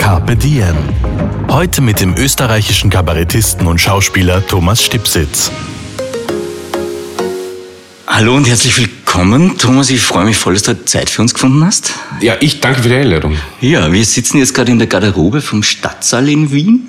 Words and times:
Carpe 0.00 0.34
Diem. 0.34 0.76
Heute 1.50 1.82
mit 1.82 2.00
dem 2.00 2.16
österreichischen 2.16 2.88
Kabarettisten 2.88 3.66
und 3.66 3.78
Schauspieler 3.82 4.44
Thomas 4.46 4.82
Stipsitz. 4.82 5.52
Hallo 8.06 8.34
und 8.34 8.48
herzlich 8.48 8.78
willkommen. 8.78 9.58
Thomas, 9.58 9.90
ich 9.90 10.00
freue 10.00 10.24
mich 10.24 10.38
voll, 10.38 10.54
dass 10.54 10.62
du 10.62 10.86
Zeit 10.86 11.10
für 11.10 11.20
uns 11.20 11.34
gefunden 11.34 11.62
hast. 11.66 11.92
Ja, 12.22 12.36
ich 12.40 12.60
danke 12.60 12.82
für 12.82 12.88
die 12.88 12.94
Einladung. 12.94 13.36
Ja, 13.60 13.92
wir 13.92 14.02
sitzen 14.06 14.38
jetzt 14.38 14.54
gerade 14.54 14.72
in 14.72 14.78
der 14.78 14.88
Garderobe 14.88 15.42
vom 15.42 15.62
Stadtsaal 15.62 16.30
in 16.30 16.50
Wien 16.50 16.88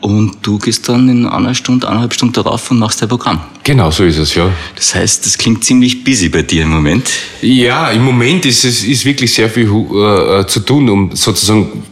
und 0.00 0.36
du 0.42 0.58
gehst 0.58 0.88
dann 0.88 1.08
in 1.08 1.26
einer 1.26 1.52
Stunde, 1.52 1.88
eineinhalb 1.88 2.14
Stunden 2.14 2.34
darauf 2.34 2.70
und 2.70 2.78
machst 2.78 3.02
dein 3.02 3.08
Programm. 3.08 3.40
Genau, 3.64 3.90
so 3.90 4.04
ist 4.04 4.18
es, 4.18 4.36
ja. 4.36 4.48
Das 4.76 4.94
heißt, 4.94 5.26
das 5.26 5.36
klingt 5.36 5.64
ziemlich 5.64 6.04
busy 6.04 6.28
bei 6.28 6.42
dir 6.42 6.62
im 6.62 6.70
Moment. 6.70 7.10
Ja, 7.42 7.90
im 7.90 8.04
Moment 8.04 8.46
ist 8.46 8.64
es 8.64 8.84
ist 8.84 9.04
wirklich 9.04 9.34
sehr 9.34 9.50
viel 9.50 9.64
äh, 9.64 10.46
zu 10.46 10.60
tun, 10.60 10.88
um 10.88 11.16
sozusagen 11.16 11.82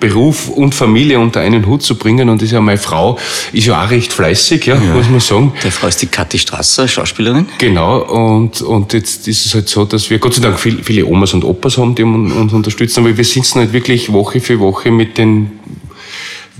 Beruf 0.00 0.48
und 0.48 0.74
Familie 0.74 1.20
unter 1.20 1.40
einen 1.40 1.66
Hut 1.66 1.82
zu 1.82 1.96
bringen. 1.96 2.28
Und 2.28 2.40
das 2.40 2.46
ist 2.46 2.52
ja 2.52 2.60
meine 2.60 2.78
Frau, 2.78 3.18
ist 3.52 3.66
ja 3.66 3.84
auch 3.84 3.90
recht 3.90 4.12
fleißig, 4.12 4.66
ja, 4.66 4.74
ja. 4.74 4.94
muss 4.94 5.08
man 5.08 5.20
sagen. 5.20 5.52
Der 5.62 5.70
Frau 5.70 5.86
ist 5.86 6.00
die 6.02 6.06
Kathi 6.06 6.38
Strasser, 6.38 6.88
Schauspielerin. 6.88 7.46
Genau, 7.58 8.00
und, 8.00 8.62
und 8.62 8.92
jetzt 8.94 9.28
ist 9.28 9.46
es 9.46 9.54
halt 9.54 9.68
so, 9.68 9.84
dass 9.84 10.10
wir 10.10 10.18
Gott 10.18 10.34
sei 10.34 10.42
Dank 10.42 10.58
viel, 10.58 10.82
viele 10.82 11.04
Omas 11.04 11.34
und 11.34 11.44
Opas 11.44 11.78
haben, 11.78 11.94
die 11.94 12.02
uns 12.02 12.52
unterstützen, 12.52 13.00
aber 13.00 13.16
wir 13.16 13.24
sitzen 13.24 13.60
halt 13.60 13.72
wirklich 13.72 14.12
Woche 14.12 14.40
für 14.40 14.58
Woche 14.58 14.90
mit 14.90 15.18
den 15.18 15.52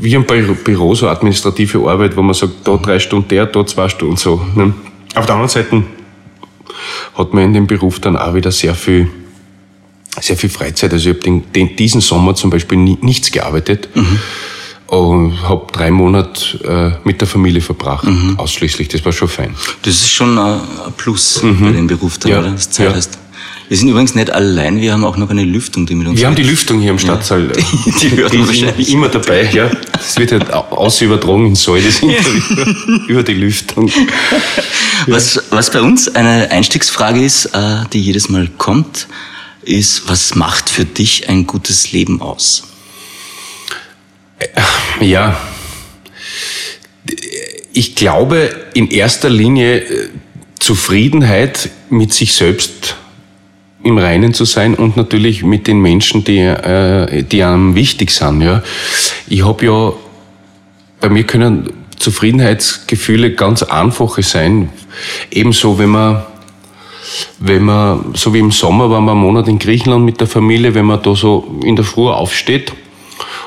wie 0.02 0.16
ein 0.16 0.24
Büro, 0.24 0.94
so 0.94 1.08
administrative 1.08 1.78
Arbeit, 1.86 2.16
wo 2.16 2.22
man 2.22 2.34
sagt, 2.34 2.52
da 2.64 2.76
drei 2.76 2.98
Stunden 2.98 3.28
der, 3.28 3.46
da 3.46 3.66
zwei 3.66 3.88
Stunden 3.88 4.16
so. 4.16 4.40
Ne? 4.54 4.72
Auf 5.14 5.26
der 5.26 5.34
anderen 5.34 5.50
Seite 5.50 5.82
hat 7.14 7.34
man 7.34 7.44
in 7.44 7.52
dem 7.52 7.66
Beruf 7.66 8.00
dann 8.00 8.16
auch 8.16 8.34
wieder 8.34 8.50
sehr 8.50 8.74
viel 8.74 9.08
sehr 10.20 10.36
viel 10.36 10.50
Freizeit. 10.50 10.92
Also 10.92 11.10
ich 11.10 11.16
habe 11.16 11.24
den, 11.24 11.52
den, 11.52 11.76
diesen 11.76 12.00
Sommer 12.00 12.34
zum 12.34 12.50
Beispiel 12.50 12.78
nie, 12.78 12.98
nichts 13.00 13.30
gearbeitet. 13.30 13.88
Mhm. 13.94 14.18
Und 14.86 15.42
habe 15.48 15.68
drei 15.72 15.92
Monate 15.92 16.98
äh, 17.04 17.06
mit 17.06 17.20
der 17.20 17.28
Familie 17.28 17.60
verbracht, 17.60 18.04
mhm. 18.06 18.36
ausschließlich. 18.38 18.88
Das 18.88 19.04
war 19.04 19.12
schon 19.12 19.28
fein. 19.28 19.54
Das 19.82 19.94
ist 19.94 20.10
schon 20.10 20.36
ein 20.36 20.60
Plus 20.96 21.40
mhm. 21.44 21.60
bei 21.60 21.70
dem 21.70 21.86
Beruf, 21.86 22.18
da 22.18 22.28
ja. 22.28 22.42
das 22.42 22.70
Zeit 22.70 22.88
ja. 22.88 22.96
hast. 22.96 23.20
Wir 23.70 23.76
sind 23.76 23.86
übrigens 23.86 24.16
nicht 24.16 24.30
allein, 24.30 24.80
wir 24.80 24.92
haben 24.92 25.04
auch 25.04 25.16
noch 25.16 25.30
eine 25.30 25.44
Lüftung, 25.44 25.86
die 25.86 25.94
mit 25.94 26.08
uns 26.08 26.18
Wir 26.18 26.26
haben 26.26 26.34
die 26.34 26.42
Lüftung 26.42 26.80
hier 26.80 26.90
im 26.90 26.98
Stadtsaal. 26.98 27.52
Ja. 27.56 27.92
Die, 28.02 28.10
die, 28.10 28.38
man 28.38 28.48
wahrscheinlich. 28.48 28.90
Immer 28.90 29.08
dabei, 29.08 29.48
ja. 29.52 29.70
Das 29.92 30.18
wird 30.18 30.32
halt 30.32 30.52
ausübertragen 30.52 31.46
in 31.46 31.54
das 31.54 31.68
Interview 32.02 32.98
über 33.06 33.22
die 33.22 33.34
Lüftung. 33.34 33.88
Was, 35.06 35.40
was 35.50 35.70
bei 35.70 35.82
uns 35.82 36.12
eine 36.12 36.50
Einstiegsfrage 36.50 37.24
ist, 37.24 37.46
äh, 37.46 37.84
die 37.92 38.00
jedes 38.00 38.28
Mal 38.28 38.48
kommt, 38.58 39.06
ist, 39.62 40.08
was 40.08 40.34
macht 40.34 40.70
für 40.70 40.84
dich 40.84 41.28
ein 41.28 41.46
gutes 41.46 41.92
Leben 41.92 42.20
aus? 42.20 42.64
Ja, 45.00 45.38
ich 47.72 47.94
glaube 47.94 48.54
in 48.74 48.90
erster 48.90 49.30
Linie 49.30 49.78
äh, 49.78 50.08
Zufriedenheit 50.58 51.70
mit 51.88 52.12
sich 52.12 52.34
selbst 52.34 52.96
im 53.82 53.96
Reinen 53.96 54.34
zu 54.34 54.44
sein 54.44 54.74
und 54.74 54.96
natürlich 54.96 55.42
mit 55.42 55.66
den 55.66 55.80
Menschen, 55.80 56.22
die, 56.24 56.38
äh, 56.38 57.22
die 57.22 57.42
einem 57.42 57.74
wichtig 57.74 58.10
sind. 58.10 58.42
Ja. 58.42 58.62
Ich 59.26 59.44
habe 59.44 59.64
ja, 59.64 59.92
bei 61.00 61.08
mir 61.08 61.24
können 61.24 61.72
Zufriedenheitsgefühle 61.96 63.32
ganz 63.34 63.62
einfache 63.62 64.22
sein. 64.22 64.70
Ebenso, 65.30 65.78
wenn 65.78 65.90
man 65.90 66.26
wenn 67.38 67.64
man, 67.64 68.14
so 68.14 68.32
wie 68.34 68.38
im 68.38 68.50
Sommer 68.50 68.90
waren 68.90 69.04
wir 69.04 69.12
einen 69.12 69.20
Monat 69.20 69.48
in 69.48 69.58
Griechenland 69.58 70.04
mit 70.04 70.20
der 70.20 70.26
Familie, 70.26 70.74
wenn 70.74 70.86
man 70.86 71.02
da 71.02 71.14
so 71.14 71.58
in 71.64 71.76
der 71.76 71.84
Früh 71.84 72.08
aufsteht 72.08 72.72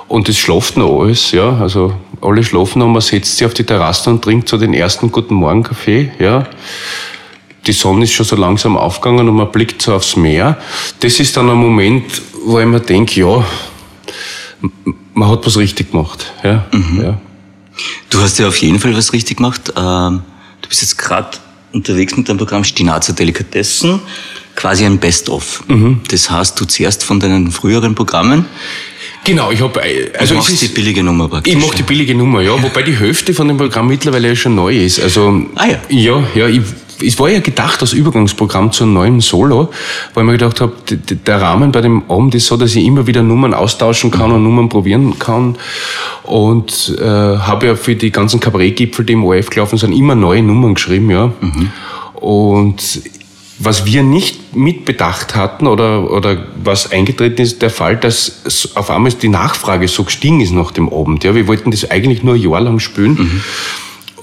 und 0.08 0.30
es 0.30 0.38
schlaft 0.38 0.78
noch 0.78 1.02
alles, 1.02 1.32
ja, 1.32 1.58
also 1.58 1.94
alle 2.22 2.44
schlafen 2.44 2.80
noch, 2.80 2.88
man 2.88 3.02
setzt 3.02 3.38
sich 3.38 3.46
auf 3.46 3.54
die 3.54 3.64
Terrasse 3.64 4.10
und 4.10 4.24
trinkt 4.24 4.50
so 4.50 4.58
den 4.58 4.74
ersten 4.74 5.12
guten 5.12 5.36
Morgen 5.36 5.64
Kaffee, 5.64 6.12
ja. 6.20 6.48
Die 7.66 7.72
Sonne 7.72 8.04
ist 8.04 8.12
schon 8.12 8.26
so 8.26 8.36
langsam 8.36 8.76
aufgegangen 8.76 9.30
und 9.30 9.36
man 9.36 9.50
blickt 9.50 9.82
so 9.82 9.96
aufs 9.96 10.18
Meer. 10.18 10.58
Das 11.00 11.20
ist 11.22 11.38
dann 11.38 11.50
ein 11.50 11.58
Moment, 11.58 12.22
wo 12.46 12.60
ich 12.60 12.66
mir 12.66 12.82
denke, 12.82 13.22
ja, 13.22 13.46
man 15.14 15.30
hat 15.30 15.46
was 15.46 15.58
richtig 15.58 15.92
gemacht, 15.92 16.34
ja. 16.44 16.66
Mhm. 16.72 17.02
ja. 17.02 17.18
Du 18.10 18.20
hast 18.20 18.38
ja 18.38 18.48
auf 18.48 18.58
jeden 18.58 18.80
Fall 18.80 18.96
was 18.96 19.14
richtig 19.14 19.38
gemacht. 19.38 19.74
Ähm, 19.76 20.22
du 20.62 20.70
bist 20.70 20.82
jetzt 20.82 20.98
gerade 20.98 21.30
unterwegs 21.74 22.16
mit 22.16 22.30
deinem 22.30 22.38
Programm 22.38 22.64
Stinazer 22.64 23.14
Delikatessen, 23.14 24.00
quasi 24.56 24.86
ein 24.86 25.00
Best-of. 25.00 25.64
Mhm. 25.68 26.02
Das 26.10 26.30
heißt, 26.30 26.60
du 26.60 26.66
zehrst 26.66 27.04
von 27.04 27.20
deinen 27.20 27.52
früheren 27.52 27.96
Programmen. 27.96 28.46
Genau, 29.26 29.52
ich 29.52 29.62
habe 29.62 29.82
also 30.20 30.34
du 30.34 30.40
machst 30.40 30.62
die 30.62 30.68
billige 30.68 31.02
Nummer 31.02 31.30
praktisch. 31.30 31.54
Ich 31.54 31.60
mache 31.60 31.78
die 31.78 31.84
billige 31.84 32.14
Nummer, 32.14 32.42
ja, 32.42 32.62
wobei 32.62 32.84
die 32.84 32.98
Hälfte 32.98 33.34
von 33.34 33.48
dem 33.48 33.58
Programm 33.58 33.88
mittlerweile 33.88 34.28
ja 34.28 34.36
schon 34.36 34.56
neu 34.56 34.76
ist. 34.76 35.00
Also 35.00 35.46
ah 35.56 35.66
ja, 35.66 35.80
ja, 35.90 36.24
ja, 36.36 36.48
ich 36.48 36.62
es 37.06 37.20
war 37.20 37.30
ja 37.30 37.40
gedacht 37.40 37.82
als 37.82 37.94
Übergangsprogramm 37.94 38.72
zu 38.72 38.84
einem 38.84 38.94
neuen 38.94 39.22
Solo, 39.22 39.70
weil 40.14 40.24
ich 40.24 40.26
mir 40.26 40.38
gedacht 40.38 40.62
habe, 40.62 40.74
der 40.88 41.42
Rahmen 41.42 41.72
bei 41.72 41.82
dem 41.82 42.10
Abend 42.10 42.36
ist 42.36 42.48
so, 42.48 42.58
dass 42.58 42.76
ich 42.76 42.86
immer 42.86 43.08
wieder 43.08 43.24
Nummern 43.24 43.54
austauschen 43.54 44.12
kann 44.12 44.32
und 44.32 44.44
Nummern 44.44 44.70
probieren 44.70 45.18
kann. 45.20 45.58
Und 46.24 46.96
äh, 47.00 47.04
habe 47.04 47.68
ja 47.68 47.76
für 47.76 47.96
die 47.96 48.12
ganzen 48.12 48.40
Kabarettgipfel, 48.40 49.06
die 49.06 49.14
im 49.14 49.24
ORF 49.24 49.50
gelaufen 49.50 49.78
sind, 49.78 49.94
immer 49.94 50.16
neue 50.16 50.42
Nummern 50.42 50.76
geschrieben, 50.76 51.10
ja. 51.10 51.32
Mhm. 51.42 51.72
Und 52.16 53.02
was 53.60 53.86
wir 53.86 54.04
nicht 54.04 54.56
mitbedacht 54.56 55.36
hatten 55.36 55.68
oder, 55.68 56.12
oder 56.12 56.46
was 56.64 56.92
eingetreten 56.92 57.42
ist, 57.42 57.62
der 57.62 57.70
Fall, 57.70 57.98
dass 57.98 58.72
auf 58.76 58.90
einmal 58.90 59.14
die 59.14 59.30
Nachfrage 59.30 59.88
so 59.88 60.04
gestiegen 60.04 60.42
ist 60.42 60.52
nach 60.52 60.72
dem 60.72 60.92
Abend. 60.92 61.24
Ja, 61.24 61.36
wir 61.36 61.48
wollten 61.48 61.72
das 61.72 61.90
eigentlich 61.90 62.24
nur 62.24 62.36
ein 62.36 62.42
Jahr 62.42 62.62
lang 62.62 62.80
spielen. 62.80 63.14
Mhm. 63.14 63.42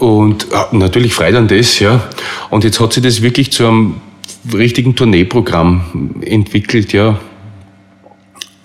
Und 0.00 0.47
ja, 0.50 0.66
natürlich 0.72 1.12
freut 1.12 1.34
an 1.34 1.47
das, 1.47 1.78
ja. 1.78 2.00
Und 2.49 2.65
jetzt 2.65 2.81
hat 2.81 2.94
sich 2.94 3.03
das 3.03 3.21
wirklich 3.21 3.53
zu 3.53 3.66
einem 3.66 4.00
richtigen 4.53 4.97
Tourneeprogramm 4.97 6.22
entwickelt, 6.22 6.94
ja. 6.94 7.19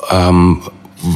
Ähm, 0.09 0.61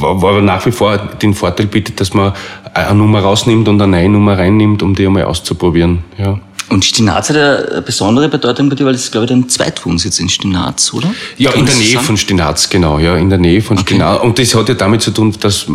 aber 0.02 0.42
nach 0.42 0.66
wie 0.66 0.72
vor 0.72 0.98
den 0.98 1.32
Vorteil 1.32 1.66
bietet, 1.66 2.00
dass 2.00 2.12
man 2.12 2.34
eine 2.74 2.94
Nummer 2.94 3.20
rausnimmt 3.20 3.66
und 3.66 3.80
eine 3.80 3.90
neue 3.90 4.10
Nummer 4.10 4.38
reinnimmt, 4.38 4.82
um 4.82 4.94
die 4.94 5.06
einmal 5.06 5.24
auszuprobieren, 5.24 6.04
ja. 6.18 6.38
Und 6.68 6.84
Stinaz 6.84 7.30
hat 7.30 7.36
eine 7.36 7.82
besondere 7.82 8.28
Bedeutung 8.28 8.68
bei 8.68 8.76
dir, 8.76 8.84
weil 8.84 8.92
das 8.92 9.04
ist, 9.04 9.10
glaube 9.10 9.24
ich, 9.24 9.30
dein 9.30 9.48
Zweitwohnsitz 9.48 10.20
in 10.20 10.28
Stinaz, 10.28 10.92
oder? 10.92 11.12
Ja, 11.36 11.50
in 11.52 11.66
der 11.66 11.74
Nähe 11.74 11.98
von 11.98 12.16
Stinaz, 12.16 12.68
genau, 12.68 12.98
ja, 12.98 13.16
in 13.16 13.28
der 13.28 13.38
Nähe 13.38 13.60
von 13.62 13.76
okay. 13.76 13.94
Stinaz. 13.94 14.22
Und 14.22 14.38
das 14.38 14.54
hat 14.54 14.68
ja 14.68 14.74
damit 14.74 15.02
zu 15.02 15.10
tun, 15.10 15.34
dass 15.40 15.66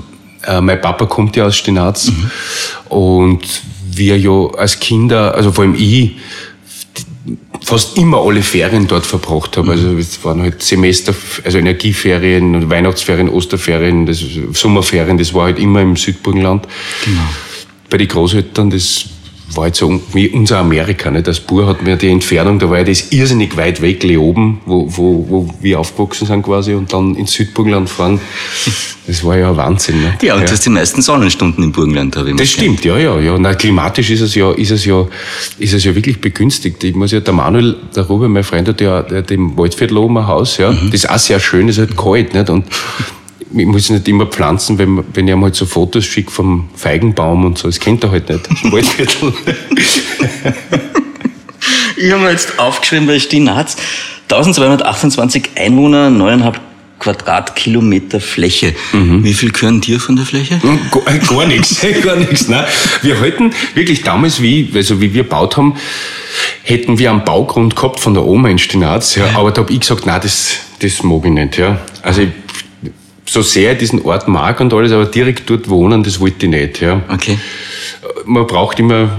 äh, 0.44 0.62
mein 0.62 0.80
Papa 0.80 1.06
kommt 1.06 1.36
ja 1.36 1.48
aus 1.48 1.58
Stinaz 1.58 2.12
mhm. 2.12 2.32
und 2.88 3.42
wir 3.98 4.18
ja 4.18 4.48
als 4.58 4.80
Kinder, 4.80 5.36
also 5.36 5.52
vor 5.52 5.64
allem 5.64 5.76
ich, 5.76 6.12
fast 7.64 7.98
immer 7.98 8.20
alle 8.20 8.42
Ferien 8.44 8.88
dort 8.88 9.06
verbracht 9.06 9.58
habe. 9.58 9.72
Also 9.72 9.98
es 9.98 10.24
waren 10.24 10.42
halt 10.42 10.62
Semester, 10.62 11.16
also 11.44 11.58
Energieferien, 11.58 12.70
Weihnachtsferien, 12.70 13.30
Osterferien, 13.30 14.06
das, 14.06 14.24
Sommerferien, 14.54 15.18
das 15.18 15.34
war 15.34 15.46
halt 15.46 15.60
immer 15.60 15.82
im 15.82 15.96
Südburgenland. 15.96 16.68
Genau. 17.04 17.22
Bei 17.90 17.97
den 17.97 18.08
Großeltern, 18.08 18.70
das 18.70 19.06
war 19.53 19.68
jetzt 19.68 19.80
so 19.80 20.02
wie 20.14 20.30
unser 20.30 20.59
Amerika. 20.59 21.12
Nicht? 21.12 21.28
Das 21.28 21.40
Bur 21.40 21.68
hat 21.68 21.82
mir 21.84 21.96
die 21.96 22.09
Entfernung, 22.09 22.59
da 22.59 22.70
war 22.70 22.80
ja 22.80 22.84
das 22.84 23.12
irrsinnig 23.12 23.56
weit 23.58 23.82
weg, 23.82 24.03
Leoben, 24.03 24.62
wo, 24.66 24.88
wo, 24.90 25.26
wo 25.30 25.53
wir 25.62 25.80
aufgewachsen 25.80 26.26
sind 26.28 26.44
quasi, 26.44 26.74
und 26.74 26.92
dann 26.92 27.16
ins 27.16 27.34
Südburgenland 27.34 27.90
fahren. 27.90 28.20
Das 29.08 29.24
war 29.24 29.38
ja 29.38 29.56
Wahnsinn. 29.56 30.02
Ne? 30.02 30.18
Ja, 30.22 30.34
und 30.34 30.42
ja. 30.42 30.47
du 30.47 30.53
hast 30.53 30.66
die 30.66 30.70
meisten 30.70 31.02
Sonnenstunden 31.02 31.64
im 31.64 31.72
Burgenland, 31.72 32.16
habe 32.18 32.32
ich 32.32 32.36
Das 32.36 32.50
stimmt, 32.50 32.84
ja, 32.84 32.97
ja, 32.97 33.20
ja. 33.20 33.38
Na, 33.38 33.53
klimatisch 33.53 34.09
ist 34.09 34.22
es 34.22 34.34
ja, 34.34 34.52
ist 34.52 34.72
es 34.72 34.86
ja, 34.86 35.06
ist 35.59 35.74
es 35.74 35.84
ja 35.84 35.94
wirklich 35.94 36.20
begünstigt. 36.20 36.84
Ich 36.84 36.96
muss 36.96 37.12
ja, 37.12 37.20
der 37.20 37.34
Manuel, 37.34 37.76
der 37.96 38.03
Ruben, 38.03 38.32
mein 38.32 38.44
Freund, 38.44 38.68
hat 38.68 38.82
ja, 38.82 39.03
der 39.03 39.20
hat 39.20 39.32
im 39.32 39.56
Waldviertel 39.58 39.98
oben 39.98 40.18
ein 40.18 40.28
Haus, 40.28 40.58
ja. 40.58 40.72
Mhm. 40.72 40.90
Das 40.91 41.03
ist 41.03 41.09
auch 41.09 41.20
sehr 41.20 41.40
schön, 41.40 41.68
ist 41.68 41.78
halt 41.78 41.96
kalt, 41.96 42.34
nicht? 42.34 42.50
Und 42.50 42.66
ich 43.57 43.66
muss 43.66 43.90
nicht 43.90 44.07
immer 44.07 44.25
pflanzen, 44.25 44.78
wenn, 44.78 45.03
wenn 45.13 45.28
ich 45.28 45.34
ihm 45.34 45.43
halt 45.43 45.55
so 45.55 45.66
Fotos 45.66 46.05
schicke 46.05 46.31
vom 46.31 46.69
Feigenbaum 46.75 47.46
und 47.46 47.57
so. 47.57 47.67
Das 47.67 47.79
kennt 47.79 48.03
er 48.03 48.11
halt 48.11 48.29
nicht. 48.29 48.41
ich 51.97 52.11
habe 52.11 52.22
mir 52.23 52.31
jetzt 52.31 52.59
aufgeschrieben 52.59 53.07
bei 53.07 53.19
Stinaz, 53.19 53.78
1228 54.29 55.52
Einwohner, 55.55 56.09
9,5 56.09 56.55
Quadratkilometer 56.97 58.19
Fläche. 58.19 58.73
Wie 58.91 59.34
viel 59.34 59.52
gehören 59.52 59.81
dir 59.81 59.99
von 59.99 60.16
der 60.16 60.25
Fläche? 60.25 60.61
Hm, 60.61 60.79
Gar, 60.91 61.13
äh, 61.13 61.19
gar 61.19 61.46
nichts, 61.46 61.85
gar 62.03 62.16
nichts. 62.16 62.47
Nein. 62.47 62.66
Wir 63.02 63.19
halten 63.19 63.53
wirklich 63.75 64.02
damals, 64.02 64.41
wie, 64.41 64.72
also 64.73 65.02
wie 65.02 65.13
wir 65.13 65.23
gebaut 65.23 65.57
haben, 65.57 65.75
hätten 66.63 66.97
wir 66.97 67.11
einen 67.11 67.23
Baugrund 67.23 67.75
gehabt 67.75 67.99
von 67.99 68.13
der 68.13 68.25
Oma 68.25 68.49
in 68.49 68.57
Stinaz, 68.57 69.16
ja, 69.16 69.25
aber 69.35 69.52
da 69.52 69.61
habe 69.61 69.73
ich 69.73 69.81
gesagt, 69.81 70.05
nein, 70.05 70.19
das, 70.23 70.57
das 70.79 71.03
mag 71.03 71.25
ich 71.25 71.31
nicht. 71.31 71.57
Ja. 71.57 71.79
Also 72.02 72.22
ich, 72.22 72.29
so 73.26 73.42
sehr 73.42 73.74
ich 73.74 73.80
diesen 73.80 74.02
Ort 74.04 74.28
mag 74.28 74.60
und 74.60 74.74
alles, 74.74 74.92
aber 74.92 75.06
direkt 75.06 75.50
dort 75.50 75.70
wohnen, 75.70 76.04
das 76.04 76.20
wollte 76.20 76.46
ich 76.46 76.52
nicht. 76.52 76.82
Ja. 76.82 77.02
Okay. 77.10 77.38
Man 78.26 78.46
braucht 78.46 78.80
immer 78.80 79.10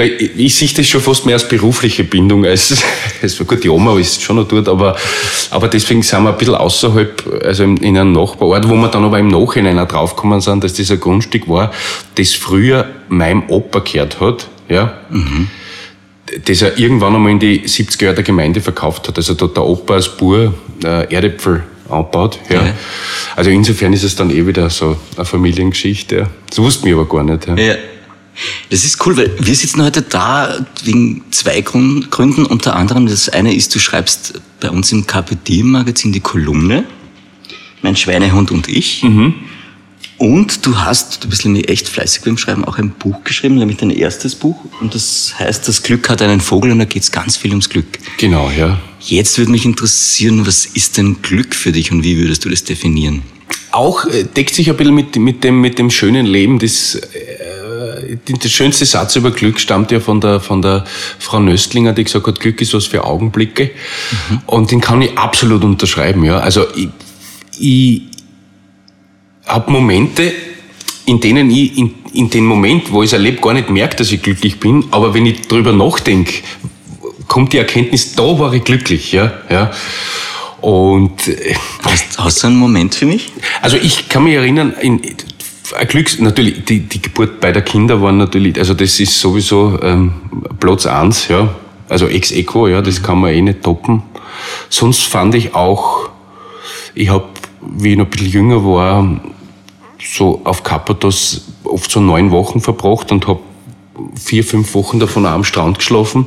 weil 0.00 0.12
ich, 0.18 0.30
ich 0.36 0.54
sehe 0.54 0.68
das 0.68 0.86
schon 0.86 1.00
fast 1.00 1.26
mehr 1.26 1.34
als 1.34 1.48
berufliche 1.48 2.04
Bindung 2.04 2.44
als, 2.44 2.82
als 3.22 3.38
gut, 3.38 3.62
die 3.62 3.68
Oma 3.68 3.98
ist 3.98 4.22
schon 4.22 4.36
noch 4.36 4.48
dort, 4.48 4.68
aber, 4.68 4.96
aber 5.50 5.68
deswegen 5.68 6.02
sind 6.02 6.22
wir 6.22 6.30
ein 6.30 6.38
bisschen 6.38 6.54
außerhalb, 6.54 7.42
also 7.44 7.64
in, 7.64 7.76
in 7.78 7.98
einem 7.98 8.12
Nachbarort, 8.12 8.68
wo 8.68 8.74
wir 8.76 8.88
dann 8.88 9.04
aber 9.04 9.18
im 9.18 9.28
Nachhinein 9.28 9.78
auch 9.78 9.88
draufgekommen 9.88 10.40
sind, 10.40 10.64
dass 10.64 10.74
das 10.74 10.90
ein 10.90 11.00
Grundstück 11.00 11.48
war, 11.48 11.72
das 12.14 12.32
früher 12.34 12.88
meinem 13.08 13.48
Opa 13.48 13.80
gehört 13.80 14.20
hat, 14.20 14.48
ja. 14.68 14.98
Mhm. 15.10 15.48
Das 16.44 16.62
er 16.62 16.78
irgendwann 16.78 17.16
einmal 17.16 17.32
in 17.32 17.40
die 17.40 17.62
70er 17.62 18.04
Jahre 18.04 18.14
der 18.14 18.24
Gemeinde 18.24 18.60
verkauft 18.60 19.08
hat. 19.08 19.16
Also 19.16 19.34
dort 19.34 19.56
der 19.56 19.64
Opa 19.64 19.94
als 19.94 20.16
Bur 20.16 20.54
äh, 20.84 21.12
Erdäpfel 21.12 21.64
anbaut. 21.90 22.38
Ja. 22.48 22.66
ja. 22.66 22.74
Also 23.36 23.50
insofern 23.50 23.92
ist 23.92 24.04
es 24.04 24.16
dann 24.16 24.30
eh 24.30 24.46
wieder 24.46 24.70
so 24.70 24.96
eine 25.16 25.24
Familiengeschichte. 25.24 26.16
Ja. 26.16 26.30
Das 26.48 26.58
wussten 26.58 26.86
wir 26.86 26.94
aber 26.94 27.08
gar 27.08 27.24
nicht. 27.24 27.46
Ja. 27.46 27.56
ja. 27.56 27.74
Das 28.70 28.84
ist 28.84 29.04
cool, 29.04 29.16
weil 29.16 29.30
wir 29.38 29.54
sitzen 29.54 29.82
heute 29.82 30.02
da 30.02 30.64
wegen 30.84 31.24
zwei 31.30 31.60
Gründen. 31.60 32.46
Unter 32.46 32.76
anderem, 32.76 33.06
das 33.06 33.28
eine 33.28 33.54
ist, 33.54 33.74
du 33.74 33.78
schreibst 33.78 34.40
bei 34.60 34.70
uns 34.70 34.92
im 34.92 35.06
KPD-Magazin 35.06 36.12
die 36.12 36.20
Kolumne, 36.20 36.84
mein 37.82 37.96
Schweinehund 37.96 38.50
und 38.50 38.68
ich. 38.68 39.02
Mhm. 39.02 39.34
Und 40.18 40.66
du 40.66 40.78
hast, 40.78 41.24
du 41.24 41.28
bist 41.28 41.46
nämlich 41.46 41.70
echt 41.70 41.88
fleißig 41.88 42.22
beim 42.22 42.36
Schreiben, 42.36 42.66
auch 42.66 42.76
ein 42.76 42.90
Buch 42.90 43.24
geschrieben, 43.24 43.54
nämlich 43.54 43.78
dein 43.78 43.88
erstes 43.88 44.34
Buch. 44.34 44.56
Und 44.80 44.94
das 44.94 45.34
heißt, 45.38 45.66
das 45.66 45.82
Glück 45.82 46.10
hat 46.10 46.20
einen 46.20 46.40
Vogel 46.40 46.72
und 46.72 46.78
da 46.78 46.84
geht 46.84 47.02
es 47.02 47.10
ganz 47.10 47.38
viel 47.38 47.52
ums 47.52 47.70
Glück. 47.70 47.98
Genau, 48.18 48.50
ja. 48.50 48.78
Jetzt 49.00 49.38
würde 49.38 49.50
mich 49.50 49.64
interessieren, 49.64 50.46
was 50.46 50.66
ist 50.66 50.98
denn 50.98 51.22
Glück 51.22 51.54
für 51.54 51.72
dich 51.72 51.90
und 51.90 52.04
wie 52.04 52.18
würdest 52.18 52.44
du 52.44 52.50
das 52.50 52.64
definieren? 52.64 53.22
Auch 53.70 54.04
äh, 54.04 54.24
deckt 54.24 54.54
sich 54.54 54.68
ein 54.68 54.76
bisschen 54.76 54.94
mit, 54.94 55.16
mit, 55.16 55.42
dem, 55.42 55.60
mit 55.60 55.78
dem 55.78 55.90
schönen 55.90 56.26
Leben, 56.26 56.58
das 56.58 56.96
äh, 56.96 57.50
der 58.26 58.48
schönste 58.48 58.84
Satz 58.86 59.16
über 59.16 59.30
Glück 59.30 59.60
stammt 59.60 59.90
ja 59.90 60.00
von 60.00 60.20
der, 60.20 60.40
von 60.40 60.62
der 60.62 60.84
Frau 61.18 61.40
Nöstlinger, 61.40 61.92
die 61.92 62.04
gesagt 62.04 62.26
hat, 62.26 62.40
Glück 62.40 62.60
ist 62.60 62.74
was 62.74 62.86
für 62.86 63.04
Augenblicke. 63.04 63.70
Mhm. 64.30 64.42
Und 64.46 64.70
den 64.70 64.80
kann 64.80 65.00
ich 65.02 65.16
absolut 65.16 65.64
unterschreiben, 65.64 66.24
ja. 66.24 66.38
Also, 66.38 66.66
ich, 66.74 66.88
ich 67.58 68.02
habe 69.50 69.70
Momente, 69.70 70.32
in 71.06 71.20
denen 71.20 71.50
ich 71.50 71.76
in, 71.76 71.94
in 72.12 72.30
den 72.30 72.44
Moment, 72.44 72.92
wo 72.92 73.02
ich 73.02 73.08
es 73.08 73.12
erlebe, 73.12 73.40
gar 73.40 73.54
nicht 73.54 73.70
merke, 73.70 73.96
dass 73.96 74.12
ich 74.12 74.22
glücklich 74.22 74.60
bin. 74.60 74.84
Aber 74.90 75.14
wenn 75.14 75.26
ich 75.26 75.42
drüber 75.42 75.72
nachdenke, 75.72 76.34
kommt 77.26 77.52
die 77.52 77.58
Erkenntnis, 77.58 78.14
da 78.14 78.38
war 78.38 78.52
ich 78.52 78.64
glücklich, 78.64 79.12
ja, 79.12 79.32
ja. 79.48 79.70
Und 80.60 81.26
äh, 81.28 81.54
hast, 81.82 82.18
hast 82.18 82.42
du 82.42 82.48
einen 82.48 82.56
Moment 82.56 82.94
für 82.94 83.06
mich? 83.06 83.32
Also 83.62 83.76
ich 83.76 84.08
kann 84.08 84.24
mich 84.24 84.34
erinnern, 84.34 84.74
in, 84.80 85.00
ein 85.76 85.88
Glück, 85.88 86.20
natürlich, 86.20 86.64
die, 86.64 86.80
die 86.80 87.00
Geburt 87.00 87.40
beider 87.40 87.62
Kinder 87.62 88.02
waren 88.02 88.18
natürlich, 88.18 88.58
also 88.58 88.74
das 88.74 88.98
ist 88.98 89.18
sowieso 89.18 89.78
ähm, 89.82 90.12
Platz 90.58 90.86
eins, 90.86 91.28
ja. 91.28 91.54
Also 91.88 92.06
ex 92.06 92.30
equo, 92.30 92.68
ja, 92.68 92.82
das 92.82 93.02
kann 93.02 93.20
man 93.20 93.32
eh 93.32 93.40
nicht 93.40 93.62
toppen. 93.62 94.02
Sonst 94.68 95.02
fand 95.02 95.34
ich 95.34 95.54
auch, 95.54 96.08
ich 96.94 97.08
habe, 97.08 97.26
wie 97.60 97.92
ich 97.92 97.98
noch 97.98 98.06
ein 98.06 98.10
bisschen 98.10 98.30
jünger 98.30 98.64
war, 98.64 99.20
so 100.02 100.40
auf 100.44 100.62
Kappados 100.62 101.42
oft 101.64 101.90
so 101.90 102.00
neun 102.00 102.30
Wochen 102.30 102.60
verbracht 102.60 103.12
und 103.12 103.26
habe 103.26 103.40
vier, 104.14 104.44
fünf 104.44 104.74
Wochen 104.74 104.98
davon 104.98 105.26
am 105.26 105.44
Strand 105.44 105.78
geschlafen 105.78 106.26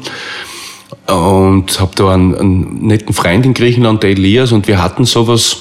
und 1.08 1.80
habe 1.80 1.92
da 1.96 2.14
einen, 2.14 2.36
einen 2.36 2.88
netten 2.88 3.14
Freund 3.14 3.46
in 3.46 3.54
Griechenland, 3.54 4.04
der 4.04 4.12
Elias, 4.12 4.52
und 4.52 4.68
wir 4.68 4.82
hatten 4.82 5.06
sowas, 5.06 5.58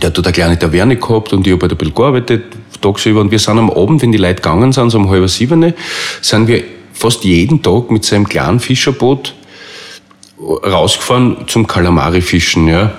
der 0.00 0.08
hat 0.08 0.18
da 0.18 0.22
eine 0.22 0.32
kleine 0.32 0.58
Taverne 0.58 0.96
gehabt 0.96 1.32
und 1.32 1.46
ich 1.46 1.52
habe 1.52 1.62
halt 1.62 1.72
ein 1.72 1.78
bisschen 1.78 1.94
gearbeitet, 1.94 2.44
tagsüber. 2.80 3.20
Und 3.20 3.30
wir 3.30 3.38
sind 3.38 3.58
am 3.58 3.70
Abend, 3.70 4.02
wenn 4.02 4.12
die 4.12 4.18
Leute 4.18 4.36
gegangen 4.36 4.72
sind, 4.72 4.90
so 4.90 4.98
um 4.98 5.08
halb 5.08 5.28
sieben, 5.28 5.72
sind 6.20 6.48
wir 6.48 6.64
fast 6.92 7.24
jeden 7.24 7.62
Tag 7.62 7.90
mit 7.90 8.04
seinem 8.04 8.28
kleinen 8.28 8.60
Fischerboot 8.60 9.34
rausgefahren 10.38 11.36
zum 11.46 11.66
Kalamari-Fischen, 11.66 12.68
ja. 12.68 12.92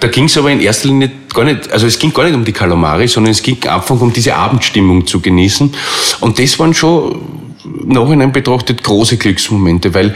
Da 0.00 0.08
ging 0.08 0.24
es 0.24 0.36
aber 0.36 0.50
in 0.50 0.60
erster 0.60 0.88
Linie 0.88 1.10
gar 1.32 1.44
nicht, 1.44 1.70
also 1.72 1.86
es 1.86 1.98
ging 1.98 2.12
gar 2.12 2.24
nicht 2.24 2.34
um 2.34 2.44
die 2.44 2.52
Kalamari, 2.52 3.08
sondern 3.08 3.32
es 3.32 3.42
ging 3.42 3.62
einfach 3.66 4.00
um 4.00 4.12
diese 4.12 4.34
Abendstimmung 4.34 5.06
zu 5.06 5.20
genießen. 5.20 5.74
Und 6.20 6.38
das 6.38 6.58
waren 6.58 6.74
schon 6.74 7.20
nachhinein 7.84 8.32
betrachtet 8.32 8.82
große 8.82 9.16
Glücksmomente, 9.16 9.92
weil 9.94 10.14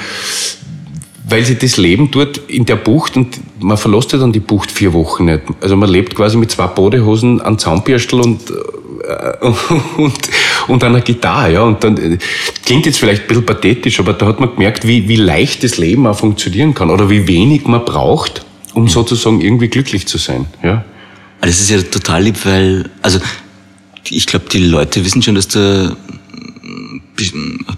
weil 1.26 1.44
sie 1.44 1.56
das 1.56 1.76
Leben 1.78 2.10
dort 2.10 2.38
in 2.48 2.66
der 2.66 2.76
Bucht 2.76 3.16
und 3.16 3.40
man 3.60 3.78
verlässt 3.78 4.12
ja 4.12 4.18
dann 4.18 4.32
die 4.32 4.40
Bucht 4.40 4.70
vier 4.70 4.92
Wochen 4.92 5.24
nicht. 5.24 5.42
Also 5.60 5.74
man 5.74 5.88
lebt 5.88 6.14
quasi 6.14 6.36
mit 6.36 6.50
zwei 6.50 6.66
Badehosen, 6.66 7.40
einem 7.40 7.58
Zaunbürstel 7.58 8.20
und, 8.20 8.42
äh, 8.50 9.46
und, 9.96 10.18
und 10.68 10.84
einer 10.84 11.00
Gitarre. 11.00 11.52
Ja. 11.54 11.62
Und 11.62 11.82
dann 11.82 12.18
klingt 12.64 12.84
jetzt 12.84 12.98
vielleicht 12.98 13.22
ein 13.22 13.28
bisschen 13.28 13.46
pathetisch, 13.46 14.00
aber 14.00 14.12
da 14.12 14.26
hat 14.26 14.38
man 14.38 14.50
gemerkt, 14.54 14.86
wie, 14.86 15.08
wie 15.08 15.16
leicht 15.16 15.64
das 15.64 15.78
Leben 15.78 16.06
auch 16.06 16.18
funktionieren 16.18 16.74
kann 16.74 16.90
oder 16.90 17.08
wie 17.08 17.26
wenig 17.26 17.66
man 17.66 17.84
braucht, 17.84 18.44
um 18.74 18.88
sozusagen 18.88 19.40
irgendwie 19.40 19.68
glücklich 19.68 20.06
zu 20.06 20.18
sein. 20.18 20.46
Ja. 20.62 20.84
Das 21.40 21.60
ist 21.60 21.70
ja 21.70 21.80
total 21.82 22.24
lieb, 22.24 22.36
weil, 22.44 22.90
also 23.02 23.20
ich 24.08 24.26
glaube, 24.26 24.46
die 24.50 24.58
Leute 24.58 25.04
wissen 25.04 25.22
schon, 25.22 25.34
dass 25.34 25.48
du 25.48 25.96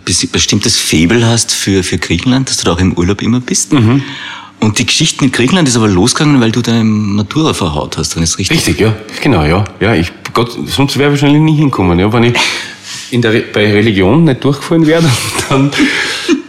bestimmtes 0.05 0.77
Faible 0.77 1.27
hast 1.27 1.53
für, 1.53 1.83
für 1.83 1.99
Griechenland, 1.99 2.49
dass 2.49 2.59
du 2.59 2.65
da 2.65 2.73
auch 2.73 2.81
im 2.81 2.95
Urlaub 2.95 3.23
immer 3.23 3.41
bist. 3.41 3.73
Mhm. 3.73 4.03
Und 4.61 4.79
die 4.79 4.87
Geschichte 4.87 5.25
in 5.25 5.33
Griechenland 5.33 5.69
ist 5.69 5.77
aber 5.77 5.89
losgegangen, 5.89 6.41
weil 6.41 6.51
du 6.51 6.63
deine 6.63 6.85
Matura 6.85 7.53
verhaut 7.53 7.99
hast, 7.99 8.17
wenn 8.17 8.23
es 8.23 8.39
richtig 8.39 8.59
Richtig, 8.59 8.81
ja. 8.81 8.95
Genau, 9.23 9.45
ja. 9.45 9.65
Ja, 9.81 9.95
ich, 9.95 10.11
Gott, 10.33 10.57
sonst 10.67 10.99
wäre 10.99 11.13
ich 11.13 11.21
wahrscheinlich 11.21 11.43
nie 11.43 11.57
hinkommen, 11.57 11.99
ja. 11.99 12.11
Wenn 12.13 12.25
ich 12.25 12.35
in 13.11 13.21
der, 13.21 13.43
bei 13.53 13.71
Religion 13.71 14.25
nicht 14.25 14.43
durchgefallen 14.43 14.87
wäre, 14.87 15.05
dann, 15.49 15.71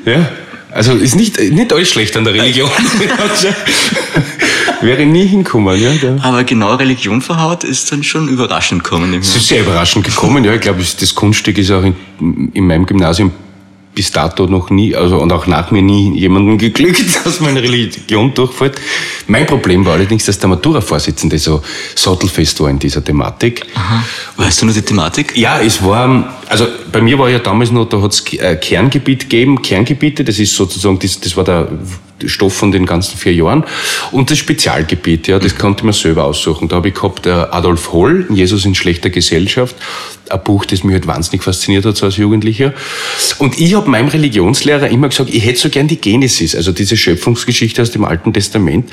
ja. 0.06 0.30
Also, 0.78 0.94
ist 0.94 1.16
nicht, 1.16 1.40
nicht 1.40 1.74
alles 1.74 1.90
schlecht 1.90 2.16
an 2.18 2.24
der 2.24 2.36
Religion. 2.36 2.70
wäre 4.82 5.08
nie 5.08 5.26
hinkommen, 5.26 5.82
ja. 5.82 5.90
Aber 6.22 6.44
genau 6.44 6.76
Religion 6.76 7.24
verhaut 7.24 7.64
ist 7.64 7.92
dann 7.92 8.04
schon 8.04 8.28
überraschend 8.28 8.84
gekommen. 8.84 9.12
Es 9.16 9.36
ist 9.36 9.48
sehr 9.48 9.62
überraschend 9.62 10.06
gekommen, 10.06 10.44
ja. 10.44 10.54
Ich 10.54 10.62
glaube, 10.62 10.84
das 11.00 11.16
Kunststück 11.16 11.58
ist 11.58 11.72
auch 11.72 11.84
in, 11.84 11.96
in 12.54 12.68
meinem 12.68 12.86
Gymnasium 12.86 13.32
bis 13.98 14.12
dato 14.12 14.46
noch 14.46 14.70
nie, 14.70 14.96
also 14.96 15.18
und 15.18 15.34
auch 15.34 15.48
nach 15.48 15.72
mir 15.72 15.82
nie 15.82 16.16
jemandem 16.16 16.60
geglückt, 16.60 17.04
dass 17.26 17.40
meine 17.40 17.64
Religion 17.64 18.32
durchfällt. 18.32 18.80
Mein 19.26 19.48
Problem 19.48 19.84
war 19.88 19.94
allerdings, 19.94 20.24
dass 20.26 20.38
der 20.38 20.50
Matura-Vorsitzende 20.50 21.40
so 21.40 21.64
sattelfest 21.96 22.60
war 22.60 22.70
in 22.70 22.78
dieser 22.78 23.04
Thematik. 23.04 23.66
Aha. 23.74 24.04
Weißt 24.36 24.62
du 24.62 24.68
noch 24.68 24.74
die 24.76 24.84
Thematik? 24.84 25.36
Ja, 25.36 25.60
es 25.60 25.84
war, 25.84 26.32
also 26.48 26.68
bei 26.92 27.02
mir 27.02 27.18
war 27.18 27.28
ja 27.28 27.40
damals 27.40 27.72
noch, 27.72 27.90
da 27.90 28.00
hat 28.00 28.12
es 28.12 28.24
äh, 28.34 28.56
Kerngebiet 28.58 29.22
gegeben, 29.22 29.64
Kerngebiete, 29.64 30.24
das 30.24 30.38
ist 30.38 30.56
sozusagen, 30.56 31.00
das, 31.00 31.20
das 31.20 31.36
war 31.36 31.44
der 31.44 31.68
Stoff 32.26 32.54
von 32.54 32.72
den 32.72 32.86
ganzen 32.86 33.18
vier 33.18 33.34
Jahren. 33.34 33.64
Und 34.12 34.32
das 34.32 34.38
Spezialgebiet, 34.38 35.28
ja, 35.28 35.40
das 35.40 35.58
konnte 35.58 35.86
man 35.86 35.94
selber 35.94 36.26
aussuchen. 36.26 36.68
Da 36.68 36.78
habe 36.78 36.90
ich 36.90 36.96
gehabt 36.96 37.26
der 37.26 37.54
Adolf 37.54 37.94
Holl, 37.94 38.26
Jesus 38.30 38.66
in 38.66 38.76
schlechter 38.76 39.10
Gesellschaft, 39.10 39.76
ein 40.30 40.44
Buch, 40.44 40.66
das 40.66 40.84
mich 40.84 40.94
halt 40.94 41.08
wahnsinnig 41.08 41.44
fasziniert 41.44 41.86
hat, 41.86 41.98
so 41.98 42.06
als 42.06 42.18
Jugendlicher. 42.18 42.74
Und 43.38 43.60
ich 43.60 43.76
habe 43.76 43.90
meinem 43.90 44.08
Religionslehrer 44.08 44.90
immer 44.90 45.10
gesagt, 45.10 45.30
ich 45.32 45.46
hätte 45.46 45.60
so 45.60 45.70
gern 45.70 45.88
die 45.88 45.98
Genesis, 45.98 46.56
also 46.56 46.72
diese 46.72 46.98
Schöpfungsgeschichte 46.98 47.82
aus 47.82 47.92
dem 47.92 48.04
Alten 48.04 48.34
Testament. 48.34 48.92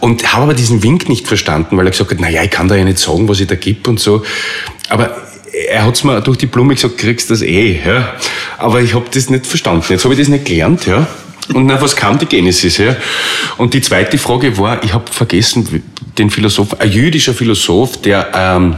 Und 0.00 0.32
habe 0.32 0.44
aber 0.44 0.54
diesen 0.54 0.82
Wink 0.82 1.08
nicht 1.08 1.26
verstanden, 1.26 1.76
weil 1.76 1.86
er 1.86 1.90
gesagt 1.90 2.10
hat, 2.10 2.20
naja, 2.20 2.42
ich 2.42 2.50
kann 2.50 2.68
da 2.68 2.74
ja 2.74 2.84
nicht 2.84 2.98
sagen, 2.98 3.28
was 3.28 3.40
ich 3.40 3.46
da 3.46 3.54
gibt 3.54 3.88
und 3.88 4.00
so. 4.00 4.22
Aber 4.88 5.16
er 5.68 5.86
hat's 5.86 6.04
mir 6.04 6.20
durch 6.20 6.38
die 6.38 6.46
Blume 6.46 6.74
gesagt, 6.74 6.98
kriegst 6.98 7.30
das 7.30 7.42
eh, 7.42 7.80
ja. 7.84 8.14
Aber 8.58 8.80
ich 8.80 8.94
habe 8.94 9.06
das 9.12 9.30
nicht 9.30 9.46
verstanden. 9.46 9.84
Jetzt 9.88 10.04
habe 10.04 10.14
ich 10.14 10.20
das 10.20 10.28
nicht 10.28 10.44
gelernt, 10.44 10.86
ja. 10.86 11.06
Und 11.52 11.66
nach 11.66 11.80
was 11.80 11.94
kam 11.94 12.18
die 12.18 12.26
Genesis? 12.26 12.78
Ja? 12.78 12.96
Und 13.58 13.74
die 13.74 13.82
zweite 13.82 14.16
Frage 14.18 14.56
war, 14.56 14.82
ich 14.82 14.94
habe 14.94 15.10
vergessen, 15.10 15.82
den 16.16 16.30
Philosoph, 16.30 16.80
ein 16.80 16.90
jüdischer 16.90 17.34
Philosoph, 17.34 18.00
der 18.00 18.30
ähm, 18.34 18.76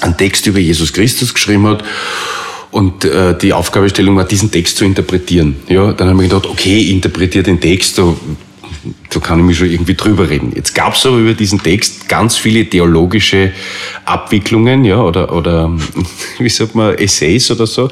einen 0.00 0.16
Text 0.16 0.46
über 0.46 0.58
Jesus 0.58 0.92
Christus 0.92 1.34
geschrieben 1.34 1.66
hat. 1.66 1.82
Und 2.70 3.04
äh, 3.04 3.36
die 3.36 3.52
Aufgabestellung 3.52 4.16
war, 4.16 4.24
diesen 4.24 4.50
Text 4.50 4.76
zu 4.76 4.84
interpretieren. 4.84 5.56
Ja, 5.68 5.92
dann 5.92 6.08
haben 6.08 6.20
wir 6.20 6.28
gedacht, 6.28 6.46
okay, 6.46 6.78
ich 6.78 6.90
interpretiere 6.90 7.42
den 7.42 7.60
Text, 7.60 7.98
da, 7.98 8.14
da 9.10 9.20
kann 9.20 9.40
ich 9.40 9.44
mich 9.44 9.58
schon 9.58 9.68
irgendwie 9.68 9.96
drüber 9.96 10.30
reden. 10.30 10.52
Jetzt 10.54 10.74
gab 10.76 10.94
es 10.94 11.04
aber 11.04 11.16
über 11.16 11.34
diesen 11.34 11.60
Text 11.60 12.08
ganz 12.08 12.36
viele 12.36 12.64
theologische 12.64 13.52
Abwicklungen, 14.04 14.84
ja, 14.84 15.00
oder, 15.00 15.34
oder 15.34 15.76
wie 16.38 16.48
sagt 16.48 16.76
man, 16.76 16.94
Essays 16.94 17.50
oder 17.50 17.66
so, 17.66 17.90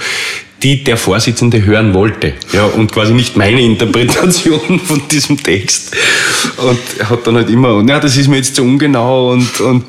die 0.63 0.83
der 0.83 0.97
Vorsitzende 0.97 1.65
hören 1.65 1.95
wollte. 1.95 2.35
Ja, 2.53 2.65
und 2.65 2.91
quasi 2.91 3.13
nicht 3.13 3.37
meine 3.37 3.61
Interpretation 3.61 4.81
von 4.85 5.03
diesem 5.09 5.41
Text. 5.43 5.97
Und 6.57 6.79
er 6.99 7.11
hat 7.11 7.27
dann 7.27 7.37
halt 7.37 7.49
immer, 7.49 7.83
ja, 7.87 8.01
das 8.01 8.17
ist 8.17 8.29
mir 8.29 8.37
jetzt 8.37 8.57
zu 8.57 8.63
ungenau 8.63 9.33
und, 9.33 9.61
und, 9.61 9.85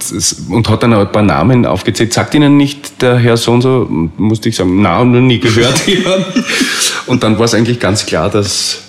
und 0.49 0.69
hat 0.69 0.83
dann 0.83 0.93
auch 0.93 1.01
ein 1.01 1.11
paar 1.11 1.23
Namen 1.23 1.65
aufgezählt. 1.65 2.13
Sagt 2.13 2.35
Ihnen 2.35 2.57
nicht 2.57 3.01
der 3.01 3.17
Herr 3.17 3.38
so 3.38 3.51
und 3.53 3.61
so, 3.61 3.88
musste 4.17 4.49
ich 4.49 4.55
sagen, 4.55 4.81
na, 4.81 5.03
noch 5.03 5.19
nie 5.21 5.39
gehört. 5.39 5.81
und 7.07 7.23
dann 7.23 7.38
war 7.38 7.45
es 7.45 7.53
eigentlich 7.55 7.79
ganz 7.79 8.05
klar, 8.05 8.29
dass, 8.29 8.83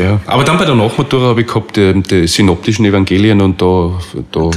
ja. 0.00 0.20
Aber 0.26 0.44
dann 0.44 0.58
bei 0.58 0.64
der 0.64 0.74
Nachmatura 0.74 1.28
habe 1.28 1.42
ich 1.42 1.46
gehabt 1.46 1.76
die, 1.76 2.02
die 2.02 2.26
synoptischen 2.26 2.84
Evangelien 2.84 3.40
und 3.40 3.60
da, 3.60 3.98
da, 4.32 4.50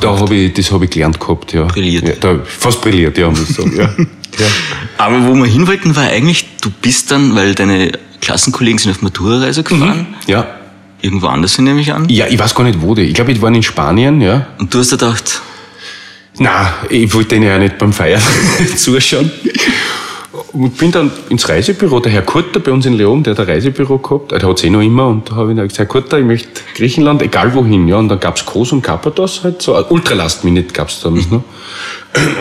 da 0.00 0.18
habe 0.18 0.34
ich, 0.34 0.52
das 0.52 0.72
habe 0.72 0.84
ich 0.84 0.90
gelernt 0.90 1.20
gehabt, 1.20 1.52
ja. 1.52 1.64
Brilliert. 1.64 2.08
Ja, 2.08 2.14
da, 2.20 2.40
fast 2.44 2.80
brilliert, 2.80 3.16
ja, 3.18 3.28
muss 3.30 3.48
ich 3.50 3.56
sagen, 3.56 3.76
ja. 3.76 3.90
Ja. 4.38 4.46
Aber 4.98 5.26
wo 5.26 5.34
wir 5.34 5.46
hin 5.46 5.66
wollten, 5.66 5.94
war 5.96 6.04
eigentlich, 6.04 6.46
du 6.60 6.70
bist 6.70 7.10
dann, 7.10 7.34
weil 7.34 7.54
deine 7.54 7.92
Klassenkollegen 8.20 8.78
sind 8.78 8.90
auf 8.92 9.02
Matura-Reise 9.02 9.62
gefahren. 9.62 10.06
Mhm. 10.26 10.30
Ja. 10.30 10.46
Irgendwo 11.00 11.28
anders 11.28 11.54
hin, 11.54 11.64
nehme 11.64 11.80
ich 11.80 11.92
an. 11.92 12.08
Ja, 12.08 12.26
ich 12.26 12.38
weiß 12.38 12.54
gar 12.54 12.64
nicht, 12.64 12.80
wo 12.80 12.94
die. 12.94 13.02
Ich 13.02 13.14
glaube, 13.14 13.30
ich 13.32 13.40
war 13.40 13.52
in 13.52 13.62
Spanien, 13.62 14.20
ja. 14.20 14.48
Und 14.58 14.74
du 14.74 14.80
hast 14.80 14.90
gedacht, 14.90 15.40
na, 16.38 16.72
ich 16.90 17.12
wollte 17.14 17.30
denen 17.30 17.46
ja 17.46 17.58
nicht 17.58 17.78
beim 17.78 17.92
Feiern 17.92 18.22
zuschauen. 18.76 19.30
Und 20.52 20.78
bin 20.78 20.90
dann 20.90 21.10
ins 21.28 21.46
Reisebüro, 21.46 22.00
der 22.00 22.10
Herr 22.10 22.22
Kurter 22.22 22.60
bei 22.60 22.72
uns 22.72 22.86
in 22.86 22.94
Leon, 22.94 23.22
der 23.22 23.32
hat 23.34 23.40
ein 23.40 23.46
Reisebüro 23.46 23.98
gehabt, 23.98 24.32
der 24.32 24.40
hat 24.40 24.56
es 24.58 24.64
eh 24.64 24.70
noch 24.70 24.80
immer, 24.80 25.08
und 25.08 25.30
da 25.30 25.36
habe 25.36 25.52
ich 25.52 25.56
gesagt, 25.56 25.78
Herr 25.78 25.86
Kurter, 25.86 26.18
ich 26.18 26.24
möchte 26.24 26.62
Griechenland, 26.74 27.20
egal 27.20 27.54
wohin, 27.54 27.86
ja, 27.86 27.96
und 27.96 28.08
dann 28.08 28.18
gab's 28.18 28.46
Kos 28.46 28.72
und 28.72 28.80
Karpathos 28.80 29.44
halt 29.44 29.60
so, 29.60 29.76
Ultralast-Minute 29.76 30.72
gab's 30.72 31.02
damals 31.02 31.30
noch. 31.30 31.42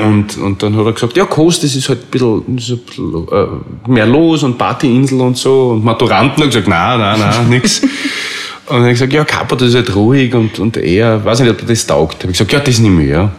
Und, 0.06 0.38
und 0.38 0.64
dann 0.64 0.78
hat 0.78 0.86
er 0.86 0.94
gesagt, 0.94 1.18
ja, 1.18 1.26
Kos, 1.26 1.60
das 1.60 1.76
ist 1.76 1.90
halt 1.90 2.00
ein 2.00 2.10
bisschen, 2.10 2.44
ein 2.48 2.56
bisschen 2.56 3.28
äh, 3.30 3.90
mehr 3.90 4.06
los 4.06 4.44
und 4.44 4.58
Partyinsel 4.58 5.20
und 5.20 5.38
so, 5.38 5.72
und 5.72 5.84
Maturanten 5.84 6.44
haben 6.44 6.50
gesagt, 6.50 6.70
nein, 6.70 7.00
nein, 7.00 7.20
nein, 7.20 7.50
nix. 7.50 7.82
Und 7.82 7.90
dann 8.70 8.80
habe 8.80 8.92
ich 8.92 8.96
gesagt, 8.96 9.14
ja, 9.14 9.26
Karpathos 9.26 9.70
ist 9.70 9.76
halt 9.76 9.94
ruhig 9.96 10.34
und, 10.34 10.60
und 10.60 10.78
eher, 10.78 11.24
weiß 11.26 11.42
nicht, 11.42 11.50
ob 11.50 11.68
das 11.68 11.86
taugt. 11.86 12.24
Habe 12.24 12.32
ich 12.32 12.38
gesagt, 12.38 12.54
ja, 12.54 12.60
das 12.60 12.80
nehme 12.80 13.04
ich, 13.04 13.10
ja. 13.10 13.32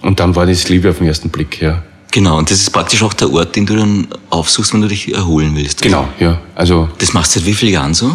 Und 0.00 0.18
dann 0.18 0.34
war 0.34 0.46
das 0.46 0.68
Liebe 0.70 0.88
auf 0.90 0.98
den 0.98 1.06
ersten 1.06 1.28
Blick, 1.28 1.60
ja. 1.60 1.82
Genau, 2.14 2.38
und 2.38 2.48
das 2.48 2.60
ist 2.60 2.70
praktisch 2.70 3.02
auch 3.02 3.12
der 3.12 3.32
Ort, 3.32 3.56
den 3.56 3.66
du 3.66 3.74
dann 3.74 4.06
aufsuchst, 4.30 4.72
wenn 4.72 4.82
du 4.82 4.86
dich 4.86 5.12
erholen 5.12 5.56
willst. 5.56 5.84
Also 5.84 5.96
genau, 5.96 6.08
ja. 6.20 6.40
Also 6.54 6.88
das 6.98 7.12
machst 7.12 7.34
du 7.34 7.40
seit 7.40 7.48
wie 7.48 7.54
vielen 7.54 7.72
Jahren 7.72 7.92
so? 7.92 8.08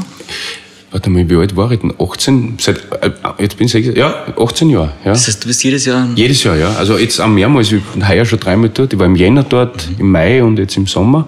Warte 0.91 1.09
mal, 1.09 1.29
wie 1.29 1.35
alt 1.35 1.53
war 1.57 1.69
ich 1.69 1.81
denn? 1.81 1.93
18, 1.99 2.53
seit, 2.61 2.77
äh, 3.01 3.11
jetzt 3.39 3.57
bin 3.57 3.65
ich 3.65 3.73
6, 3.73 3.97
ja, 3.97 4.27
18 4.39 4.69
Jahre. 4.69 4.93
Ja. 5.03 5.11
Das 5.11 5.27
heißt, 5.27 5.43
du 5.43 5.47
bist 5.49 5.61
jedes 5.65 5.83
Jahr? 5.83 6.07
Jedes 6.15 6.41
Jahr, 6.43 6.55
ja. 6.55 6.73
Also 6.75 6.97
jetzt 6.97 7.19
auch 7.19 7.27
mehrmals, 7.27 7.73
ich 7.73 7.83
bin 7.83 8.07
heuer 8.07 8.23
schon 8.23 8.39
dreimal 8.39 8.69
dort. 8.69 8.93
Ich 8.93 8.99
war 8.99 9.05
im 9.05 9.17
Jänner 9.17 9.43
dort, 9.43 9.89
mhm. 9.89 9.95
im 9.99 10.11
Mai 10.11 10.43
und 10.45 10.57
jetzt 10.59 10.77
im 10.77 10.87
Sommer. 10.87 11.27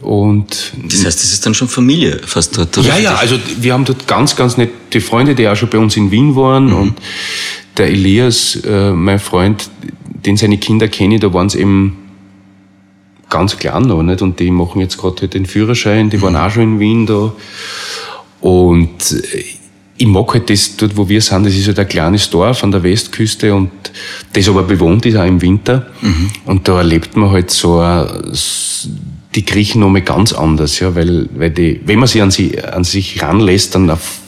Und 0.00 0.72
das 0.88 1.04
heißt, 1.04 1.22
das 1.22 1.32
ist 1.34 1.44
dann 1.44 1.52
schon 1.52 1.68
Familie 1.68 2.18
fast 2.24 2.56
dort, 2.56 2.78
oder? 2.78 2.88
Ja, 2.88 2.96
ja, 2.96 3.14
also 3.16 3.36
wir 3.58 3.74
haben 3.74 3.84
dort 3.84 4.08
ganz, 4.08 4.34
ganz 4.34 4.56
nette 4.56 5.02
Freunde, 5.02 5.34
die 5.34 5.46
auch 5.46 5.56
schon 5.56 5.68
bei 5.68 5.78
uns 5.78 5.98
in 5.98 6.10
Wien 6.10 6.34
waren. 6.34 6.68
Mhm. 6.68 6.76
Und 6.76 6.94
der 7.76 7.88
Elias, 7.88 8.56
äh, 8.64 8.90
mein 8.92 9.18
Freund, 9.18 9.68
den 10.26 10.36
seine 10.36 10.58
Kinder 10.58 10.88
kenne 10.88 11.16
ich, 11.16 11.20
da 11.20 11.32
waren 11.32 11.46
es 11.46 11.54
eben 11.54 11.98
ganz 13.30 13.56
klein 13.58 13.82
noch, 13.82 14.02
nicht? 14.02 14.22
Und 14.22 14.38
die 14.38 14.50
machen 14.50 14.80
jetzt 14.80 14.98
gerade 14.98 15.22
halt 15.22 15.34
den 15.34 15.46
Führerschein, 15.46 16.10
die 16.10 16.20
waren 16.22 16.36
auch 16.36 16.50
schon 16.50 16.62
in 16.62 16.80
Wien 16.80 17.06
da. 17.06 17.32
Und 18.40 19.12
äh, 19.12 19.44
ich 19.96 20.06
mag 20.06 20.32
halt 20.34 20.50
das 20.50 20.76
dort, 20.76 20.96
wo 20.96 21.08
wir 21.08 21.20
sind, 21.20 21.46
das 21.46 21.54
ist 21.54 21.68
halt 21.68 21.78
ein 21.78 21.88
kleines 21.88 22.28
Dorf 22.30 22.64
an 22.64 22.72
der 22.72 22.82
Westküste 22.82 23.54
und 23.54 23.70
das 24.32 24.48
aber 24.48 24.64
bewohnt 24.64 25.06
ist 25.06 25.16
auch 25.16 25.24
im 25.24 25.40
Winter. 25.40 25.86
Mhm. 26.00 26.30
Und 26.46 26.68
da 26.68 26.78
erlebt 26.78 27.16
man 27.16 27.30
halt 27.30 27.50
so 27.50 27.82
die 29.34 29.44
Griechen 29.44 29.80
nochmal 29.80 30.02
ganz 30.02 30.32
anders, 30.32 30.78
ja, 30.80 30.94
weil, 30.94 31.28
weil 31.34 31.50
die, 31.50 31.80
wenn 31.84 31.98
man 31.98 32.08
sie 32.08 32.22
an, 32.22 32.30
sie 32.30 32.60
an 32.62 32.84
sich 32.84 33.22
ranlässt, 33.22 33.74
dann 33.74 33.90
auf 33.90 34.20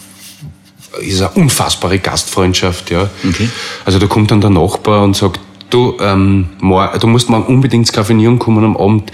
ist 1.01 1.21
eine 1.21 1.31
unfassbare 1.33 1.99
Gastfreundschaft, 1.99 2.91
ja. 2.91 3.11
Okay. 3.29 3.51
Also 3.85 3.99
da 3.99 4.07
kommt 4.07 4.31
dann 4.31 4.41
der 4.41 4.49
Nachbar 4.49 5.05
und 5.05 5.15
sagt, 5.15 5.41
du, 5.71 5.97
ähm, 6.01 6.49
du 6.61 7.07
musst 7.07 7.29
mal 7.31 7.39
unbedingt 7.39 7.93
Kaffeenieren 7.93 8.39
kommen 8.39 8.65
am 8.65 8.77
Abend, 8.77 9.11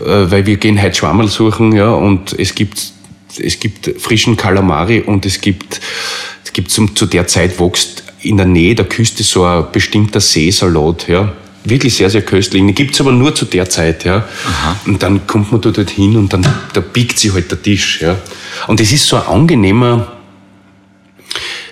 äh, 0.00 0.30
weil 0.30 0.46
wir 0.46 0.56
gehen 0.56 0.80
heute 0.80 0.96
Schwammerl 0.96 1.28
suchen, 1.28 1.72
ja, 1.72 1.90
und 1.90 2.38
es 2.38 2.54
gibt, 2.54 2.92
es 3.38 3.60
gibt 3.60 4.00
frischen 4.00 4.36
Kalamari 4.36 5.00
und 5.00 5.26
es 5.26 5.40
gibt, 5.40 5.80
es 6.44 6.52
gibt 6.52 6.70
zum, 6.70 6.94
zu 6.94 7.06
der 7.06 7.26
Zeit 7.26 7.58
wächst 7.60 8.04
in 8.20 8.36
der 8.36 8.46
Nähe 8.46 8.74
der 8.74 8.86
Küste 8.86 9.22
so 9.22 9.44
ein 9.44 9.66
bestimmter 9.72 10.20
Seesalat, 10.20 11.08
ja. 11.08 11.32
Wirklich 11.64 11.96
sehr, 11.96 12.08
sehr 12.10 12.22
köstlich. 12.22 12.62
Den 12.62 12.74
gibt's 12.76 13.00
aber 13.00 13.10
nur 13.10 13.34
zu 13.34 13.44
der 13.44 13.68
Zeit, 13.68 14.04
ja. 14.04 14.18
Aha. 14.18 14.80
Und 14.86 15.02
dann 15.02 15.26
kommt 15.26 15.50
man 15.50 15.60
da 15.60 15.70
dorthin 15.70 16.16
und 16.16 16.32
dann, 16.32 16.46
da 16.72 16.80
biegt 16.80 17.18
sich 17.18 17.32
halt 17.32 17.50
der 17.50 17.60
Tisch, 17.60 18.00
ja. 18.02 18.16
Und 18.68 18.80
es 18.80 18.92
ist 18.92 19.06
so 19.06 19.16
ein 19.16 19.26
angenehmer, 19.26 20.15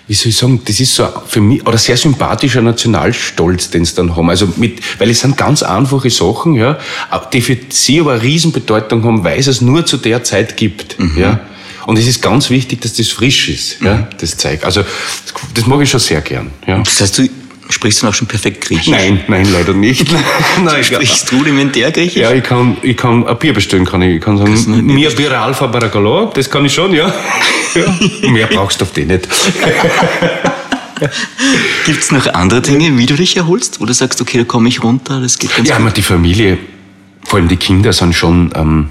wie 0.07 0.15
soll 0.15 0.29
ich 0.29 0.37
sagen, 0.37 0.61
das 0.65 0.81
ist 0.81 0.95
so 0.95 1.09
für 1.27 1.41
mich, 1.41 1.67
oder 1.67 1.79
sehr 1.79 1.97
sympathischer 1.97 2.61
Nationalstolz, 2.61 3.71
den 3.71 3.85
sie 3.85 3.95
dann 3.95 4.15
haben. 4.15 4.29
Also 4.29 4.53
mit, 4.57 4.81
weil 4.99 5.09
es 5.09 5.21
sind 5.21 5.37
ganz 5.37 5.63
einfache 5.63 6.11
Sachen, 6.11 6.55
ja, 6.55 6.79
die 7.33 7.41
für 7.41 7.57
sie 7.71 8.01
aber 8.01 8.13
eine 8.13 8.23
Riesenbedeutung 8.23 9.03
haben, 9.05 9.25
weil 9.25 9.39
es 9.39 9.47
es 9.47 9.61
nur 9.61 9.87
zu 9.87 9.97
der 9.97 10.23
Zeit 10.23 10.57
gibt, 10.57 10.99
mhm. 10.99 11.19
ja. 11.19 11.41
Und 11.87 11.99
es 11.99 12.07
ist 12.07 12.23
ganz 12.23 12.49
wichtig, 12.49 12.81
dass 12.81 12.95
das 12.95 13.09
frisch 13.09 13.49
ist, 13.49 13.81
mhm. 13.81 13.87
ja, 13.87 14.09
das 14.19 14.37
Zeug. 14.37 14.65
Also, 14.65 14.85
das 15.55 15.67
mag 15.67 15.81
ich 15.83 15.91
schon 15.91 16.01
sehr 16.01 16.21
gern, 16.21 16.51
ja. 16.67 16.79
Das 16.79 17.01
heißt, 17.01 17.19
du 17.19 17.29
Sprichst 17.71 18.02
du 18.02 18.09
auch 18.09 18.14
schon 18.14 18.28
perfekt 18.28 18.61
Griechisch? 18.62 18.88
Nein, 18.88 19.21
nein, 19.26 19.47
leider 19.50 19.73
nicht. 19.73 20.06
nein, 20.64 20.85
Sprichst 20.85 21.30
du 21.30 21.38
rudimentär 21.38 21.90
Griechisch? 21.92 22.16
Ja, 22.23 22.33
ich 22.33 22.42
kann, 22.44 22.76
ich 22.83 22.97
kann 22.97 23.26
ein 23.26 23.38
Bier 23.38 23.54
bestellen, 23.54 23.87
kann 23.87 24.02
ich. 24.02 24.16
Ich 24.16 24.21
kann 24.21 24.37
sagen, 24.37 24.85
mir 24.87 25.11
Bier 25.11 25.33
Alpha 25.40 25.66
Baragalo, 25.66 26.26
das 26.35 26.50
kann 26.50 26.64
ich 26.66 26.75
schon, 26.75 26.92
ja. 26.92 27.12
ja. 27.75 28.28
Mehr 28.30 28.47
brauchst 28.49 28.80
du 28.80 28.85
auf 28.85 28.92
die 28.92 29.04
nicht. 29.06 29.26
Gibt 31.87 32.00
es 32.00 32.11
noch 32.12 32.26
andere 32.35 32.61
Dinge, 32.62 32.97
wie 32.99 33.06
du 33.06 33.14
dich 33.14 33.37
erholst? 33.37 33.80
Wo 33.80 33.87
du 33.87 33.92
sagst, 33.92 34.21
okay, 34.21 34.38
da 34.38 34.44
komme 34.44 34.68
ich 34.68 34.83
runter, 34.83 35.21
das 35.21 35.38
geht 35.38 35.54
ganz 35.56 35.68
Ja, 35.68 35.78
gut? 35.78 35.97
die 35.97 36.02
Familie, 36.02 36.59
vor 37.25 37.38
allem 37.38 37.49
die 37.49 37.56
Kinder 37.56 37.92
sind 37.92 38.14
schon... 38.14 38.52
Ähm, 38.54 38.90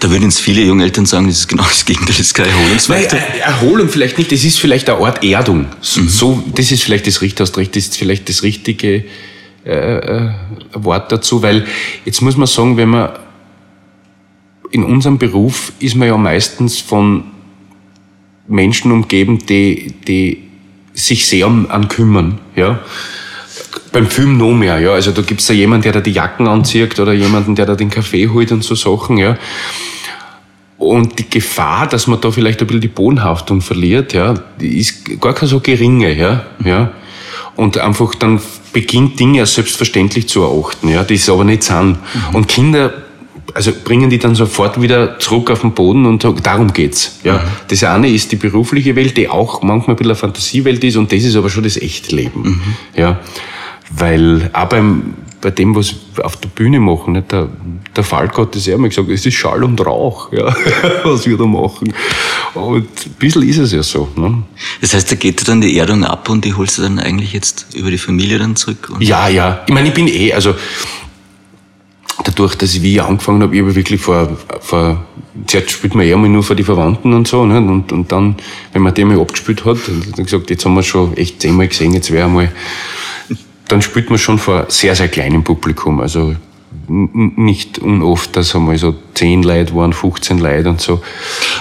da 0.00 0.10
würden 0.10 0.24
jetzt 0.24 0.40
viele 0.40 0.62
junge 0.62 0.84
Eltern 0.84 1.06
sagen, 1.06 1.26
das 1.26 1.38
ist 1.38 1.48
genau 1.48 1.64
das 1.64 1.84
Gegenteil, 1.84 2.14
das 2.16 2.20
ist 2.20 2.34
keine 2.34 2.50
Erholungsfaktor. 2.50 3.18
Nein, 3.18 3.40
Erholung 3.40 3.88
vielleicht 3.88 4.16
nicht, 4.16 4.30
das 4.30 4.44
ist 4.44 4.58
vielleicht 4.58 4.88
eine 4.88 5.04
Art 5.04 5.24
Erdung. 5.24 5.66
Mhm. 5.96 6.08
So, 6.08 6.42
das 6.54 6.70
ist 6.70 6.84
vielleicht 6.84 7.06
das 7.06 7.20
Richtige, 7.20 7.50
das 7.50 7.76
ist 7.76 7.96
vielleicht 7.96 8.28
das 8.28 8.42
richtige 8.42 9.04
äh, 9.66 9.70
äh, 9.70 10.30
Wort 10.74 11.10
dazu, 11.10 11.42
weil 11.42 11.66
jetzt 12.04 12.22
muss 12.22 12.36
man 12.36 12.46
sagen, 12.46 12.76
wenn 12.76 12.90
man 12.90 13.10
in 14.70 14.84
unserem 14.84 15.18
Beruf 15.18 15.72
ist 15.80 15.96
man 15.96 16.08
ja 16.08 16.16
meistens 16.16 16.78
von 16.78 17.24
Menschen 18.46 18.92
umgeben, 18.92 19.46
die, 19.46 19.94
die 20.06 20.44
sich 20.94 21.26
sehr 21.26 21.46
um, 21.46 21.70
an 21.70 21.88
kümmern, 21.88 22.38
ja. 22.54 22.80
Beim 23.92 24.06
Film 24.06 24.36
noch 24.36 24.52
mehr, 24.52 24.78
ja. 24.80 24.92
Also 24.92 25.12
da 25.12 25.22
gibt's 25.22 25.46
da 25.46 25.54
jemanden, 25.54 25.84
der 25.84 25.92
da 25.92 26.00
die 26.00 26.12
Jacken 26.12 26.46
anzieht 26.46 26.98
oder 27.00 27.12
jemanden, 27.12 27.54
der 27.54 27.66
da 27.66 27.74
den 27.74 27.90
Kaffee 27.90 28.28
holt 28.28 28.52
und 28.52 28.62
so 28.62 28.74
Sachen, 28.74 29.16
ja. 29.16 29.36
Und 30.78 31.18
die 31.18 31.28
Gefahr, 31.28 31.88
dass 31.88 32.06
man 32.06 32.20
da 32.20 32.30
vielleicht 32.30 32.60
ein 32.60 32.66
bisschen 32.66 32.82
die 32.82 32.88
Bodenhaftung 32.88 33.60
verliert, 33.60 34.12
ja, 34.12 34.34
die 34.60 34.78
ist 34.78 35.20
gar 35.20 35.34
keine 35.34 35.48
so 35.48 35.60
geringe, 35.60 36.16
ja, 36.16 36.44
ja. 36.64 36.92
Und 37.56 37.78
einfach 37.78 38.14
dann 38.14 38.40
beginnt 38.72 39.18
Dinge 39.18 39.40
als 39.40 39.54
selbstverständlich 39.54 40.28
zu 40.28 40.42
erachten, 40.42 40.88
ja, 40.88 41.02
die 41.02 41.14
es 41.14 41.28
aber 41.28 41.42
nicht 41.42 41.64
sind. 41.64 41.96
Mhm. 41.96 42.34
Und 42.34 42.46
Kinder, 42.46 42.92
also 43.54 43.72
bringen 43.84 44.08
die 44.08 44.20
dann 44.20 44.36
sofort 44.36 44.80
wieder 44.80 45.18
zurück 45.18 45.50
auf 45.50 45.62
den 45.62 45.72
Boden 45.72 46.06
und 46.06 46.24
darum 46.44 46.72
geht's, 46.72 47.18
ja. 47.24 47.34
Mhm. 47.34 47.40
Das 47.66 47.82
eine 47.82 48.08
ist 48.08 48.30
die 48.30 48.36
berufliche 48.36 48.94
Welt, 48.94 49.16
die 49.16 49.28
auch 49.28 49.62
manchmal 49.62 49.94
ein 49.94 49.96
bisschen 49.96 50.12
eine 50.12 50.14
Fantasiewelt 50.14 50.84
ist 50.84 50.96
und 50.96 51.10
das 51.10 51.24
ist 51.24 51.34
aber 51.34 51.50
schon 51.50 51.64
das 51.64 51.76
echte 51.76 52.14
Leben, 52.14 52.42
mhm. 52.42 52.76
ja. 52.94 53.18
Weil 53.90 54.50
auch 54.52 54.68
beim, 54.68 55.14
bei 55.40 55.50
dem, 55.50 55.74
was 55.74 55.94
wir 56.14 56.24
auf 56.24 56.36
der 56.36 56.48
Bühne 56.48 56.80
machen, 56.80 57.12
nicht? 57.14 57.32
Der, 57.32 57.48
der 57.96 58.04
Falk 58.04 58.36
hat 58.38 58.54
das 58.54 58.66
ja 58.66 58.74
immer 58.74 58.88
gesagt, 58.88 59.08
es 59.08 59.24
ist 59.24 59.34
Schall 59.34 59.64
und 59.64 59.84
Rauch, 59.84 60.32
ja, 60.32 60.54
was 61.04 61.26
wir 61.26 61.36
da 61.36 61.46
machen. 61.46 61.92
Und 62.54 62.88
ein 63.06 63.12
bisschen 63.18 63.48
ist 63.48 63.58
es 63.58 63.72
ja 63.72 63.82
so. 63.82 64.08
Ne? 64.16 64.42
Das 64.80 64.94
heißt, 64.94 65.10
da 65.10 65.16
geht 65.16 65.46
dann 65.48 65.60
die 65.60 65.76
Erdung 65.76 66.04
ab 66.04 66.28
und 66.28 66.44
die 66.44 66.54
holst 66.54 66.78
du 66.78 66.82
dann 66.82 66.98
eigentlich 66.98 67.32
jetzt 67.32 67.74
über 67.74 67.90
die 67.90 67.98
Familie 67.98 68.38
dann 68.38 68.56
zurück? 68.56 68.90
ja, 69.00 69.28
ja. 69.28 69.62
Ich 69.66 69.72
meine, 69.72 69.88
ich 69.88 69.94
bin 69.94 70.08
eh, 70.08 70.32
also 70.32 70.54
dadurch, 72.24 72.56
dass 72.56 72.74
ich 72.74 72.82
wie 72.82 73.00
angefangen 73.00 73.42
habe, 73.42 73.54
ich 73.54 73.62
habe 73.62 73.74
wirklich 73.74 74.00
vor, 74.00 74.36
vor 74.60 75.04
zuerst 75.46 75.70
spielt 75.70 75.94
man 75.94 76.04
eh 76.04 76.12
einmal 76.12 76.28
nur 76.28 76.42
vor 76.42 76.56
die 76.56 76.64
Verwandten 76.64 77.12
und 77.14 77.28
so, 77.28 77.46
ne? 77.46 77.58
und, 77.58 77.92
und 77.92 78.10
dann, 78.12 78.36
wenn 78.72 78.82
man 78.82 78.94
den 78.94 79.08
mal 79.08 79.20
abgespielt 79.20 79.64
hat, 79.64 79.78
dann 80.16 80.24
gesagt, 80.24 80.50
jetzt 80.50 80.64
haben 80.64 80.74
wir 80.74 80.82
schon 80.82 81.16
echt 81.16 81.40
zehnmal 81.40 81.68
gesehen, 81.68 81.94
jetzt 81.94 82.10
wäre 82.10 82.26
einmal 82.26 82.52
dann 83.68 83.82
spielt 83.82 84.10
man 84.10 84.18
schon 84.18 84.38
vor 84.38 84.66
sehr, 84.68 84.94
sehr 84.94 85.08
kleinem 85.08 85.44
Publikum. 85.44 86.00
Also 86.00 86.34
nicht 86.90 87.78
unoft, 87.80 88.34
dass 88.36 88.54
einmal 88.54 88.78
so 88.78 88.94
10 89.12 89.42
Leute 89.42 89.74
waren, 89.74 89.92
15 89.92 90.38
Leute 90.38 90.70
und 90.70 90.80
so. 90.80 91.02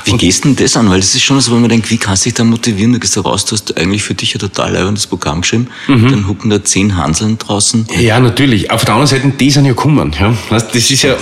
Wie 0.06 0.12
und 0.12 0.20
gehst 0.20 0.46
du 0.46 0.50
denn 0.50 0.56
das 0.64 0.78
an? 0.78 0.90
Weil 0.90 1.00
das 1.02 1.14
ist 1.16 1.24
schon 1.24 1.42
so, 1.42 1.52
wenn 1.54 1.60
man 1.60 1.70
denkt, 1.70 1.90
wie 1.92 1.98
kannst 1.98 2.24
du 2.26 2.30
dich 2.30 2.36
da 2.36 2.46
motivieren? 2.46 2.94
Du 2.94 3.00
gehst 3.00 3.18
da 3.18 3.22
raus, 3.22 3.44
du 3.44 3.54
hast 3.54 3.78
eigentlich 3.78 4.04
für 4.04 4.14
dich 4.14 4.36
ein 4.36 4.40
total 4.40 4.72
leibendes 4.72 5.06
Programm 5.08 5.42
geschrieben, 5.42 5.68
Mhm. 5.88 6.12
dann 6.12 6.28
hucken 6.30 6.50
da 6.50 6.64
10 6.64 6.96
Hanseln 6.96 7.38
draußen. 7.38 7.88
Ja, 8.00 8.22
natürlich. 8.22 8.72
Auf 8.72 8.86
der 8.86 8.94
anderen 8.94 9.08
Seite, 9.08 9.30
die 9.38 9.52
sind 9.52 9.66
ja 9.66 9.72
gekommen. 9.72 10.16
Ja. 10.18 10.34
Das 10.50 10.74
ist 10.74 11.02
ja, 11.04 11.16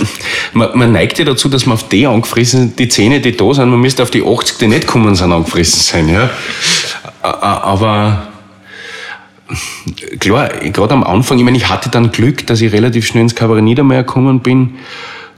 man, 0.52 0.78
man 0.78 0.92
neigt 0.92 1.18
ja 1.18 1.24
dazu, 1.24 1.48
dass 1.48 1.66
man 1.66 1.74
auf 1.74 1.88
die 1.88 2.06
angefressen, 2.06 2.76
die 2.76 2.88
Zähne, 2.88 3.20
die 3.20 3.36
da 3.36 3.52
sind, 3.54 3.70
man 3.70 3.80
müsste 3.80 4.04
auf 4.04 4.10
die 4.12 4.22
80, 4.22 4.58
die 4.58 4.68
nicht 4.68 4.82
gekommen 4.86 5.16
sind, 5.16 5.32
angefressen 5.32 5.80
sein. 5.80 6.08
Ja. 6.08 6.30
Aber 7.22 8.28
klar, 10.20 10.48
gerade 10.48 10.94
am 10.94 11.04
Anfang, 11.04 11.38
ich 11.38 11.44
meine, 11.44 11.56
ich 11.56 11.68
hatte 11.68 11.88
dann 11.90 12.12
Glück, 12.12 12.46
dass 12.46 12.60
ich 12.60 12.72
relativ 12.72 13.06
schnell 13.06 13.22
ins 13.22 13.34
Kabarett 13.34 13.64
Niedermeyer 13.64 14.02
gekommen 14.02 14.40
bin, 14.40 14.76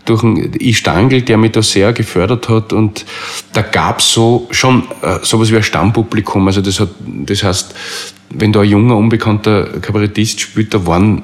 durch 0.05 0.23
einen 0.23 0.53
I. 0.59 0.73
Stangl, 0.73 1.23
der 1.23 1.37
mich 1.37 1.53
da 1.53 1.63
sehr 1.63 1.93
gefördert 1.93 2.49
hat 2.49 2.73
und 2.73 3.05
da 3.53 3.63
gab's 3.63 4.11
so 4.11 4.49
schon 4.51 4.85
äh, 5.03 5.19
sowas 5.23 5.51
wie 5.53 5.57
ein 5.57 5.63
Stammpublikum, 5.63 6.47
also 6.47 6.63
das 6.63 6.81
hat, 6.81 6.91
das 7.01 7.43
heißt, 7.43 7.75
wenn 8.31 8.53
da 8.53 8.61
ein 8.61 8.69
junger, 8.69 8.97
unbekannter 8.97 9.81
Kabarettist 9.81 10.41
spielt, 10.41 10.73
da 10.73 10.87
waren 10.87 11.23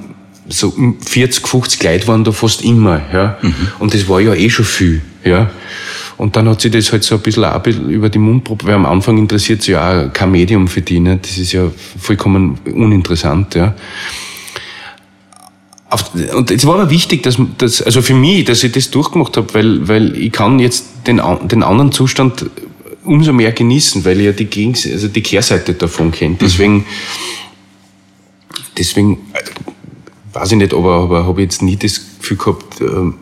so 0.48 0.68
um 0.68 1.00
40, 1.00 1.46
50 1.46 1.82
Leute 1.82 2.08
waren 2.08 2.24
da 2.24 2.32
fast 2.32 2.62
immer, 2.62 3.00
ja. 3.12 3.38
Und 3.78 3.94
das 3.94 4.08
war 4.08 4.20
ja 4.20 4.34
eh 4.34 4.50
schon 4.50 4.64
viel, 4.64 5.02
ja. 5.24 5.50
Und 6.16 6.36
dann 6.36 6.48
hat 6.48 6.60
sich 6.60 6.70
das 6.70 6.92
halt 6.92 7.02
so 7.02 7.16
ein 7.16 7.20
bisschen 7.22 7.44
auch 7.44 7.66
über 7.66 8.08
die 8.08 8.18
Mundprobe, 8.18 8.66
weil 8.66 8.74
am 8.74 8.86
Anfang 8.86 9.18
interessiert 9.18 9.62
sich 9.62 9.72
ja 9.72 10.06
auch 10.06 10.12
kein 10.12 10.30
Medium 10.30 10.68
für 10.68 10.82
die, 10.82 11.00
ne? 11.00 11.18
Das 11.20 11.38
ist 11.38 11.52
ja 11.52 11.70
vollkommen 11.98 12.58
uninteressant, 12.66 13.54
ja. 13.54 13.74
Und 16.34 16.50
es 16.50 16.66
war 16.66 16.74
aber 16.74 16.90
wichtig, 16.90 17.22
dass, 17.22 17.38
dass, 17.58 17.80
also 17.80 18.02
für 18.02 18.14
mich, 18.14 18.44
dass 18.44 18.64
ich 18.64 18.72
das 18.72 18.90
durchgemacht 18.90 19.36
habe, 19.36 19.52
weil, 19.54 19.86
weil 19.86 20.16
ich 20.16 20.32
kann 20.32 20.58
jetzt 20.58 20.86
den, 21.06 21.20
den 21.44 21.62
anderen 21.62 21.92
Zustand 21.92 22.46
umso 23.04 23.32
mehr 23.32 23.52
genießen, 23.52 24.04
weil 24.04 24.18
ich 24.18 24.26
ja 24.26 24.32
die, 24.32 24.46
Gegens 24.46 24.86
also 24.86 25.08
die 25.08 25.22
Kehrseite 25.22 25.74
davon 25.74 26.10
kenne. 26.10 26.36
Deswegen, 26.40 26.84
deswegen, 28.76 29.18
äh, 29.34 29.72
weiß 30.34 30.52
ich 30.52 30.58
nicht, 30.58 30.74
aber, 30.74 30.94
aber 30.94 31.26
habe 31.26 31.40
ich 31.42 31.46
jetzt 31.46 31.62
nie 31.62 31.76
das 31.76 32.00
Gefühl 32.18 32.36
gehabt, 32.36 32.80
ähm, 32.80 33.14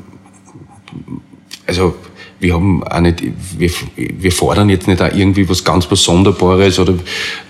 also 1.66 1.94
wir 2.40 2.54
haben 2.54 2.82
auch 2.82 3.00
nicht, 3.00 3.22
wir, 3.56 3.70
wir 3.96 4.32
fordern 4.32 4.68
jetzt 4.68 4.88
nicht 4.88 5.00
auch 5.00 5.14
irgendwie 5.14 5.48
was 5.48 5.62
ganz 5.62 5.88
was 5.90 6.02
Sonderbares 6.02 6.80
oder 6.80 6.94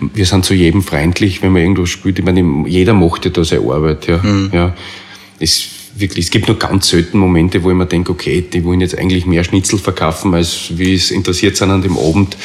wir 0.01 0.27
sind 0.27 0.45
zu 0.45 0.53
jedem 0.53 0.83
freundlich, 0.83 1.43
wenn 1.43 1.53
man 1.53 1.63
irgendwo 1.63 1.87
spielt. 1.87 2.19
Ich 2.19 2.25
meine, 2.25 2.69
jeder 2.69 2.93
macht 2.93 3.25
ja 3.25 3.31
da 3.31 3.43
seine 3.43 3.73
Arbeit, 3.73 4.07
ja. 4.07 4.21
ja. 4.53 4.75
Es, 5.41 5.67
wirklich, 5.97 6.27
es 6.27 6.31
gibt 6.31 6.47
nur 6.47 6.59
ganz 6.59 6.89
selten 6.89 7.19
Momente, 7.19 7.63
wo 7.63 7.71
ich 7.71 7.77
mir 7.77 7.87
denke, 7.87 8.13
okay, 8.13 8.43
die 8.43 8.65
wollen 8.65 8.83
jetzt 8.83 8.97
eigentlich 8.97 9.25
mehr 9.25 9.45
Schnitzel 9.45 9.79
verkaufen, 9.79 10.35
als 10.35 10.77
wie 10.77 10.95
es 10.95 11.11
interessiert 11.11 11.57
sind 11.57 11.71
an 11.71 11.81
dem 11.81 11.97
Abend. 11.97 12.37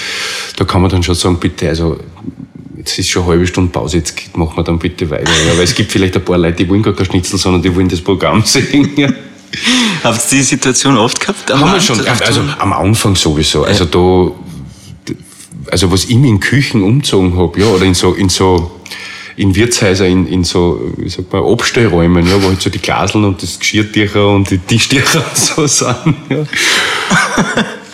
Da 0.56 0.64
kann 0.64 0.82
man 0.82 0.90
dann 0.90 1.04
schon 1.04 1.16
sagen, 1.16 1.38
bitte, 1.40 1.68
also 1.68 1.98
jetzt 2.88 3.00
ist 3.00 3.10
schon 3.10 3.24
eine 3.24 3.32
halbe 3.32 3.48
Stunde 3.48 3.72
Pause, 3.72 3.98
jetzt 3.98 4.16
machen 4.36 4.56
wir 4.56 4.64
dann 4.64 4.80
bitte 4.80 5.10
weiter. 5.10 5.32
Ja, 5.46 5.58
weil 5.58 5.64
es 5.64 5.76
gibt 5.76 5.92
vielleicht 5.92 6.16
ein 6.16 6.24
paar 6.24 6.38
Leute, 6.38 6.58
die 6.64 6.70
wollen 6.70 6.82
gar 6.82 6.94
kein 6.94 7.06
Schnitzel, 7.06 7.38
sondern 7.38 7.62
die 7.62 7.76
wollen 7.76 7.90
das 7.90 8.02
Programm 8.02 8.42
sehen. 8.46 8.92
Ja. 8.96 9.10
Habt 10.04 10.32
ihr 10.32 10.38
die 10.38 10.44
Situation 10.44 10.98
oft 10.98 11.20
gehabt? 11.20 11.50
am 11.52 11.62
Haben 11.62 11.74
wir 11.74 11.82
schon, 11.82 12.06
also 12.06 12.42
am 12.60 12.74
Anfang 12.74 13.16
sowieso. 13.16 13.64
Also 13.64 13.86
da, 13.86 14.32
also 15.72 15.92
was 15.92 16.06
ich 16.06 16.12
in 16.12 16.40
Küchen 16.40 16.84
umgezogen 16.84 17.38
hab, 17.38 17.58
ja, 17.58 17.66
oder 17.66 17.86
in 17.86 17.94
so, 17.94 18.14
in 18.14 18.30
so, 18.30 18.72
in 19.36 19.56
Wirtshäuser, 19.56 20.08
in, 20.08 20.28
in 20.28 20.44
so, 20.44 20.94
wie 20.98 21.10
sagt 21.10 21.32
man, 21.32 21.44
Abstellräumen, 21.44 22.28
ja, 22.28 22.42
wo 22.42 22.48
halt 22.48 22.62
so 22.62 22.70
die 22.70 22.80
Glaseln 22.80 23.24
und 23.24 23.42
das 23.42 23.60
Geschirrtücher 23.60 24.28
und 24.30 24.50
die 24.50 24.58
Tischtücher 24.58 25.24
und 25.30 25.38
so 25.38 25.68
sind, 25.68 26.16
ja. 26.30 26.46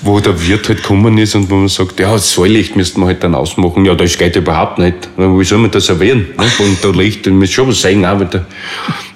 Wo 0.04 0.20
der 0.20 0.40
Wirt 0.46 0.68
halt 0.68 0.82
gekommen 0.82 1.18
ist 1.18 1.34
und 1.36 1.50
wo 1.50 1.56
man 1.56 1.70
sagt, 1.70 2.00
ja, 2.00 2.12
das 2.12 2.32
Säulicht 2.32 2.76
müssten 2.76 3.00
wir 3.02 3.08
halt 3.08 3.24
dann 3.24 3.36
ausmachen. 3.36 3.86
Ja, 3.86 3.96
das 3.96 4.18
geht 4.18 4.36
überhaupt 4.36 4.78
nicht. 4.78 5.10
Wie 5.18 5.44
soll 5.44 5.60
man 5.60 5.72
das? 5.72 5.90
Ne? 5.90 6.26
Und 6.36 6.84
da 6.84 6.90
Licht, 6.90 7.26
dann 7.26 7.40
muss 7.40 7.52
schon 7.52 7.70
was 7.70 7.82
sagen, 7.82 8.06
auch 8.06 8.20
wieder. 8.20 8.46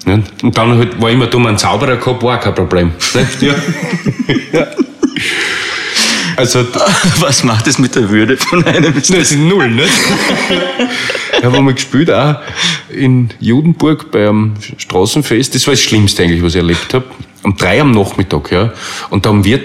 Ne? 0.06 0.22
Und 0.42 0.56
dann 0.56 0.78
halt 0.78 1.00
war 1.00 1.10
immer 1.10 1.26
da 1.26 1.38
mal 1.38 1.50
ein 1.50 1.58
Zauberer 1.58 1.96
gehabt, 1.96 2.22
war 2.22 2.38
auch 2.38 2.42
kein 2.42 2.54
Problem. 2.54 2.92
Ne? 3.14 3.28
Ja. 3.40 3.54
ja. 4.52 4.66
Also, 6.36 6.60
Was 7.18 7.42
macht 7.42 7.66
es 7.66 7.78
mit 7.78 7.94
der 7.96 8.08
Würde 8.08 8.36
von 8.36 8.64
einem? 8.64 8.94
das 8.94 9.10
ist 9.10 9.36
null, 9.36 9.70
nicht? 9.70 9.90
Ich 11.36 11.44
habe 11.44 11.56
einmal 11.56 11.74
gespielt, 11.74 12.10
auch 12.10 12.36
in 12.88 13.30
Judenburg 13.40 14.10
bei 14.12 14.28
einem 14.28 14.54
Straßenfest. 14.78 15.54
Das 15.54 15.66
war 15.66 15.74
das 15.74 15.82
Schlimmste 15.82 16.22
eigentlich, 16.22 16.42
was 16.42 16.54
ich 16.54 16.60
erlebt 16.60 16.94
habe. 16.94 17.04
Um 17.42 17.56
drei 17.56 17.80
am 17.80 17.90
Nachmittag, 17.90 18.52
ja. 18.52 18.72
Und 19.10 19.26
da 19.26 19.30
haben 19.30 19.44
wir 19.44 19.60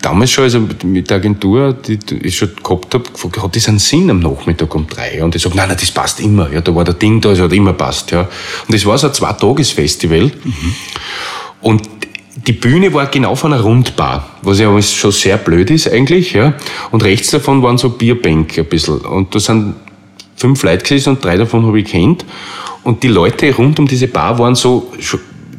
damals 0.00 0.30
schon, 0.30 0.44
also 0.44 0.60
mit- 0.84 1.10
der 1.10 1.16
Agentur, 1.16 1.72
die 1.72 1.98
ich 2.22 2.36
schon 2.36 2.50
gehabt 2.62 2.94
habe, 2.94 3.04
gefragt, 3.10 3.42
hat 3.42 3.56
das 3.56 3.68
einen 3.68 3.78
Sinn 3.78 4.10
am 4.10 4.20
Nachmittag 4.20 4.74
um 4.74 4.86
drei? 4.86 5.22
Und 5.22 5.34
ich 5.34 5.42
sage, 5.42 5.56
nein, 5.56 5.68
nein, 5.68 5.76
das 5.80 5.90
passt 5.90 6.20
immer. 6.20 6.50
Ja, 6.52 6.60
da 6.60 6.74
war 6.74 6.84
der 6.84 6.94
Ding 6.94 7.20
da, 7.20 7.32
es 7.32 7.40
hat 7.40 7.52
immer 7.52 7.72
passt, 7.72 8.10
ja. 8.10 8.20
Und 8.22 8.74
das 8.74 8.84
war 8.86 8.96
so 8.98 9.08
ein 9.08 9.14
Zwei-Tages-Festival. 9.14 10.30
Und 11.60 11.82
die 12.46 12.52
Bühne 12.52 12.92
war 12.94 13.06
genau 13.06 13.34
von 13.34 13.52
einer 13.52 13.62
Rundbar, 13.62 14.28
was 14.42 14.60
ja 14.60 14.80
schon 14.82 15.12
sehr 15.12 15.36
blöd 15.38 15.70
ist 15.70 15.90
eigentlich, 15.90 16.32
ja. 16.32 16.54
Und 16.90 17.02
rechts 17.02 17.30
davon 17.30 17.62
waren 17.62 17.78
so 17.78 17.90
Bierbänke 17.90 18.60
ein 18.60 18.66
bisschen. 18.68 18.98
Und 19.00 19.34
da 19.34 19.40
sind 19.40 19.74
fünf 20.36 20.62
Leute 20.62 20.84
gewesen 20.84 21.10
und 21.10 21.24
drei 21.24 21.36
davon 21.36 21.66
habe 21.66 21.80
ich 21.80 21.86
kennt. 21.86 22.24
Und 22.84 23.02
die 23.02 23.08
Leute 23.08 23.52
rund 23.54 23.78
um 23.80 23.88
diese 23.88 24.06
Bar 24.06 24.38
waren 24.38 24.54
so, 24.54 24.92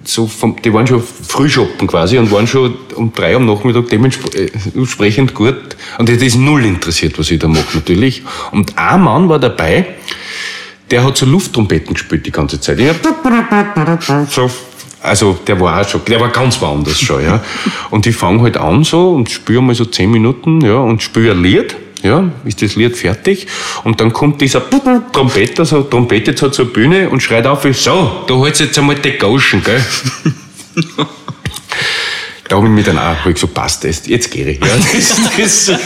so 0.10 0.28
vom, 0.28 0.56
die 0.62 0.74
waren 0.74 0.88
schon 0.88 1.02
Frühschoppen 1.02 1.88
quasi 1.88 2.18
und 2.18 2.32
waren 2.32 2.48
schon 2.48 2.76
um 2.96 3.14
drei 3.14 3.36
am 3.36 3.46
Nachmittag 3.46 3.90
dementsprechend 3.90 5.34
gut. 5.34 5.76
Und 5.98 6.10
das 6.10 6.18
ist 6.18 6.36
null 6.36 6.66
interessiert, 6.66 7.18
was 7.20 7.30
ich 7.32 7.40
da 7.40 7.48
mache, 7.48 7.76
natürlich. 7.76 8.24
Und 8.52 8.78
ein 8.78 9.02
Mann 9.02 9.30
war 9.30 9.40
dabei, 9.40 9.86
der 10.90 11.04
hat 11.04 11.18
so 11.18 11.26
Lufttrompeten 11.26 11.94
gespielt 11.94 12.26
die 12.26 12.32
ganze 12.32 12.60
Zeit. 12.60 12.80
So, 14.30 14.50
also 15.02 15.38
der 15.46 15.60
war 15.60 15.82
auch 15.82 15.88
schon, 15.88 16.02
der 16.06 16.20
war 16.20 16.30
ganz 16.30 16.60
woanders 16.62 17.00
schon, 17.00 17.24
ja. 17.24 17.44
Und 17.92 18.08
ich 18.08 18.16
fange 18.16 18.42
halt 18.42 18.58
an 18.58 18.84
so 18.84 19.12
und 19.12 19.30
spiele 19.30 19.62
mal 19.62 19.76
so 19.76 19.86
zehn 19.86 20.10
Minuten, 20.10 20.62
ja, 20.62 20.78
und 20.78 21.04
spiele 21.04 21.32
ein 21.32 21.44
Lied, 21.44 21.76
ja, 22.04 22.32
ist 22.46 22.62
das 22.62 22.76
Lied 22.76 22.96
fertig. 22.98 23.48
Und 23.84 24.00
dann 24.00 24.14
kommt 24.14 24.42
dieser 24.42 24.64
Trompeter, 25.12 25.66
so 25.66 25.84
trompetet 25.84 26.38
so 26.38 26.50
zur 26.50 26.72
Bühne 26.72 27.10
und 27.10 27.22
schreit 27.22 27.46
auf, 27.48 27.64
so, 27.72 28.24
da 28.28 28.34
holst 28.34 28.62
jetzt 28.62 28.78
einmal 28.78 28.96
die 28.96 29.12
Gauschen, 29.12 29.64
gell. 29.64 29.84
Da 32.50 32.56
habe 32.56 32.66
ich 32.66 32.74
mir 32.74 32.82
dann 32.84 32.98
auch 32.98 33.26
ich 33.28 33.36
gesagt, 33.36 33.54
passt 33.54 33.84
das, 33.84 34.02
jetzt 34.08 34.32
gehe 34.32 34.50
ich. 34.50 34.60
Ja, 34.60 34.68
das, 34.76 35.22
das, 35.38 35.80